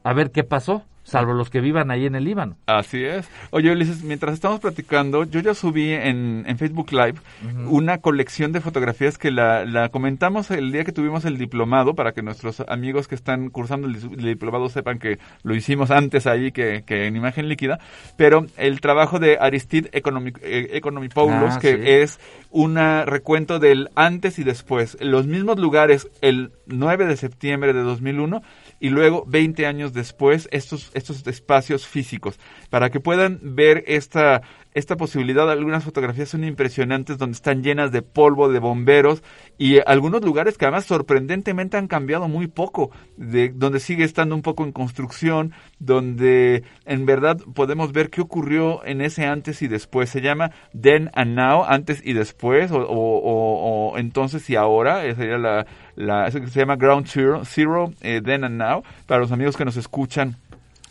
a 0.02 0.14
ver 0.14 0.32
qué 0.32 0.46
pasó? 0.46 0.86
Salvo 1.10 1.34
los 1.34 1.49
que 1.49 1.62
vivan 1.62 1.91
ahí 1.91 2.05
en 2.05 2.16
el 2.16 2.24
Líbano. 2.24 2.57
Así 2.66 3.03
es. 3.03 3.28
Oye, 3.51 3.72
Ulises, 3.72 4.03
mientras 4.03 4.34
estamos 4.34 4.60
platicando, 4.60 5.24
yo 5.24 5.39
ya 5.39 5.53
subí 5.53 5.91
en, 5.91 6.43
en 6.47 6.57
Facebook 6.57 6.91
Live 6.91 7.20
una 7.68 7.99
colección 7.99 8.51
de 8.51 8.62
fotografías 8.62 9.18
que 9.18 9.32
la, 9.32 9.66
la, 9.66 9.89
comentamos 9.89 10.51
el 10.51 10.72
día 10.72 10.84
que 10.84 10.91
tuvimos 10.91 11.26
el 11.26 11.38
diplomado, 11.38 11.95
para 11.95 12.14
que 12.14 12.22
nuestros 12.22 12.62
amigos 12.68 13.07
que 13.07 13.16
están 13.16 13.49
cursando 13.49 13.88
el, 13.88 13.99
diplomado 14.18 14.70
sepan 14.70 14.99
que 14.99 15.20
lo 15.43 15.55
hicimos 15.55 15.91
antes 15.91 16.28
ahí 16.28 16.51
que, 16.51 16.84
que, 16.86 17.07
en 17.07 17.16
imagen 17.16 17.49
líquida, 17.49 17.80
pero 18.16 18.45
el 18.57 18.82
trabajo 18.82 19.20
de 19.20 19.38
Aristide 19.39 19.89
Economy, 19.93 20.34
eh, 20.41 20.82
ah, 20.84 21.60
que 21.60 22.01
es 22.01 22.20
un 22.51 22.76
recuento 23.05 23.60
del 23.60 23.89
antes 23.95 24.39
y 24.39 24.43
después, 24.43 24.97
los 25.01 25.28
mismos 25.28 25.60
lugares 25.60 26.10
el 26.22 26.51
9 26.68 27.05
de 27.05 27.18
septiembre 27.18 27.74
de 27.74 27.82
2001 27.82 28.41
y 28.80 28.90
luego 28.90 29.24
20 29.28 29.66
años 29.66 29.94
después 29.94 30.48
estos 30.52 30.92
estos 30.94 31.26
espacios 31.28 31.88
físicos, 31.88 32.40
para 32.70 32.90
que 32.90 33.00
puedan 33.00 33.40
ver 33.42 33.84
esta 33.88 34.42
esta 34.74 34.98
posibilidad. 34.98 35.50
Algunas 35.50 35.84
fotografías 35.84 36.30
son 36.30 36.44
impresionantes 36.44 37.18
donde 37.18 37.36
están 37.36 37.64
llenas 37.64 37.92
de 37.92 38.02
polvo, 38.02 38.50
de 38.50 38.60
bomberos 38.60 39.24
y 39.58 39.80
algunos 39.86 40.24
lugares 40.24 40.58
que 40.58 40.66
además 40.66 40.86
sorprendentemente 40.86 41.78
han 41.78 41.88
cambiado 41.88 42.28
muy 42.28 42.48
poco, 42.48 42.92
de, 43.18 43.50
donde 43.50 43.80
sigue 43.80 44.04
estando 44.04 44.36
un 44.36 44.42
poco 44.42 44.64
en 44.64 44.72
construcción, 44.72 45.54
donde 45.80 46.64
en 46.86 47.06
verdad 47.06 47.38
podemos 47.54 47.92
ver 47.92 48.10
qué 48.10 48.22
ocurrió 48.22 48.86
en 48.86 49.02
ese 49.02 49.26
antes 49.26 49.62
y 49.62 49.68
después. 49.68 50.10
Se 50.10 50.22
llama 50.22 50.52
Then 50.80 51.10
and 51.14 51.36
Now, 51.36 51.64
antes 51.68 52.02
y 52.04 52.14
después, 52.14 52.72
o, 52.72 52.80
o, 52.80 53.98
entonces 53.98 54.50
y 54.50 54.56
ahora, 54.56 55.06
esa 55.06 55.18
sería 55.18 55.38
la, 55.38 55.66
la 56.00 56.32
que 56.32 56.47
se 56.47 56.60
llama 56.62 56.78
Ground 56.78 57.08
Zero, 57.08 57.43
Zero 57.43 57.91
eh, 58.02 58.22
Then 58.24 58.45
and 58.45 58.58
Now, 58.58 58.84
para 59.06 59.20
los 59.20 59.34
amigos 59.34 59.58
que 59.58 59.66
nos 59.66 59.76
escuchan. 59.76 60.38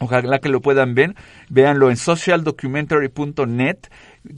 Ojalá 0.00 0.38
que 0.38 0.50
lo 0.50 0.61
puedan 0.61 0.94
ver. 0.94 1.14
Véanlo 1.48 1.90
en 1.90 1.96
socialdocumentary.net 1.96 3.78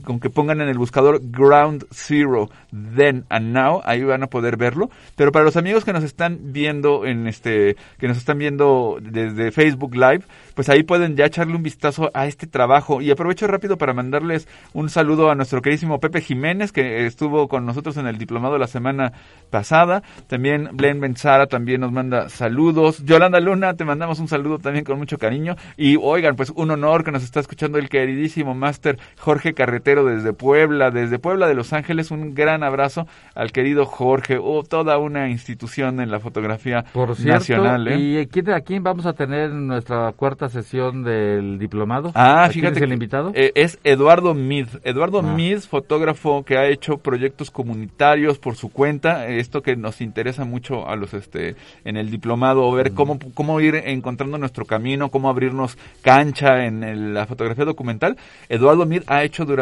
con 0.03 0.19
que 0.19 0.29
pongan 0.29 0.61
en 0.61 0.69
el 0.69 0.77
buscador 0.77 1.19
Ground 1.21 1.85
Zero 1.91 2.49
Then 2.71 3.25
and 3.29 3.53
Now, 3.53 3.81
ahí 3.83 4.03
van 4.03 4.23
a 4.23 4.27
poder 4.27 4.57
verlo. 4.57 4.89
Pero 5.15 5.31
para 5.31 5.45
los 5.45 5.57
amigos 5.57 5.83
que 5.83 5.93
nos 5.93 6.03
están 6.03 6.53
viendo 6.53 7.05
en 7.05 7.27
este, 7.27 7.75
que 7.99 8.07
nos 8.07 8.17
están 8.17 8.37
viendo 8.37 8.97
desde 9.01 9.51
Facebook 9.51 9.95
Live, 9.95 10.23
pues 10.55 10.69
ahí 10.69 10.83
pueden 10.83 11.15
ya 11.15 11.25
echarle 11.25 11.55
un 11.55 11.63
vistazo 11.63 12.09
a 12.13 12.27
este 12.27 12.47
trabajo. 12.47 13.01
Y 13.01 13.11
aprovecho 13.11 13.47
rápido 13.47 13.77
para 13.77 13.93
mandarles 13.93 14.47
un 14.73 14.89
saludo 14.89 15.29
a 15.29 15.35
nuestro 15.35 15.61
queridísimo 15.61 15.99
Pepe 15.99 16.21
Jiménez, 16.21 16.71
que 16.71 17.05
estuvo 17.05 17.47
con 17.47 17.65
nosotros 17.65 17.97
en 17.97 18.07
el 18.07 18.17
diplomado 18.17 18.57
la 18.57 18.67
semana 18.67 19.11
pasada. 19.49 20.03
También 20.27 20.69
Blen 20.73 21.01
Benzara 21.01 21.47
también 21.47 21.81
nos 21.81 21.91
manda 21.91 22.29
saludos. 22.29 23.03
Yolanda 23.03 23.39
Luna, 23.39 23.73
te 23.73 23.85
mandamos 23.85 24.19
un 24.19 24.27
saludo 24.27 24.59
también 24.59 24.85
con 24.85 24.97
mucho 24.97 25.17
cariño. 25.17 25.55
Y 25.75 25.97
oigan, 25.97 26.35
pues 26.35 26.51
un 26.55 26.71
honor 26.71 27.03
que 27.03 27.11
nos 27.11 27.23
está 27.23 27.39
escuchando 27.39 27.77
el 27.77 27.89
queridísimo 27.89 28.53
máster 28.53 28.97
Jorge 29.17 29.53
Carretero 29.53 29.80
desde 29.81 30.33
Puebla, 30.33 30.91
desde 30.91 31.19
Puebla 31.19 31.47
de 31.47 31.55
Los 31.55 31.73
Ángeles. 31.73 32.11
Un 32.11 32.33
gran 32.33 32.63
abrazo 32.63 33.07
al 33.35 33.51
querido 33.51 33.85
Jorge, 33.85 34.37
oh, 34.41 34.63
toda 34.63 34.97
una 34.97 35.29
institución 35.29 35.99
en 35.99 36.11
la 36.11 36.19
fotografía 36.19 36.85
Por 36.93 37.15
cierto, 37.15 37.33
nacional. 37.33 37.87
¿eh? 37.87 37.97
¿Y 37.97 38.27
quién, 38.27 38.51
a 38.51 38.61
quién 38.61 38.83
vamos 38.83 39.05
a 39.05 39.13
tener 39.13 39.51
nuestra 39.51 40.11
cuarta 40.13 40.49
sesión 40.49 41.03
del 41.03 41.57
diplomado? 41.57 42.11
Ah, 42.15 42.47
fíjate. 42.51 42.77
es 42.77 42.81
el 42.83 42.93
invitado? 42.93 43.31
Eh, 43.33 43.51
es 43.55 43.79
Eduardo 43.83 44.33
Mid. 44.33 44.67
Eduardo 44.83 45.19
ah. 45.19 45.23
Mid, 45.23 45.59
fotógrafo 45.59 46.43
que 46.45 46.57
ha 46.57 46.67
hecho 46.67 46.97
proyectos 46.97 47.49
comunitarios 47.49 48.37
por 48.37 48.55
su 48.55 48.71
cuenta. 48.71 49.27
Esto 49.27 49.61
que 49.61 49.75
nos 49.75 50.01
interesa 50.01 50.45
mucho 50.45 50.87
a 50.87 50.95
los 50.95 51.13
este 51.13 51.55
en 51.85 51.97
el 51.97 52.11
diplomado, 52.11 52.71
ver 52.71 52.91
mm. 52.91 52.95
cómo, 52.95 53.19
cómo 53.33 53.59
ir 53.59 53.75
encontrando 53.75 54.37
nuestro 54.37 54.65
camino, 54.65 55.09
cómo 55.09 55.29
abrirnos 55.29 55.77
cancha 56.01 56.65
en 56.65 57.13
la 57.13 57.25
fotografía 57.25 57.65
documental. 57.65 58.17
Eduardo 58.49 58.85
Mid 58.85 59.03
ha 59.07 59.23
hecho 59.23 59.45
durante 59.45 59.60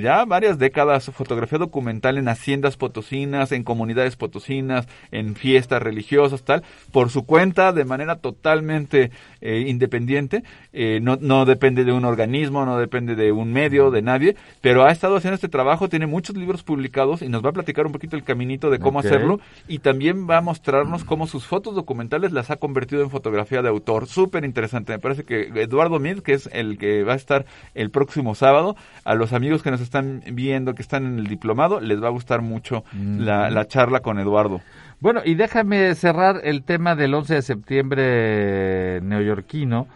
ya 0.00 0.24
varias 0.24 0.58
décadas 0.58 1.10
fotografía 1.10 1.58
documental 1.58 2.18
en 2.18 2.28
haciendas 2.28 2.76
potosinas, 2.76 3.52
en 3.52 3.64
comunidades 3.64 4.16
potosinas, 4.16 4.86
en 5.10 5.34
fiestas 5.34 5.82
religiosas, 5.82 6.44
tal, 6.44 6.62
por 6.92 7.10
su 7.10 7.24
cuenta, 7.24 7.72
de 7.72 7.84
manera 7.84 8.16
totalmente 8.16 9.10
eh, 9.40 9.64
independiente, 9.66 10.42
eh, 10.72 11.00
no, 11.02 11.16
no 11.20 11.44
depende 11.44 11.84
de 11.84 11.92
un 11.92 12.04
organismo, 12.04 12.64
no 12.64 12.78
depende 12.78 13.14
de 13.14 13.32
un 13.32 13.52
medio, 13.52 13.90
de 13.90 14.02
nadie, 14.02 14.36
pero 14.60 14.84
ha 14.84 14.90
estado 14.90 15.16
haciendo 15.16 15.34
este 15.34 15.48
trabajo, 15.48 15.88
tiene 15.88 16.06
muchos 16.06 16.36
libros 16.36 16.62
publicados 16.62 17.22
y 17.22 17.28
nos 17.28 17.44
va 17.44 17.50
a 17.50 17.52
platicar 17.52 17.86
un 17.86 17.92
poquito 17.92 18.16
el 18.16 18.24
caminito 18.24 18.70
de 18.70 18.78
cómo 18.78 19.00
hacerlo 19.00 19.40
y 19.68 19.78
también 19.78 20.28
va 20.28 20.38
a 20.38 20.40
mostrarnos 20.40 21.04
cómo 21.04 21.26
sus 21.26 21.46
fotos 21.46 21.74
documentales 21.74 22.32
las 22.32 22.50
ha 22.50 22.56
convertido 22.56 23.02
en 23.02 23.10
fotografía 23.10 23.62
de 23.62 23.68
autor. 23.68 24.06
Súper 24.06 24.44
interesante, 24.44 24.92
me 24.92 24.98
parece 24.98 25.24
que 25.24 25.50
Eduardo 25.54 25.98
Mid, 25.98 26.20
que 26.20 26.32
es 26.32 26.48
el 26.52 26.78
que 26.78 27.04
va 27.04 27.14
a 27.14 27.16
estar 27.16 27.46
el 27.74 27.90
próximo 27.90 28.34
sábado, 28.34 28.76
a 29.04 29.14
los 29.14 29.32
amigos 29.36 29.62
que 29.62 29.70
nos 29.70 29.80
están 29.80 30.22
viendo, 30.32 30.74
que 30.74 30.82
están 30.82 31.06
en 31.06 31.18
el 31.18 31.28
diplomado, 31.28 31.80
les 31.80 32.02
va 32.02 32.08
a 32.08 32.10
gustar 32.10 32.42
mucho 32.42 32.82
la, 32.92 33.50
la 33.50 33.66
charla 33.66 34.00
con 34.00 34.18
Eduardo. 34.18 34.60
Bueno, 34.98 35.20
y 35.24 35.34
déjame 35.34 35.94
cerrar 35.94 36.40
el 36.42 36.64
tema 36.64 36.96
del 36.96 37.14
11 37.14 37.34
de 37.34 37.42
septiembre 37.42 39.00
neoyorquino. 39.02 39.86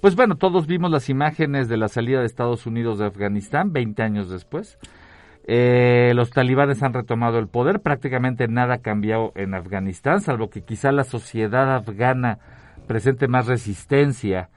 Pues 0.00 0.16
bueno, 0.16 0.36
todos 0.36 0.66
vimos 0.66 0.90
las 0.90 1.08
imágenes 1.08 1.68
de 1.68 1.76
la 1.76 1.88
salida 1.88 2.20
de 2.20 2.26
Estados 2.26 2.66
Unidos 2.66 2.98
de 2.98 3.06
Afganistán 3.06 3.72
20 3.72 4.02
años 4.02 4.30
después. 4.30 4.78
Eh, 5.46 6.12
los 6.14 6.30
talibanes 6.30 6.82
han 6.82 6.92
retomado 6.92 7.38
el 7.38 7.48
poder, 7.48 7.80
prácticamente 7.80 8.46
nada 8.46 8.74
ha 8.74 8.78
cambiado 8.78 9.32
en 9.34 9.54
Afganistán, 9.54 10.20
salvo 10.20 10.50
que 10.50 10.62
quizá 10.62 10.92
la 10.92 11.04
sociedad 11.04 11.74
afgana 11.74 12.38
presente 12.86 13.26
más 13.26 13.46
resistencia 13.46 14.50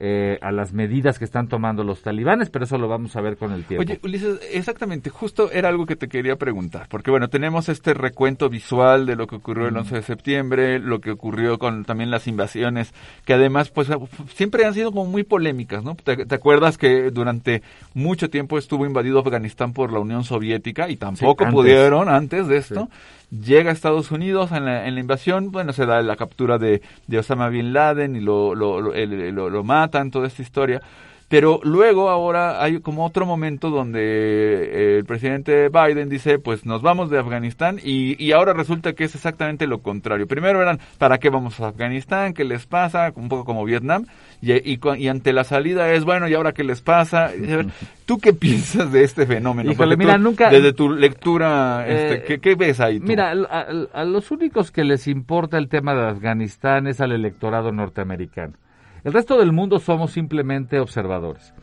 eh, 0.00 0.38
a 0.42 0.52
las 0.52 0.72
medidas 0.72 1.18
que 1.18 1.24
están 1.24 1.48
tomando 1.48 1.82
los 1.82 2.02
talibanes, 2.02 2.50
pero 2.50 2.64
eso 2.64 2.78
lo 2.78 2.86
vamos 2.86 3.16
a 3.16 3.20
ver 3.20 3.36
con 3.36 3.52
el 3.52 3.64
tiempo. 3.64 3.82
Oye, 3.82 3.98
Ulises, 4.02 4.40
exactamente, 4.52 5.10
justo 5.10 5.50
era 5.50 5.68
algo 5.68 5.86
que 5.86 5.96
te 5.96 6.08
quería 6.08 6.36
preguntar, 6.36 6.86
porque 6.88 7.10
bueno, 7.10 7.28
tenemos 7.28 7.68
este 7.68 7.94
recuento 7.94 8.48
visual 8.48 9.06
de 9.06 9.16
lo 9.16 9.26
que 9.26 9.36
ocurrió 9.36 9.66
el 9.66 9.76
11 9.76 9.96
de 9.96 10.02
septiembre, 10.02 10.78
lo 10.78 11.00
que 11.00 11.10
ocurrió 11.10 11.58
con 11.58 11.84
también 11.84 12.10
las 12.10 12.28
invasiones, 12.28 12.94
que 13.24 13.34
además 13.34 13.70
pues 13.70 13.88
siempre 14.34 14.64
han 14.64 14.74
sido 14.74 14.92
como 14.92 15.06
muy 15.06 15.24
polémicas, 15.24 15.82
¿no? 15.82 15.96
¿Te, 15.96 16.26
acuerdas 16.34 16.78
que 16.78 17.10
durante 17.10 17.62
mucho 17.94 18.30
tiempo 18.30 18.58
estuvo 18.58 18.86
invadido 18.86 19.18
Afganistán 19.18 19.72
por 19.72 19.92
la 19.92 19.98
Unión 19.98 20.22
Soviética 20.24 20.88
y 20.88 20.96
tampoco 20.96 21.44
pudieron 21.50 22.08
antes 22.08 22.46
de 22.46 22.56
esto? 22.58 22.88
Llega 23.30 23.70
a 23.70 23.72
Estados 23.72 24.10
Unidos 24.10 24.52
en 24.52 24.64
la, 24.64 24.86
en 24.86 24.94
la, 24.94 25.00
invasión, 25.00 25.50
bueno, 25.50 25.72
se 25.72 25.86
da 25.86 26.02
la 26.02 26.16
captura 26.16 26.58
de, 26.58 26.82
de 27.06 27.18
Osama 27.18 27.48
Bin 27.48 27.72
Laden 27.72 28.16
y 28.16 28.20
lo, 28.20 28.54
lo, 28.54 28.80
lo, 28.80 28.92
lo, 28.94 29.50
lo 29.50 29.64
matan, 29.64 30.10
toda 30.10 30.26
esta 30.26 30.42
historia. 30.42 30.82
Pero 31.28 31.60
luego 31.62 32.08
ahora 32.08 32.62
hay 32.62 32.80
como 32.80 33.04
otro 33.04 33.26
momento 33.26 33.68
donde 33.68 34.00
eh, 34.00 34.96
el 34.98 35.04
presidente 35.04 35.68
Biden 35.68 36.08
dice, 36.08 36.38
pues 36.38 36.64
nos 36.64 36.80
vamos 36.80 37.10
de 37.10 37.18
Afganistán 37.18 37.78
y, 37.82 38.22
y, 38.22 38.32
ahora 38.32 38.54
resulta 38.54 38.94
que 38.94 39.04
es 39.04 39.14
exactamente 39.14 39.66
lo 39.66 39.82
contrario. 39.82 40.26
Primero 40.26 40.62
eran, 40.62 40.80
¿para 40.96 41.18
qué 41.18 41.28
vamos 41.28 41.60
a 41.60 41.68
Afganistán? 41.68 42.32
¿Qué 42.32 42.44
les 42.44 42.66
pasa? 42.66 43.12
Un 43.14 43.28
poco 43.28 43.44
como 43.44 43.64
Vietnam. 43.66 44.06
Y, 44.40 44.52
y, 44.52 44.80
y 44.96 45.08
ante 45.08 45.34
la 45.34 45.44
salida 45.44 45.92
es, 45.92 46.04
bueno, 46.04 46.28
¿y 46.28 46.34
ahora 46.34 46.52
qué 46.52 46.64
les 46.64 46.80
pasa? 46.80 47.30
¿Tú 48.06 48.18
qué 48.18 48.32
piensas 48.32 48.90
de 48.90 49.04
este 49.04 49.26
fenómeno? 49.26 49.74
mira, 49.98 50.16
nunca... 50.16 50.48
Desde 50.48 50.72
tu 50.72 50.88
lectura, 50.88 51.86
este, 51.86 52.34
eh, 52.34 52.38
¿qué, 52.40 52.54
ves 52.54 52.80
ahí 52.80 53.00
tú? 53.00 53.06
Mira, 53.06 53.32
a, 53.32 53.66
a 53.92 54.04
los 54.04 54.30
únicos 54.30 54.70
que 54.70 54.82
les 54.82 55.06
importa 55.06 55.58
el 55.58 55.68
tema 55.68 55.94
de 55.94 56.08
Afganistán 56.08 56.86
es 56.86 57.02
al 57.02 57.12
electorado 57.12 57.70
norteamericano. 57.70 58.54
El 59.04 59.12
resto 59.12 59.38
del 59.38 59.52
mundo 59.52 59.78
somos 59.78 60.12
simplemente 60.12 60.80
observadores. 60.80 61.54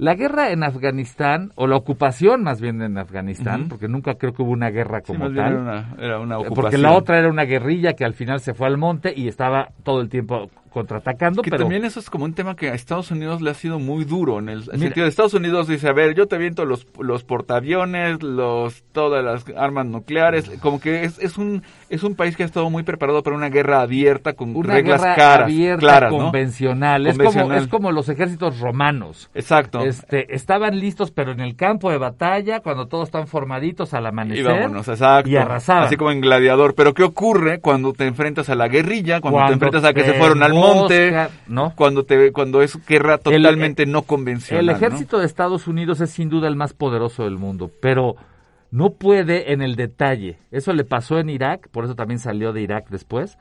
La 0.00 0.14
guerra 0.14 0.50
en 0.50 0.62
Afganistán, 0.62 1.52
o 1.56 1.66
la 1.66 1.76
ocupación 1.76 2.42
más 2.42 2.58
bien 2.58 2.80
en 2.80 2.96
Afganistán, 2.96 3.68
porque 3.68 3.86
nunca 3.86 4.14
creo 4.14 4.32
que 4.32 4.42
hubo 4.42 4.50
una 4.50 4.70
guerra 4.70 5.02
como 5.02 5.26
tal. 5.26 5.36
Era 5.36 5.60
una, 5.60 5.94
era 5.98 6.20
una 6.20 6.38
ocupación. 6.38 6.54
Porque 6.54 6.78
la 6.78 6.92
otra 6.92 7.18
era 7.18 7.28
una 7.28 7.44
guerrilla 7.44 7.92
que 7.92 8.06
al 8.06 8.14
final 8.14 8.40
se 8.40 8.54
fue 8.54 8.66
al 8.66 8.78
monte 8.78 9.12
y 9.14 9.28
estaba 9.28 9.68
todo 9.82 10.00
el 10.00 10.08
tiempo 10.08 10.48
contraatacando. 10.70 11.42
Que 11.42 11.50
pero... 11.50 11.64
también 11.64 11.84
eso 11.84 12.00
es 12.00 12.08
como 12.08 12.24
un 12.24 12.32
tema 12.32 12.56
que 12.56 12.70
a 12.70 12.74
Estados 12.74 13.10
Unidos 13.10 13.42
le 13.42 13.50
ha 13.50 13.54
sido 13.54 13.78
muy 13.78 14.04
duro. 14.04 14.38
En 14.38 14.48
el 14.48 14.64
sentido 14.64 15.04
de 15.04 15.08
Estados 15.08 15.34
Unidos 15.34 15.68
dice, 15.68 15.88
a 15.88 15.92
ver, 15.92 16.14
yo 16.14 16.26
te 16.26 16.38
viento 16.38 16.64
los, 16.64 16.86
los 16.98 17.24
portaaviones, 17.24 18.22
los, 18.22 18.82
todas 18.92 19.24
las 19.24 19.44
armas 19.56 19.86
nucleares. 19.86 20.50
Como 20.60 20.80
que 20.80 21.04
es, 21.04 21.18
es, 21.18 21.36
un, 21.36 21.62
es 21.88 22.02
un 22.02 22.14
país 22.14 22.36
que 22.36 22.44
ha 22.44 22.46
estado 22.46 22.70
muy 22.70 22.82
preparado 22.82 23.22
para 23.22 23.36
una 23.36 23.48
guerra 23.48 23.82
abierta 23.82 24.32
con 24.32 24.56
una 24.56 24.74
reglas 24.74 25.00
guerra 25.00 25.14
caras, 25.14 25.44
abierta, 25.44 25.80
claras, 25.80 26.10
convencional. 26.10 27.06
Es, 27.06 27.18
Como, 27.18 27.52
es 27.52 27.66
como 27.66 27.92
los 27.92 28.08
ejércitos 28.08 28.60
romanos. 28.60 29.30
Exacto. 29.34 29.80
Este, 29.80 30.34
estaban 30.34 30.78
listos, 30.78 31.10
pero 31.10 31.32
en 31.32 31.40
el 31.40 31.56
campo 31.56 31.90
de 31.90 31.98
batalla, 31.98 32.60
cuando 32.60 32.86
todos 32.86 33.08
están 33.08 33.26
formaditos 33.26 33.92
al 33.94 34.06
amanecer. 34.06 34.44
Y 34.44 34.48
vámonos, 34.48 34.88
exacto. 34.88 35.28
Y 35.28 35.36
arrasaban. 35.36 35.84
Así 35.84 35.96
como 35.96 36.10
en 36.12 36.20
Gladiador. 36.20 36.74
Pero 36.74 36.94
¿qué 36.94 37.02
ocurre 37.02 37.60
cuando 37.60 37.92
te 37.92 38.06
enfrentas 38.06 38.48
a 38.48 38.54
la 38.54 38.68
guerrilla? 38.68 39.20
Cuando, 39.20 39.38
cuando 39.38 39.48
te 39.48 39.54
enfrentas 39.54 39.84
a 39.84 39.92
que 39.92 40.04
se 40.04 40.14
fueron 40.14 40.42
al 40.42 40.59
monte, 40.60 41.28
¿no? 41.46 41.74
Cuando 41.74 42.04
te 42.04 42.32
cuando 42.32 42.62
es 42.62 42.78
guerra 42.86 43.18
totalmente 43.18 43.86
no 43.86 44.02
convencional. 44.02 44.68
El 44.68 44.74
ejército 44.74 45.18
de 45.18 45.26
Estados 45.26 45.66
Unidos 45.66 46.00
es 46.00 46.10
sin 46.10 46.28
duda 46.28 46.48
el 46.48 46.56
más 46.56 46.72
poderoso 46.72 47.24
del 47.24 47.36
mundo, 47.36 47.70
pero 47.80 48.16
no 48.70 48.90
puede 48.90 49.52
en 49.52 49.62
el 49.62 49.76
detalle. 49.76 50.38
Eso 50.50 50.72
le 50.72 50.84
pasó 50.84 51.18
en 51.18 51.28
Irak, 51.28 51.68
por 51.70 51.84
eso 51.84 51.94
también 51.94 52.20
salió 52.20 52.52
de 52.52 52.62
Irak 52.62 52.88
después. 52.88 53.38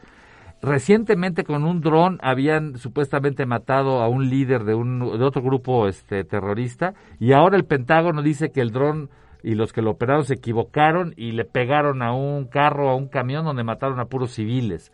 Recientemente 0.61 1.45
con 1.45 1.63
un 1.63 1.80
dron 1.80 2.20
habían 2.22 2.78
supuestamente 2.78 3.45
matado 3.45 4.01
a 4.01 4.09
un 4.09 4.30
líder 4.30 4.65
de, 4.65 4.76
un, 4.76 4.99
de 4.99 5.24
otro 5.24 5.41
grupo 5.41 5.88
este, 5.88 6.26
terrorista 6.26 6.93
y 7.17 7.32
ahora 7.32 7.55
el 7.55 7.63
Pentágono 7.63 8.22
dice 8.22 8.51
que 8.51 8.59
el 8.59 8.72
dron 8.72 9.09
y 9.41 9.55
los 9.55 9.72
que 9.72 9.82
lo 9.82 9.91
operaron 9.91 10.26
se 10.26 10.34
equivocaron 10.34 11.13
y 11.15 11.32
le 11.32 11.45
pegaron 11.45 12.01
a 12.01 12.11
un 12.11 12.45
carro, 12.45 12.89
a 12.89 12.95
un 12.95 13.07
camión 13.07 13.45
donde 13.45 13.63
mataron 13.63 14.01
a 14.01 14.05
puros 14.05 14.34
civiles 14.34 14.91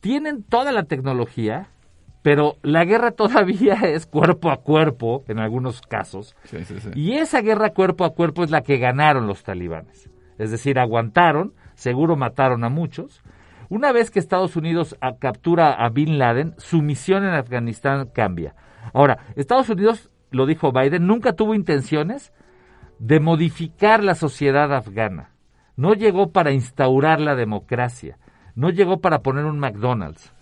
tienen 0.00 0.42
toda 0.42 0.72
la 0.72 0.84
tecnología, 0.84 1.68
pero 2.22 2.56
la 2.62 2.84
guerra 2.84 3.12
todavía 3.12 3.74
es 3.84 4.06
cuerpo 4.06 4.50
a 4.50 4.58
cuerpo 4.58 5.24
en 5.28 5.38
algunos 5.38 5.80
casos. 5.80 6.34
Sí, 6.44 6.64
sí, 6.64 6.80
sí. 6.80 6.90
Y 6.94 7.12
esa 7.14 7.40
guerra 7.40 7.70
cuerpo 7.70 8.04
a 8.04 8.14
cuerpo 8.14 8.44
es 8.44 8.50
la 8.50 8.62
que 8.62 8.78
ganaron 8.78 9.26
los 9.26 9.42
talibanes. 9.42 10.10
Es 10.38 10.50
decir, 10.50 10.78
aguantaron, 10.78 11.54
seguro 11.74 12.16
mataron 12.16 12.64
a 12.64 12.68
muchos, 12.68 13.22
Una 13.68 13.90
vez 13.90 14.12
que 14.12 14.20
Estados 14.20 14.54
Unidos 14.54 14.96
a- 15.00 15.16
captura 15.16 15.72
a 15.72 15.88
Bin 15.88 16.18
Laden, 16.18 16.54
su 16.56 16.82
misión 16.82 17.24
en 17.24 17.34
Afganistán 17.34 18.08
cambia. 18.14 18.54
Ahora, 18.92 19.18
Estados 19.34 19.68
Unidos, 19.68 20.08
lo 20.30 20.46
dijo 20.46 20.70
Biden, 20.70 21.08
nunca 21.08 21.32
tuvo 21.32 21.52
intenciones 21.52 22.32
de 23.00 23.18
modificar 23.18 24.04
la 24.04 24.14
sociedad 24.14 24.72
afgana. 24.72 25.30
No 25.74 25.94
llegó 25.94 26.30
para 26.30 26.52
instaurar 26.52 27.20
la 27.20 27.34
democracia. 27.34 28.18
No 28.56 28.70
llegó 28.70 29.00
para 29.00 29.20
poner 29.20 29.44
un 29.44 29.60
McDonald's. 29.60 30.32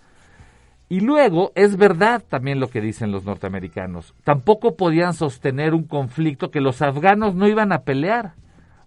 Y 0.87 1.01
luego, 1.01 1.51
es 1.55 1.77
verdad 1.77 2.23
también 2.27 2.59
lo 2.59 2.69
que 2.69 2.81
dicen 2.81 3.11
los 3.11 3.25
norteamericanos. 3.25 4.15
Tampoco 4.23 4.75
podían 4.75 5.13
sostener 5.13 5.73
un 5.73 5.83
conflicto 5.83 6.51
que 6.51 6.61
los 6.61 6.81
afganos 6.81 7.35
no 7.35 7.47
iban 7.47 7.71
a 7.71 7.83
pelear. 7.83 8.33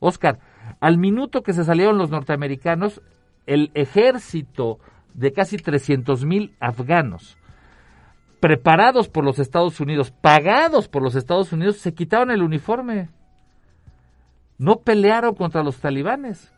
Oscar, 0.01 0.39
al 0.81 0.97
minuto 0.97 1.43
que 1.43 1.53
se 1.53 1.64
salieron 1.64 1.99
los 1.99 2.11
norteamericanos, 2.11 3.03
el 3.47 3.70
ejército 3.74 4.79
de 5.14 5.33
casi 5.33 5.57
300 5.57 6.24
mil 6.24 6.55
afganos, 6.61 7.37
preparados 8.39 9.09
por 9.09 9.24
los 9.24 9.41
Estados 9.41 9.81
Unidos, 9.81 10.12
pagados 10.12 10.89
por 10.89 11.03
los 11.03 11.16
Estados 11.16 11.53
Unidos, 11.53 11.79
se 11.79 11.95
quitaron 11.95 12.31
el 12.31 12.43
uniforme. 12.43 13.09
No 14.57 14.76
pelearon 14.81 15.35
contra 15.35 15.64
los 15.64 15.79
talibanes. 15.79 16.53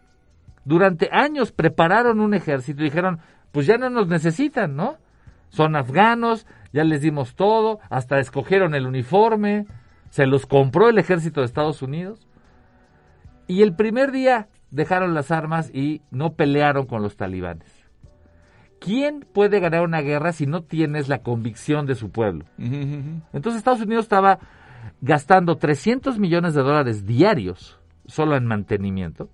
Durante 0.65 1.09
años 1.13 1.53
prepararon 1.53 2.21
un 2.21 2.35
ejército 2.35 2.83
y 2.83 2.85
dijeron, 2.85 3.21
pues 3.53 3.67
ya 3.67 3.79
no 3.79 3.91
nos 3.91 4.09
necesitan, 4.09 4.77
¿no? 4.77 4.97
Son 5.49 5.75
afganos, 5.75 6.47
ya 6.73 6.85
les 6.85 7.01
dimos 7.03 7.35
todo, 7.35 7.81
hasta 7.89 8.19
escogieron 8.21 8.75
el 8.75 8.87
uniforme, 8.87 9.67
se 10.11 10.27
los 10.27 10.47
compró 10.47 10.89
el 10.89 10.99
ejército 10.99 11.41
de 11.41 11.47
Estados 11.47 11.83
Unidos. 11.83 12.27
Y 13.47 13.63
el 13.63 13.75
primer 13.75 14.13
día 14.13 14.49
dejaron 14.71 15.15
las 15.15 15.31
armas 15.31 15.71
y 15.75 16.03
no 16.11 16.35
pelearon 16.35 16.87
con 16.87 17.03
los 17.03 17.17
talibanes. 17.17 17.69
¿Quién 18.79 19.27
puede 19.33 19.61
ganar 19.61 19.83
una 19.83 20.01
guerra 20.01 20.33
si 20.33 20.47
no 20.47 20.63
tienes 20.63 21.09
la 21.09 21.23
convicción 21.23 21.87
de 21.87 21.97
su 21.97 22.11
pueblo? 22.11 22.47
Entonces 22.59 23.59
Estados 23.59 23.83
Unidos 23.83 24.05
estaba 24.05 24.39
gastando 25.01 25.57
300 25.57 26.19
millones 26.19 26.55
de 26.55 26.63
dólares 26.63 27.05
diarios 27.05 27.79
solo 28.07 28.37
en 28.37 28.47
mantenimiento. 28.47 29.29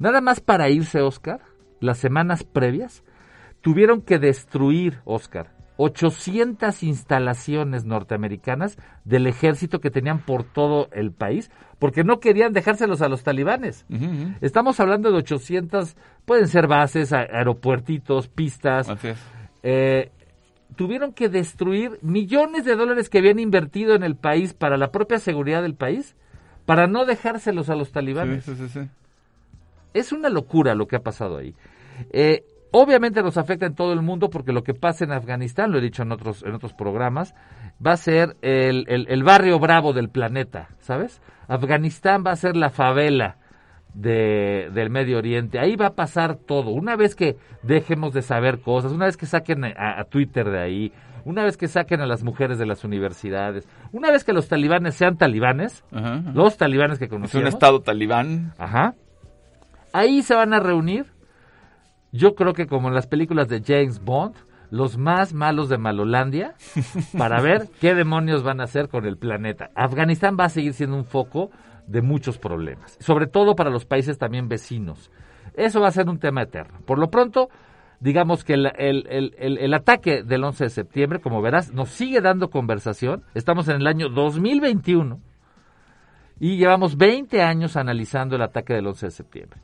Nada 0.00 0.22
más 0.22 0.40
para 0.40 0.70
irse, 0.70 1.02
Oscar, 1.02 1.40
las 1.78 1.98
semanas 1.98 2.42
previas, 2.42 3.04
tuvieron 3.60 4.00
que 4.00 4.18
destruir, 4.18 5.00
Oscar, 5.04 5.52
800 5.76 6.82
instalaciones 6.82 7.84
norteamericanas 7.84 8.78
del 9.04 9.26
ejército 9.26 9.80
que 9.80 9.90
tenían 9.90 10.20
por 10.20 10.42
todo 10.42 10.88
el 10.92 11.12
país, 11.12 11.50
porque 11.78 12.02
no 12.02 12.18
querían 12.18 12.54
dejárselos 12.54 13.02
a 13.02 13.08
los 13.08 13.22
talibanes. 13.22 13.84
Estamos 14.40 14.80
hablando 14.80 15.10
de 15.10 15.18
800, 15.18 15.96
pueden 16.24 16.48
ser 16.48 16.66
bases, 16.66 17.12
aeropuertitos, 17.12 18.28
pistas. 18.28 18.88
Eh, 19.62 20.10
tuvieron 20.76 21.12
que 21.12 21.28
destruir 21.28 21.98
millones 22.00 22.64
de 22.64 22.74
dólares 22.74 23.10
que 23.10 23.18
habían 23.18 23.38
invertido 23.38 23.94
en 23.94 24.02
el 24.02 24.16
país 24.16 24.54
para 24.54 24.78
la 24.78 24.90
propia 24.90 25.18
seguridad 25.18 25.60
del 25.60 25.74
país, 25.74 26.16
para 26.64 26.86
no 26.86 27.04
dejárselos 27.04 27.68
a 27.68 27.74
los 27.74 27.92
talibanes. 27.92 28.44
Sí, 28.44 28.54
sí, 28.54 28.68
sí. 28.68 28.80
Es 29.94 30.12
una 30.12 30.28
locura 30.28 30.74
lo 30.74 30.86
que 30.86 30.96
ha 30.96 31.00
pasado 31.02 31.38
ahí. 31.38 31.54
Eh, 32.12 32.44
obviamente 32.72 33.22
nos 33.22 33.36
afecta 33.36 33.66
en 33.66 33.74
todo 33.74 33.92
el 33.92 34.02
mundo 34.02 34.30
porque 34.30 34.52
lo 34.52 34.62
que 34.62 34.74
pasa 34.74 35.04
en 35.04 35.12
Afganistán, 35.12 35.72
lo 35.72 35.78
he 35.78 35.80
dicho 35.82 36.02
en 36.02 36.12
otros, 36.12 36.42
en 36.44 36.54
otros 36.54 36.72
programas, 36.72 37.34
va 37.84 37.92
a 37.92 37.96
ser 37.96 38.36
el, 38.42 38.84
el- 38.88 39.06
el 39.08 39.22
barrio 39.22 39.58
bravo 39.58 39.92
del 39.92 40.08
planeta, 40.08 40.68
¿sabes? 40.78 41.20
Afganistán 41.48 42.22
va 42.26 42.30
a 42.32 42.36
ser 42.36 42.56
la 42.56 42.70
favela 42.70 43.36
de, 43.94 44.70
del 44.72 44.90
Medio 44.90 45.18
Oriente. 45.18 45.58
Ahí 45.58 45.74
va 45.76 45.86
a 45.86 45.94
pasar 45.94 46.36
todo. 46.36 46.70
Una 46.70 46.94
vez 46.96 47.14
que 47.16 47.36
dejemos 47.62 48.12
de 48.14 48.22
saber 48.22 48.60
cosas, 48.60 48.92
una 48.92 49.06
vez 49.06 49.16
que 49.16 49.26
saquen 49.26 49.64
a, 49.64 49.98
a 50.00 50.04
Twitter 50.04 50.48
de 50.48 50.60
ahí, 50.60 50.92
una 51.24 51.42
vez 51.44 51.56
que 51.56 51.68
saquen 51.68 52.00
a 52.00 52.06
las 52.06 52.22
mujeres 52.22 52.58
de 52.58 52.66
las 52.66 52.84
universidades, 52.84 53.68
una 53.92 54.10
vez 54.10 54.22
que 54.24 54.32
los 54.32 54.48
talibanes 54.48 54.94
sean 54.94 55.18
talibanes, 55.18 55.84
Ajá, 55.92 56.14
ajá. 56.14 56.30
los 56.34 56.56
talibanes 56.56 56.98
que 56.98 57.06
Es 57.06 57.10
un 57.10 57.18
conocemos. 57.18 57.48
estado 57.48 57.80
talibán. 57.80 58.54
Ajá. 58.58 58.94
Ahí 59.92 60.22
se 60.22 60.34
van 60.34 60.52
a 60.54 60.60
reunir. 60.60 61.06
Yo 62.12 62.34
creo 62.34 62.52
que 62.54 62.66
como 62.66 62.88
en 62.88 62.94
las 62.94 63.06
películas 63.06 63.48
de 63.48 63.62
James 63.64 64.00
Bond, 64.04 64.34
los 64.70 64.98
más 64.98 65.32
malos 65.32 65.68
de 65.68 65.78
Malolandia, 65.78 66.54
para 67.16 67.40
ver 67.42 67.68
qué 67.80 67.94
demonios 67.94 68.42
van 68.42 68.60
a 68.60 68.64
hacer 68.64 68.88
con 68.88 69.04
el 69.06 69.16
planeta. 69.16 69.70
Afganistán 69.74 70.36
va 70.38 70.44
a 70.44 70.48
seguir 70.48 70.74
siendo 70.74 70.96
un 70.96 71.04
foco 71.04 71.50
de 71.86 72.02
muchos 72.02 72.38
problemas, 72.38 72.96
sobre 73.00 73.26
todo 73.26 73.54
para 73.56 73.70
los 73.70 73.84
países 73.84 74.16
también 74.18 74.48
vecinos. 74.48 75.10
Eso 75.54 75.80
va 75.80 75.88
a 75.88 75.92
ser 75.92 76.08
un 76.08 76.18
tema 76.18 76.42
eterno. 76.42 76.78
Por 76.86 76.98
lo 76.98 77.10
pronto, 77.10 77.48
digamos 77.98 78.44
que 78.44 78.54
el, 78.54 78.66
el- 78.78 79.06
el- 79.08 79.34
el- 79.38 79.58
el 79.58 79.74
ataque 79.74 80.22
del 80.22 80.44
11 80.44 80.64
de 80.64 80.70
septiembre, 80.70 81.20
como 81.20 81.42
verás, 81.42 81.72
nos 81.72 81.88
sigue 81.90 82.20
dando 82.20 82.48
conversación. 82.50 83.24
Estamos 83.34 83.66
en 83.68 83.76
el 83.76 83.86
año 83.88 84.08
2021 84.08 85.18
y 86.38 86.56
llevamos 86.56 86.96
20 86.96 87.42
años 87.42 87.76
analizando 87.76 88.36
el 88.36 88.42
ataque 88.42 88.72
del 88.74 88.86
11 88.86 89.06
de 89.06 89.10
septiembre. 89.10 89.60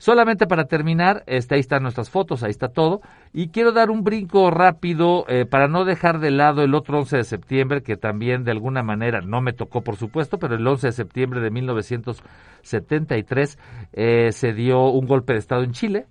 Solamente 0.00 0.46
para 0.46 0.64
terminar, 0.64 1.22
este, 1.26 1.56
ahí 1.56 1.60
están 1.60 1.82
nuestras 1.82 2.08
fotos, 2.08 2.42
ahí 2.42 2.48
está 2.48 2.68
todo. 2.68 3.02
Y 3.34 3.48
quiero 3.48 3.72
dar 3.72 3.90
un 3.90 4.02
brinco 4.02 4.50
rápido 4.50 5.26
eh, 5.28 5.44
para 5.44 5.68
no 5.68 5.84
dejar 5.84 6.20
de 6.20 6.30
lado 6.30 6.62
el 6.62 6.74
otro 6.74 7.00
11 7.00 7.18
de 7.18 7.24
septiembre, 7.24 7.82
que 7.82 7.98
también 7.98 8.42
de 8.42 8.50
alguna 8.50 8.82
manera 8.82 9.20
no 9.20 9.42
me 9.42 9.52
tocó, 9.52 9.82
por 9.82 9.96
supuesto, 9.96 10.38
pero 10.38 10.54
el 10.54 10.66
11 10.66 10.86
de 10.86 10.92
septiembre 10.92 11.42
de 11.42 11.50
1973 11.50 13.58
eh, 13.92 14.32
se 14.32 14.54
dio 14.54 14.86
un 14.86 15.06
golpe 15.06 15.34
de 15.34 15.38
Estado 15.38 15.64
en 15.64 15.72
Chile. 15.72 16.06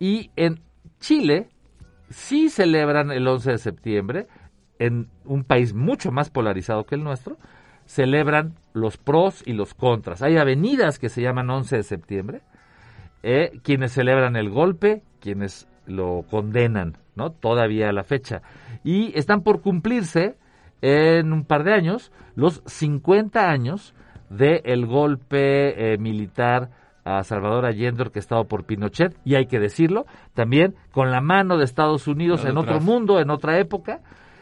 Y 0.00 0.32
en 0.34 0.58
Chile 0.98 1.50
sí 2.08 2.48
celebran 2.48 3.12
el 3.12 3.28
11 3.28 3.52
de 3.52 3.58
septiembre, 3.58 4.26
en 4.80 5.06
un 5.24 5.44
país 5.44 5.72
mucho 5.72 6.10
más 6.10 6.30
polarizado 6.30 6.82
que 6.82 6.96
el 6.96 7.04
nuestro, 7.04 7.36
celebran 7.84 8.56
los 8.72 8.96
pros 8.96 9.44
y 9.46 9.52
los 9.52 9.74
contras. 9.74 10.20
Hay 10.20 10.36
avenidas 10.36 10.98
que 10.98 11.08
se 11.08 11.22
llaman 11.22 11.48
11 11.48 11.76
de 11.76 11.82
septiembre, 11.84 12.42
eh, 13.22 13.58
quienes 13.62 13.92
celebran 13.92 14.36
el 14.36 14.50
golpe, 14.50 15.02
quienes 15.20 15.68
lo 15.86 16.24
condenan, 16.30 16.96
¿no? 17.14 17.30
Todavía 17.30 17.88
a 17.88 17.92
la 17.92 18.04
fecha. 18.04 18.42
Y 18.84 19.16
están 19.18 19.42
por 19.42 19.60
cumplirse 19.60 20.36
en 20.82 21.32
un 21.32 21.44
par 21.44 21.64
de 21.64 21.74
años 21.74 22.12
los 22.34 22.62
50 22.66 23.50
años 23.50 23.94
del 24.30 24.86
golpe 24.86 25.92
eh, 25.92 25.98
militar 25.98 26.70
a 27.04 27.22
Salvador 27.24 27.66
Allende 27.66 28.02
orquestado 28.02 28.44
por 28.44 28.64
Pinochet, 28.64 29.16
y 29.24 29.34
hay 29.34 29.46
que 29.46 29.58
decirlo, 29.58 30.06
también 30.34 30.74
con 30.92 31.10
la 31.10 31.20
mano 31.20 31.56
de 31.56 31.64
Estados 31.64 32.06
Unidos 32.06 32.44
en 32.44 32.56
otro 32.56 32.80
mundo, 32.80 33.20
en 33.20 33.30
otra 33.30 33.58
época, 33.58 34.00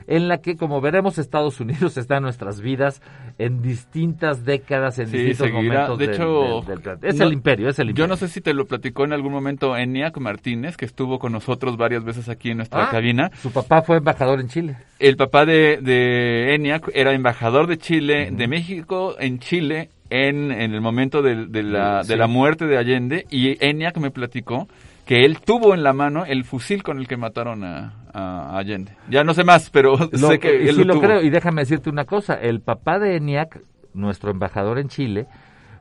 en 0.08 0.26
la 0.26 0.38
que, 0.38 0.56
como 0.56 0.80
veremos, 0.80 1.18
Estados 1.18 1.60
Unidos 1.60 1.96
está 1.98 2.16
en 2.16 2.24
nuestras 2.24 2.60
vidas 2.60 3.00
en 3.38 3.62
distintas 3.62 4.44
décadas, 4.44 4.98
en 4.98 5.06
Sí, 5.08 5.18
distintos 5.18 5.46
seguirá. 5.46 5.62
momentos 5.62 5.98
De 5.98 6.06
del- 6.06 6.14
hecho, 6.16 6.40
del- 6.42 6.64
del 6.66 6.80
planeta. 6.80 7.06
es 7.08 7.16
no- 7.16 7.24
el 7.26 7.32
imperio, 7.34 7.68
es 7.68 7.78
el 7.78 7.90
imperio. 7.90 8.04
Yo 8.06 8.08
no 8.08 8.16
sé 8.16 8.26
si 8.28 8.40
te 8.40 8.52
lo 8.54 8.64
platicó 8.66 9.04
en 9.04 9.12
algún 9.12 9.32
momento 9.32 9.76
Eniac 9.76 10.16
Martínez, 10.18 10.76
que 10.76 10.86
estuvo 10.86 11.18
con 11.20 11.30
nosotros 11.32 11.76
varias 11.76 12.02
veces 12.04 12.28
aquí 12.28 12.50
en 12.50 12.56
nuestra 12.56 12.86
Ah, 12.86 12.90
cabina. 12.90 13.30
Su 13.42 13.52
papá 13.52 13.82
fue 13.82 13.98
embajador 13.98 14.40
en 14.40 14.48
Chile. 14.48 14.76
El 14.98 15.16
papá 15.16 15.44
de, 15.46 15.78
de 15.80 16.54
Eniac 16.54 16.90
era 16.94 17.12
embajador 17.12 17.66
de 17.68 17.78
Chile, 17.78 18.30
de 18.32 18.48
México 18.48 19.14
en 19.20 19.38
Chile, 19.38 19.90
en, 20.10 20.50
en 20.50 20.72
el 20.74 20.80
momento 20.80 21.20
de, 21.22 21.46
de 21.46 21.62
la, 21.62 22.02
Sí. 22.02 22.08
de 22.08 22.16
la 22.16 22.26
muerte 22.26 22.66
de 22.66 22.78
Allende. 22.78 23.26
Y 23.30 23.62
Eniac 23.64 23.98
me 23.98 24.10
platicó 24.10 24.66
que 25.08 25.24
él 25.24 25.40
tuvo 25.40 25.72
en 25.72 25.82
la 25.82 25.94
mano 25.94 26.26
el 26.26 26.44
fusil 26.44 26.82
con 26.82 26.98
el 26.98 27.08
que 27.08 27.16
mataron 27.16 27.64
a, 27.64 27.94
a 28.12 28.58
Allende. 28.58 28.92
Ya 29.08 29.24
no 29.24 29.32
sé 29.32 29.42
más, 29.42 29.70
pero 29.70 29.96
Lo- 30.12 30.28
sé 30.28 30.38
que 30.38 30.68
él 30.68 30.74
sí 30.76 30.84
lo, 30.84 30.92
tuvo. 30.92 31.02
creo, 31.02 31.22
y 31.22 31.30
déjame 31.30 31.62
decirte 31.62 31.88
una 31.88 32.04
cosa, 32.04 32.34
el 32.34 32.60
papá 32.60 32.98
de 32.98 33.16
ENIAC, 33.16 33.58
nuestro 33.94 34.30
embajador 34.30 34.78
en 34.78 34.88
Chile, 34.88 35.26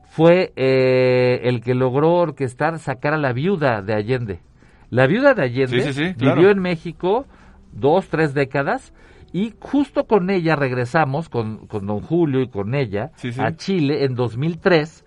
fue 0.08 0.54
eh, 0.56 1.40
el 1.44 1.60
que 1.60 1.74
logró 1.74 2.14
orquestar 2.14 2.78
sacar 2.78 3.12
a 3.12 3.18
la 3.18 3.34
viuda 3.34 3.82
de 3.82 3.92
Allende. 3.92 4.40
La 4.88 5.06
viuda 5.06 5.34
de 5.34 5.42
Allende 5.42 5.82
Sí, 5.82 5.92
sí, 5.92 6.06
sí, 6.08 6.14
claro. 6.14 6.36
vivió 6.36 6.50
en 6.50 6.60
México 6.60 7.26
dos, 7.72 8.08
tres 8.08 8.32
décadas 8.32 8.94
y 9.34 9.52
justo 9.60 10.04
con 10.06 10.30
ella 10.30 10.56
regresamos, 10.56 11.28
con, 11.28 11.66
con 11.66 11.86
don 11.86 12.00
Julio 12.00 12.40
y 12.40 12.48
con 12.48 12.74
ella, 12.74 13.10
a 13.38 13.52
Chile 13.52 14.04
en 14.04 14.14
2003 14.14 15.04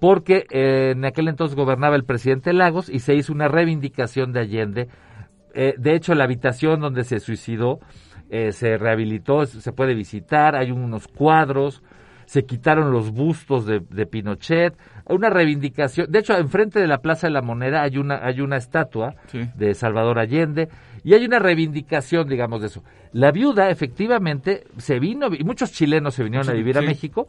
porque 0.00 0.46
eh, 0.50 0.92
en 0.96 1.04
aquel 1.04 1.28
entonces 1.28 1.56
gobernaba 1.56 1.96
el 1.96 2.04
presidente 2.04 2.52
Lagos 2.52 2.88
y 2.88 3.00
se 3.00 3.14
hizo 3.14 3.32
una 3.32 3.48
reivindicación 3.48 4.32
de 4.32 4.40
Allende. 4.40 4.88
Eh, 5.54 5.74
de 5.78 5.94
hecho, 5.94 6.14
la 6.14 6.24
habitación 6.24 6.80
donde 6.80 7.04
se 7.04 7.20
suicidó 7.20 7.80
eh, 8.30 8.52
se 8.52 8.76
rehabilitó, 8.76 9.46
se 9.46 9.72
puede 9.72 9.94
visitar, 9.94 10.54
hay 10.54 10.70
unos 10.70 11.08
cuadros, 11.08 11.82
se 12.26 12.44
quitaron 12.44 12.92
los 12.92 13.10
bustos 13.10 13.64
de, 13.64 13.80
de 13.88 14.04
Pinochet, 14.04 14.74
una 15.06 15.30
reivindicación. 15.30 16.10
De 16.12 16.18
hecho, 16.18 16.36
enfrente 16.36 16.78
de 16.78 16.86
la 16.86 16.98
Plaza 16.98 17.26
de 17.26 17.32
la 17.32 17.40
Moneda 17.40 17.82
hay 17.82 17.96
una, 17.96 18.20
hay 18.22 18.42
una 18.42 18.58
estatua 18.58 19.14
Sí. 19.28 19.48
de 19.56 19.72
Salvador 19.74 20.18
Allende 20.18 20.68
y 21.02 21.14
hay 21.14 21.24
una 21.24 21.38
reivindicación, 21.38 22.28
digamos, 22.28 22.60
de 22.60 22.66
eso. 22.66 22.84
La 23.12 23.32
viuda, 23.32 23.70
efectivamente, 23.70 24.64
se 24.76 24.98
vino, 24.98 25.28
y 25.34 25.42
muchos 25.42 25.72
chilenos 25.72 26.14
se 26.14 26.22
vinieron 26.22 26.46
a 26.48 26.52
Sí, 26.52 26.58
vivir 26.58 26.76
a. 26.76 26.82
México, 26.82 27.26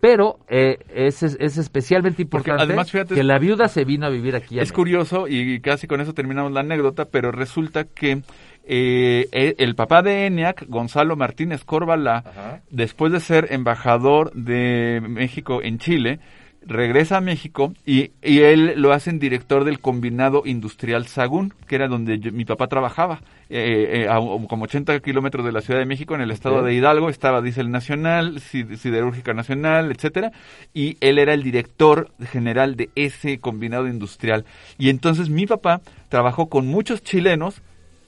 pero 0.00 0.38
eh, 0.48 0.78
es, 0.94 1.22
es, 1.22 1.58
especialmente 1.58 2.22
importante 2.22 2.62
además, 2.62 2.90
fíjate, 2.90 3.14
que 3.14 3.24
la 3.24 3.38
viuda 3.38 3.68
se 3.68 3.84
vino 3.84 4.06
a 4.06 4.10
vivir 4.10 4.36
aquí. 4.36 4.58
es 4.58 4.72
curioso 4.72 5.26
y 5.28 5.60
casi 5.60 5.86
con 5.86 6.00
eso 6.00 6.12
terminamos 6.12 6.52
la 6.52 6.60
anécdota, 6.60 7.06
pero 7.06 7.32
resulta 7.32 7.84
que 7.84 8.22
eh, 8.66 9.28
eh, 9.32 9.54
el 9.58 9.74
papá 9.74 10.02
de 10.02 10.26
ENIAC, 10.26 10.66
Gonzalo 10.68 11.16
Martínez 11.16 11.64
Corbalá, 11.64 12.60
después 12.70 13.12
de 13.12 13.20
ser 13.20 13.48
embajador 13.50 14.32
de 14.32 15.02
México 15.06 15.62
en 15.62 15.78
Chile, 15.78 16.20
regresa 16.66 17.18
a 17.18 17.20
México 17.20 17.72
y, 17.86 18.12
y, 18.22 18.40
él 18.40 18.74
lo 18.76 18.92
hacen 18.92 19.18
director 19.18 19.64
del 19.64 19.80
combinado 19.80 20.42
industrial 20.44 21.06
Sagún, 21.06 21.54
que 21.66 21.76
era 21.76 21.88
donde 21.88 22.18
mi 22.32 22.44
papá 22.44 22.66
trabajaba, 22.68 23.20
eh, 23.50 24.04
eh, 24.04 24.08
a, 24.08 24.16
como 24.16 24.64
80 24.64 24.98
kilómetros 25.00 25.44
de 25.44 25.52
la 25.52 25.60
Ciudad 25.60 25.80
de 25.80 25.86
México, 25.86 26.14
en 26.14 26.20
el 26.20 26.30
estado 26.30 26.62
de 26.62 26.74
Hidalgo, 26.74 27.10
estaba 27.10 27.42
Diesel 27.42 27.70
Nacional, 27.70 28.40
Siderúrgica 28.40 29.34
Nacional, 29.34 29.90
etcétera, 29.90 30.32
y 30.72 30.96
él 31.00 31.18
era 31.18 31.34
el 31.34 31.42
director 31.42 32.10
general 32.30 32.76
de 32.76 32.90
ese 32.94 33.38
combinado 33.38 33.86
industrial. 33.86 34.44
Y 34.78 34.88
entonces 34.88 35.28
mi 35.28 35.46
papá 35.46 35.80
trabajó 36.08 36.48
con 36.48 36.66
muchos 36.66 37.02
chilenos 37.02 37.62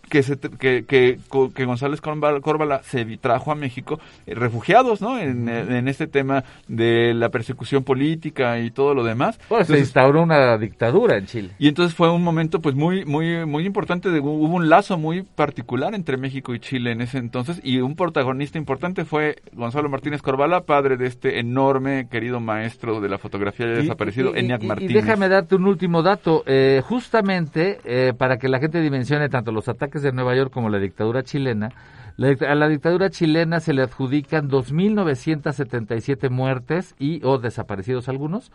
que, 0.08 0.22
se, 0.22 0.38
que, 0.38 0.84
que, 0.84 1.18
que, 1.54 1.64
González 1.64 2.00
Córvala 2.00 2.82
se 2.82 3.04
trajo 3.16 3.52
a 3.52 3.54
México 3.54 3.98
eh, 4.26 4.34
refugiados, 4.34 5.00
¿no? 5.00 5.18
En, 5.18 5.48
en, 5.48 5.88
este 5.88 6.06
tema 6.06 6.44
de 6.68 7.14
la 7.14 7.28
persecución 7.28 7.84
política 7.84 8.58
y 8.60 8.70
todo 8.70 8.94
lo 8.94 9.04
demás. 9.04 9.38
Pues 9.48 9.66
se 9.66 9.78
instauró 9.78 10.22
una 10.22 10.56
dictadura 10.58 11.16
en 11.16 11.26
Chile. 11.26 11.50
Y 11.58 11.68
entonces 11.68 11.94
fue 11.94 12.10
un 12.10 12.22
momento, 12.22 12.60
pues, 12.60 12.74
muy, 12.74 13.04
muy, 13.04 13.46
muy 13.46 13.66
importante. 13.66 14.10
De, 14.10 14.20
hubo 14.20 14.54
un 14.54 14.68
lazo 14.68 14.98
muy 14.98 15.22
particular 15.22 15.94
entre 15.94 16.16
México 16.16 16.54
y 16.54 16.60
Chile 16.60 16.92
en 16.92 17.00
ese 17.00 17.18
entonces. 17.18 17.60
Y 17.62 17.80
un 17.80 17.96
protagonista 17.96 18.58
importante 18.58 19.04
fue 19.04 19.36
Gonzalo 19.52 19.88
Martínez 19.88 20.22
Corvala, 20.22 20.62
padre 20.62 20.96
de 20.96 21.06
este 21.06 21.38
enorme, 21.40 22.08
querido 22.10 22.40
maestro 22.40 23.00
de 23.00 23.08
la 23.08 23.18
fotografía 23.18 23.66
ya 23.66 23.72
desaparecido, 23.72 24.34
Eniac 24.34 24.62
Martínez. 24.62 24.90
Y 24.90 24.94
déjame 24.94 25.28
darte 25.28 25.54
un 25.56 25.66
último 25.66 26.02
dato. 26.02 26.42
Eh, 26.46 26.82
justamente, 26.84 27.78
eh, 27.84 28.12
para 28.16 28.38
que 28.38 28.48
la 28.48 28.58
gente 28.58 28.80
dimensione 28.80 29.28
tanto 29.28 29.52
los 29.52 29.68
ataques 29.68 29.95
de 30.02 30.12
Nueva 30.12 30.34
York 30.36 30.52
como 30.52 30.68
la 30.68 30.78
dictadura 30.78 31.22
chilena, 31.22 31.70
a 32.18 32.54
la 32.54 32.68
dictadura 32.68 33.10
chilena 33.10 33.60
se 33.60 33.74
le 33.74 33.82
adjudican 33.82 34.48
2.977 34.48 36.30
muertes 36.30 36.94
y 36.98 37.20
o 37.24 37.38
desaparecidos 37.38 38.08
algunos 38.08 38.52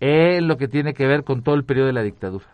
en 0.00 0.48
lo 0.48 0.56
que 0.56 0.68
tiene 0.68 0.92
que 0.94 1.06
ver 1.06 1.24
con 1.24 1.42
todo 1.42 1.54
el 1.54 1.64
periodo 1.64 1.86
de 1.86 1.92
la 1.94 2.02
dictadura. 2.02 2.46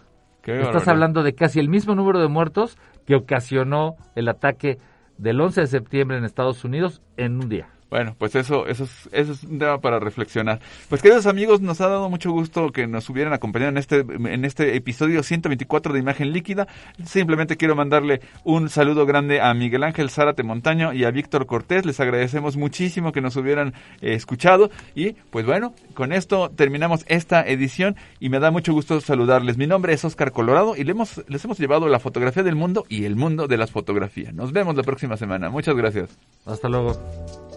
Estás 0.45 0.89
hablando 0.89 1.23
de 1.23 1.35
casi 1.35 1.61
el 1.61 1.69
mismo 1.69 1.95
número 1.95 2.21
de 2.21 2.29
muertos 2.29 2.79
que 3.07 3.17
ocasionó 3.17 3.97
el 4.15 4.29
ataque 4.29 4.79
del 5.19 5.41
11 5.41 5.63
de 5.63 5.67
septiembre 5.67 6.17
en 6.17 6.25
Estados 6.25 6.65
Unidos 6.65 7.03
en 7.17 7.35
un 7.35 7.49
día. 7.49 7.69
Bueno, 7.91 8.15
pues 8.19 8.35
eso, 8.35 8.67
eso 8.67 8.85
es, 8.85 9.09
eso 9.13 9.33
es 9.33 9.45
un 9.45 9.59
tema 9.59 9.81
para 9.81 9.99
reflexionar. 9.99 10.61
Pues 10.91 11.01
queridos 11.01 11.25
amigos, 11.27 11.63
nos 11.63 11.81
ha 11.81 11.89
dado 11.89 12.11
mucho 12.11 12.31
gusto 12.31 12.71
que 12.71 12.87
nos 12.87 13.09
hubieran 13.09 13.33
acompañado 13.33 13.71
en 13.71 13.79
este, 13.79 14.01
en 14.01 14.45
este 14.45 14.77
episodio 14.77 15.23
124 15.23 15.95
de 15.95 15.99
Imagen 15.99 16.33
Líquida. 16.33 16.69
Simplemente 17.07 17.57
quiero 17.57 17.75
mandarle 17.77 18.21
un 18.45 18.69
saludo 18.69 19.07
grande 19.07 19.41
a 19.41 19.55
Miguel 19.55 19.85
Ángel 19.85 20.11
Zárate 20.11 20.43
Montaño 20.43 20.93
y 20.93 21.05
a 21.05 21.11
Víctor 21.11 21.47
Cortés. 21.47 21.87
Les 21.87 21.99
agradecemos 21.99 22.59
muchísimo 22.59 23.11
que 23.11 23.23
nos 23.23 23.37
hubieran 23.37 23.73
eh, 24.03 24.13
escuchado. 24.13 24.71
Y 24.95 25.13
pues 25.13 25.47
bueno, 25.47 25.73
con 25.95 26.13
esto 26.13 26.51
terminamos 26.51 27.07
esta 27.09 27.41
edición 27.41 27.97
y 28.21 28.29
me 28.29 28.39
da 28.39 28.51
mucho 28.51 28.75
gusto 28.75 29.01
saludarles. 29.01 29.57
Mi 29.57 29.67
nombre 29.67 29.95
es 29.95 30.05
Oscar 30.05 30.33
Colorado 30.33 30.77
y 30.77 30.85
les 30.85 30.91
hemos, 30.91 31.25
les 31.27 31.43
hemos 31.43 31.59
llevado 31.59 31.89
la 31.89 32.01
fotografía 32.01 32.43
del 32.43 32.55
mundo 32.55 32.85
y 32.91 33.07
el 33.07 33.17
mundo 33.17 33.47
de 33.47 33.57
las 33.57 33.71
fotografías. 33.71 34.35
Nos 34.35 34.53
vemos 34.53 34.77
la 34.77 34.83
próxima 34.83 35.17
semana. 35.17 35.49
Muchas 35.49 35.75
gracias. 35.75 36.19
Hasta 36.45 36.69
luego. 36.69 37.48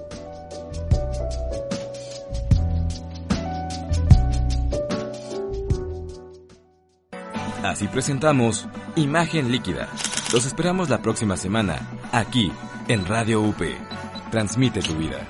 Así 7.64 7.88
presentamos 7.88 8.68
Imagen 8.96 9.52
Líquida. 9.52 9.88
Los 10.34 10.48
esperamos 10.48 10.90
la 10.90 11.02
próxima 11.02 11.38
semana, 11.38 11.88
aquí, 12.12 12.52
en 12.88 13.06
Radio 13.06 13.42
UP. 13.42 13.62
Transmite 14.32 14.82
tu 14.82 14.96
vida. 14.96 15.28